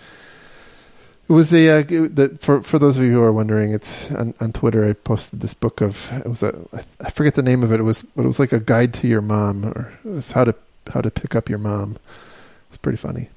It 1.29 1.33
was 1.33 1.53
a 1.53 1.81
uh, 1.81 1.83
the, 1.83 2.39
for 2.41 2.63
for 2.63 2.79
those 2.79 2.99
of 2.99 3.05
you 3.05 3.15
who 3.15 3.23
are 3.25 3.33
wondering. 3.33 3.73
It's 3.73 4.13
on, 4.13 4.33
on 4.41 4.53
Twitter. 4.53 4.85
I 4.85 4.93
posted 4.93 5.41
this 5.41 5.55
book 5.55 5.81
of 5.81 6.13
it 6.13 6.29
was 6.29 6.45
a 6.45 6.55
I 7.01 7.11
forget 7.11 7.35
the 7.35 7.43
name 7.43 7.65
of 7.65 7.73
it. 7.73 7.81
It 7.81 7.83
was 7.83 8.03
but 8.03 8.23
it 8.23 8.29
was 8.29 8.39
like 8.39 8.53
a 8.53 8.61
guide 8.61 8.95
to 8.95 9.09
your 9.09 9.23
mom, 9.23 9.65
or 9.65 9.93
it 10.05 10.09
was 10.09 10.31
how 10.31 10.45
to 10.45 10.55
how 10.93 11.01
to 11.01 11.11
pick 11.11 11.35
up 11.35 11.49
your 11.49 11.59
mom. 11.59 11.97
It's 12.69 12.79
pretty 12.79 12.99
funny. 12.99 13.29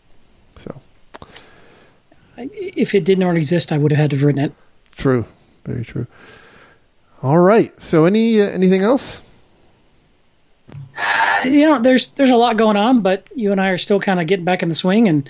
So, 0.58 0.82
if 2.54 2.96
it 2.96 3.04
did 3.04 3.20
not 3.20 3.26
already 3.26 3.40
exist, 3.40 3.72
I 3.72 3.78
would 3.78 3.92
have 3.92 4.00
had 4.00 4.10
to 4.12 4.16
have 4.18 4.26
written 4.26 4.44
it. 4.44 4.54
True, 4.96 5.26
very 5.66 5.84
true. 5.86 6.08
All 7.22 7.40
right. 7.40 7.80
So, 7.82 8.06
any 8.06 8.42
uh, 8.42 8.46
anything 8.46 8.82
else? 8.82 9.22
You 11.46 11.70
know, 11.70 11.80
there's 11.80 12.10
there's 12.10 12.32
a 12.32 12.36
lot 12.36 12.58
going 12.58 12.76
on, 12.76 13.00
but 13.00 13.26
you 13.34 13.54
and 13.54 13.62
I 13.62 13.70
are 13.70 13.78
still 13.78 14.02
kind 14.02 14.20
of 14.20 14.28
getting 14.28 14.44
back 14.44 14.62
in 14.62 14.68
the 14.68 14.76
swing 14.76 15.08
and 15.08 15.30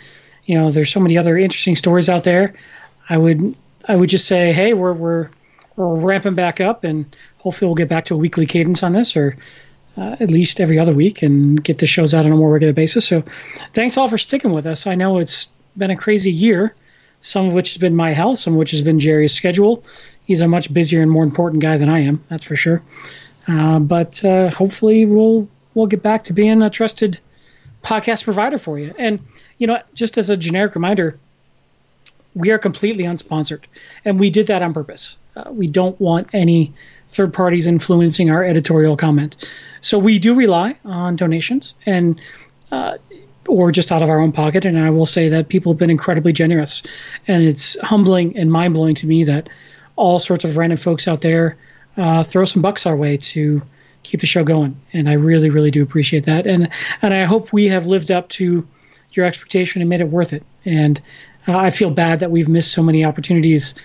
you 0.50 0.56
know, 0.56 0.72
there's 0.72 0.90
so 0.90 1.00
many 1.00 1.16
other 1.16 1.38
interesting 1.38 1.76
stories 1.76 2.10
out 2.10 2.24
there. 2.24 2.56
I 3.08 3.18
would 3.18 3.56
I 3.88 3.96
would 3.96 4.10
just 4.10 4.26
say, 4.26 4.52
hey, 4.52 4.74
we're 4.74 4.94
we're 4.94 5.30
we're 5.76 5.96
ramping 5.96 6.34
back 6.34 6.60
up, 6.60 6.84
and 6.84 7.16
hopefully 7.38 7.68
we'll 7.68 7.76
get 7.76 7.88
back 7.88 8.06
to 8.06 8.16
a 8.16 8.18
weekly 8.18 8.48
cadence 8.48 8.82
on 8.82 8.94
this, 8.94 9.16
or 9.16 9.38
uh, 9.96 10.16
at 10.20 10.32
least 10.32 10.60
every 10.60 10.80
other 10.80 10.92
week, 10.92 11.22
and 11.22 11.64
get 11.64 11.78
the 11.78 11.86
shows 11.86 12.16
out 12.16 12.26
on 12.26 12.32
a 12.32 12.36
more 12.36 12.52
regular 12.52 12.74
basis. 12.74 13.08
So, 13.08 13.24
thanks 13.74 13.96
all 13.96 14.08
for 14.08 14.18
sticking 14.18 14.52
with 14.52 14.66
us. 14.66 14.88
I 14.88 14.96
know 14.96 15.20
it's 15.20 15.52
been 15.78 15.92
a 15.92 15.96
crazy 15.96 16.32
year, 16.32 16.74
some 17.22 17.48
of 17.48 17.54
which 17.54 17.70
has 17.70 17.78
been 17.78 17.96
my 17.96 18.14
health, 18.14 18.40
some 18.40 18.54
of 18.54 18.60
which 18.60 18.72
has 18.72 18.82
been 18.82 19.00
Jerry's 19.00 19.34
schedule. 19.34 19.84
He's 20.26 20.42
a 20.42 20.48
much 20.48 20.74
busier 20.74 21.02
and 21.02 21.12
more 21.12 21.24
important 21.24 21.62
guy 21.62 21.78
than 21.78 21.90
I 21.90 22.00
am, 22.00 22.24
that's 22.30 22.44
for 22.44 22.56
sure. 22.56 22.82
Uh, 23.48 23.80
but 23.80 24.24
uh, 24.24 24.50
hopefully 24.50 25.06
we'll 25.06 25.48
we'll 25.74 25.88
get 25.88 26.04
back 26.04 26.26
to 26.26 26.34
being 26.34 26.62
a 26.62 26.70
trusted 26.70 27.20
podcast 27.84 28.24
provider 28.24 28.58
for 28.58 28.78
you. 28.78 28.94
And 28.98 29.20
you 29.58 29.68
know, 29.68 29.82
just 29.94 30.18
as 30.18 30.30
a 30.30 30.38
generic 30.38 30.76
reminder, 30.76 31.18
we 32.36 32.52
are 32.52 32.60
completely 32.60 33.06
unsponsored, 33.06 33.64
and 34.06 34.20
we 34.20 34.30
did 34.30 34.48
that 34.48 34.62
on 34.62 34.74
purpose. 34.74 35.18
Uh, 35.36 35.52
we 35.52 35.68
don't 35.68 36.00
want 36.00 36.30
any 36.34 36.74
third 37.10 37.34
parties 37.34 37.66
influencing 37.66 38.30
our 38.30 38.44
editorial 38.44 38.96
comment. 38.96 39.36
So 39.82 39.98
we 39.98 40.20
do 40.20 40.36
rely 40.36 40.78
on 40.86 41.16
donations 41.16 41.74
and 41.86 42.22
uh, 42.72 42.98
or 43.50 43.72
just 43.72 43.92
out 43.92 44.04
of 44.04 44.10
our 44.10 44.20
own 44.20 44.32
pocket. 44.32 44.66
And 44.66 44.80
I 44.80 44.90
will 44.90 45.06
say 45.06 45.30
that 45.30 45.50
people 45.50 45.74
have 45.74 45.80
been 45.80 45.90
incredibly 45.90 46.32
generous, 46.34 46.84
and 47.28 47.44
it's 47.44 47.80
humbling 47.82 48.38
and 48.38 48.52
mind 48.52 48.74
blowing 48.74 48.96
to 48.96 49.08
me 49.08 49.24
that 49.26 49.50
all 49.96 50.20
sorts 50.20 50.46
of 50.46 50.56
random 50.56 50.78
folks 50.78 51.08
out 51.08 51.22
there 51.22 51.58
uh, 51.98 52.24
throw 52.24 52.46
some 52.46 52.62
bucks 52.62 52.86
our 52.86 52.96
way 52.96 53.18
to 53.18 53.62
keep 54.04 54.22
the 54.22 54.28
show 54.28 54.44
going. 54.44 54.80
And 54.94 55.10
I 55.10 55.14
really, 55.14 55.50
really 55.50 55.72
do 55.72 55.84
appreciate 55.84 56.26
that. 56.26 56.48
And 56.48 56.70
and 57.02 57.14
I 57.14 57.26
hope 57.26 57.52
we 57.52 57.68
have 57.68 57.86
lived 57.86 58.12
up 58.12 58.30
to 58.30 58.66
your 59.12 59.26
expectation 59.26 59.82
and 59.82 59.90
made 59.90 60.02
it 60.02 60.10
worth 60.10 60.34
it. 60.34 60.44
And 60.66 61.02
uh, 61.48 61.58
I 61.58 61.70
feel 61.72 61.90
bad 61.90 62.20
that 62.20 62.32
we've 62.32 62.48
missed 62.48 62.72
so 62.72 62.84
many 62.84 63.04
opportunities 63.04 63.76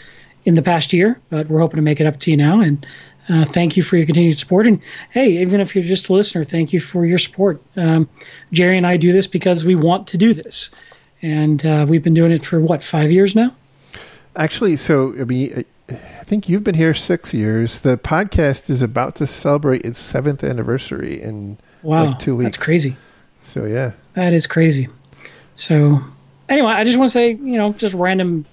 in 0.45 0.55
the 0.55 0.63
past 0.63 0.93
year, 0.93 1.19
but 1.31 1.49
we're 1.49 1.61
hoping 1.61 1.77
to 1.77 1.83
make 1.83 2.01
it 2.01 2.07
up 2.07 2.21
to 2.21 2.31
you 2.31 2.37
now. 2.37 2.61
And 2.61 2.87
uh, 3.29 3.45
thank 3.45 3.77
you 3.77 3.83
for 3.83 3.97
your 3.97 4.07
continued 4.07 4.37
support. 4.37 4.67
And 4.67 4.81
hey, 5.11 5.39
even 5.39 5.61
if 5.61 5.75
you're 5.75 5.85
just 5.85 6.09
a 6.09 6.13
listener, 6.13 6.45
thank 6.45 6.73
you 6.73 6.81
for 6.81 7.07
your 7.07 7.19
support. 7.19 7.63
Um, 7.77 8.09
Jerry 8.53 8.77
and 8.77 8.87
I 8.87 8.97
do 8.97 9.13
this 9.13 9.27
because 9.27 9.65
we 9.65 9.75
want 9.75 10.09
to 10.09 10.19
do 10.19 10.35
this. 10.35 10.71
And 11.23 11.65
uh, 11.65 11.87
we've 11.89 12.03
been 12.03 12.15
doing 12.15 12.33
it 12.33 12.45
for 12.45 12.61
what, 12.61 12.83
five 12.83 13.11
years 13.11 13.35
now? 13.35 13.55
Actually, 14.37 14.77
so 14.77 15.15
I 15.19 15.25
mean, 15.25 15.65
I 15.89 16.25
think 16.25 16.49
you've 16.49 16.65
been 16.65 16.75
here 16.75 16.93
six 16.93 17.33
years. 17.33 17.81
The 17.81 17.97
podcast 17.97 18.69
is 18.69 18.83
about 18.83 19.17
to 19.17 19.27
celebrate 19.27 19.87
its 19.87 19.99
seventh 19.99 20.45
anniversary 20.45 21.21
in 21.23 21.57
wow, 21.83 22.07
like 22.07 22.19
two 22.19 22.37
weeks. 22.37 22.57
That's 22.57 22.65
crazy. 22.65 22.97
So 23.43 23.65
yeah, 23.65 23.93
that 24.15 24.33
is 24.33 24.47
crazy. 24.47 24.89
So, 25.55 26.01
anyway, 26.49 26.73
I 26.73 26.85
just 26.85 26.99
want 26.99 27.11
to 27.11 27.13
say, 27.13 27.31
you 27.31 27.57
know, 27.57 27.73
just 27.73 27.95
random 27.95 28.45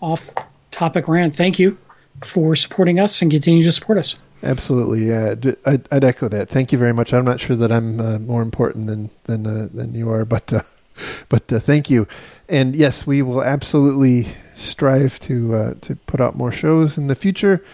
off 0.00 0.30
topic 0.70 1.08
rant. 1.08 1.34
Thank 1.34 1.58
you 1.58 1.78
for 2.22 2.56
supporting 2.56 2.98
us 2.98 3.22
and 3.22 3.30
continue 3.30 3.62
to 3.62 3.72
support 3.72 3.98
us. 3.98 4.16
Absolutely, 4.42 5.08
yeah. 5.08 5.34
I'd, 5.64 5.88
I'd 5.90 6.04
echo 6.04 6.28
that. 6.28 6.48
Thank 6.48 6.70
you 6.70 6.78
very 6.78 6.92
much. 6.92 7.12
I'm 7.12 7.24
not 7.24 7.40
sure 7.40 7.56
that 7.56 7.72
I'm 7.72 8.00
uh, 8.00 8.18
more 8.18 8.42
important 8.42 8.86
than 8.86 9.10
than 9.24 9.46
uh, 9.46 9.68
than 9.72 9.94
you 9.94 10.10
are, 10.10 10.24
but 10.24 10.52
uh, 10.52 10.62
but 11.28 11.52
uh, 11.52 11.58
thank 11.58 11.88
you. 11.88 12.06
And 12.48 12.76
yes, 12.76 13.06
we 13.06 13.22
will 13.22 13.42
absolutely 13.42 14.26
strive 14.54 15.18
to 15.20 15.54
uh, 15.54 15.74
to 15.82 15.96
put 15.96 16.20
out 16.20 16.36
more 16.36 16.52
shows 16.52 16.98
in 16.98 17.06
the 17.06 17.14
future 17.14 17.64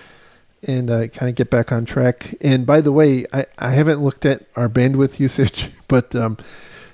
and 0.63 0.89
uh, 0.89 1.09
kind 1.09 1.29
of 1.29 1.35
get 1.35 1.51
back 1.51 1.73
on 1.73 1.85
track. 1.85 2.35
And 2.41 2.65
by 2.65 2.81
the 2.81 2.93
way, 2.93 3.27
I, 3.33 3.47
I 3.59 3.73
haven't 3.73 4.01
looked 4.01 4.25
at 4.25 4.47
our 4.55 4.69
bandwidth 4.69 5.19
usage, 5.19 5.71
but 5.89 6.15
um, 6.15 6.39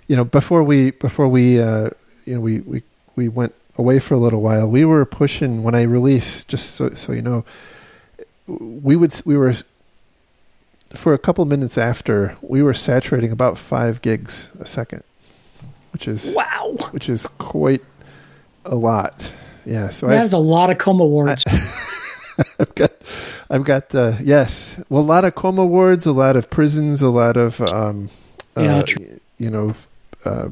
you 0.07 0.16
know, 0.16 0.24
before 0.24 0.62
we 0.62 0.92
before 0.92 1.28
we 1.28 1.57
you 1.57 1.90
know 2.26 2.40
we, 2.40 2.61
we 2.61 2.82
we 3.16 3.28
went 3.28 3.55
away 3.79 3.99
for 4.01 4.14
a 4.14 4.18
little 4.18 4.43
while, 4.43 4.68
we 4.68 4.85
were 4.85 5.05
pushing 5.07 5.62
when 5.62 5.74
I 5.74 5.83
released. 5.83 6.49
Just 6.49 6.74
so 6.74 6.91
so 6.91 7.12
you 7.12 7.22
know, 7.22 7.45
we 8.47 8.97
would 8.97 9.20
we 9.24 9.37
were 9.37 9.55
for 10.93 11.14
a 11.14 11.18
couple 11.18 11.45
minutes 11.45 11.79
after 11.79 12.37
we 12.43 12.62
were 12.62 12.74
saturating 12.74 13.31
about 13.31 13.57
five 13.57 14.03
gigs 14.03 14.51
a 14.61 14.66
second, 14.66 15.03
which 15.93 16.09
is 16.09 16.35
wow, 16.35 16.76
which 16.91 17.09
is 17.09 17.26
quite 17.26 17.85
a 18.64 18.74
lot. 18.74 19.33
Yeah, 19.64 19.91
so 19.91 20.07
that 20.09 20.24
is 20.24 20.33
a 20.33 20.39
lot 20.39 20.70
of 20.70 20.79
coma 20.79 21.05
words. 21.05 21.45
I've 22.59 22.74
got, 22.74 22.93
I've 23.51 23.64
got, 23.64 23.95
uh, 23.95 24.12
yes, 24.22 24.81
well, 24.89 25.03
a 25.03 25.05
lot 25.05 25.24
of 25.24 25.35
coma 25.35 25.66
wards, 25.66 26.07
a 26.07 26.12
lot 26.12 26.37
of 26.37 26.49
prisons, 26.49 27.03
a 27.03 27.11
lot 27.11 27.37
of, 27.37 27.61
um, 27.61 28.11
yeah, 28.57 28.79
uh, 28.79 28.87
you 29.39 29.51
know, 29.51 29.74
uh, 30.24 30.49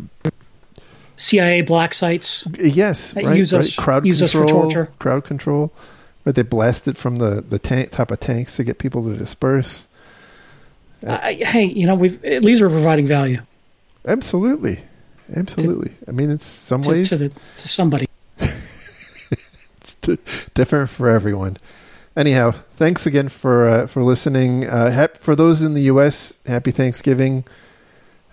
CIA 1.16 1.62
black 1.62 1.94
sites. 1.94 2.46
Yes, 2.58 3.14
right, 3.16 3.36
use 3.36 3.52
right. 3.52 3.60
us 3.60 3.74
crowd 3.74 4.06
use 4.06 4.20
control, 4.20 4.44
us 4.44 4.50
for 4.50 4.52
torture. 4.52 4.92
Crowd 4.98 5.24
control. 5.24 5.72
Right, 6.24 6.34
they 6.34 6.42
blast 6.42 6.88
it 6.88 6.96
from 6.96 7.16
the 7.16 7.44
the 7.46 7.58
tank 7.58 7.90
top 7.90 8.10
of 8.10 8.20
tanks 8.20 8.56
to 8.56 8.64
get 8.64 8.78
people 8.78 9.04
to 9.04 9.16
disperse. 9.16 9.86
Uh, 11.06 11.18
hey, 11.18 11.64
you 11.64 11.86
know, 11.86 11.94
we've 11.94 12.22
at 12.24 12.42
least 12.42 12.62
we're 12.62 12.68
providing 12.68 13.06
value. 13.06 13.40
Absolutely, 14.06 14.80
absolutely. 15.34 15.90
To, 15.90 16.08
I 16.08 16.10
mean, 16.12 16.30
it's 16.30 16.46
some 16.46 16.82
to, 16.82 16.88
ways 16.88 17.10
to, 17.10 17.16
the, 17.16 17.28
to 17.28 17.68
somebody. 17.68 18.08
it's 18.38 19.94
different 20.54 20.90
for 20.90 21.08
everyone. 21.08 21.56
Anyhow, 22.16 22.52
thanks 22.72 23.06
again 23.06 23.28
for 23.28 23.66
uh, 23.66 23.86
for 23.86 24.02
listening. 24.02 24.66
Uh, 24.66 24.90
hap- 24.90 25.16
for 25.16 25.36
those 25.36 25.62
in 25.62 25.74
the 25.74 25.82
U.S., 25.82 26.38
happy 26.46 26.70
Thanksgiving. 26.70 27.44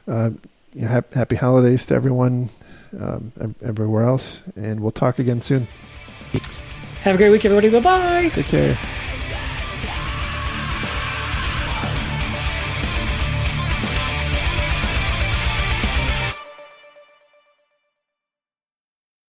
Uh, 0.08 0.32
you 0.74 0.84
know, 0.84 1.04
happy 1.14 1.36
holidays 1.36 1.86
to 1.88 1.94
everyone 1.94 2.50
um, 3.00 3.32
everywhere 3.64 4.04
else, 4.04 4.44
and 4.56 4.80
we'll 4.80 4.92
talk 4.92 5.20
again 5.20 5.42
soon. 5.42 5.68
Have 7.04 7.16
a 7.16 7.18
great 7.18 7.30
week, 7.32 7.46
everybody. 7.46 7.70
Bye 7.70 7.80
bye. 7.80 8.30
Take 8.30 8.46
care. 8.48 8.78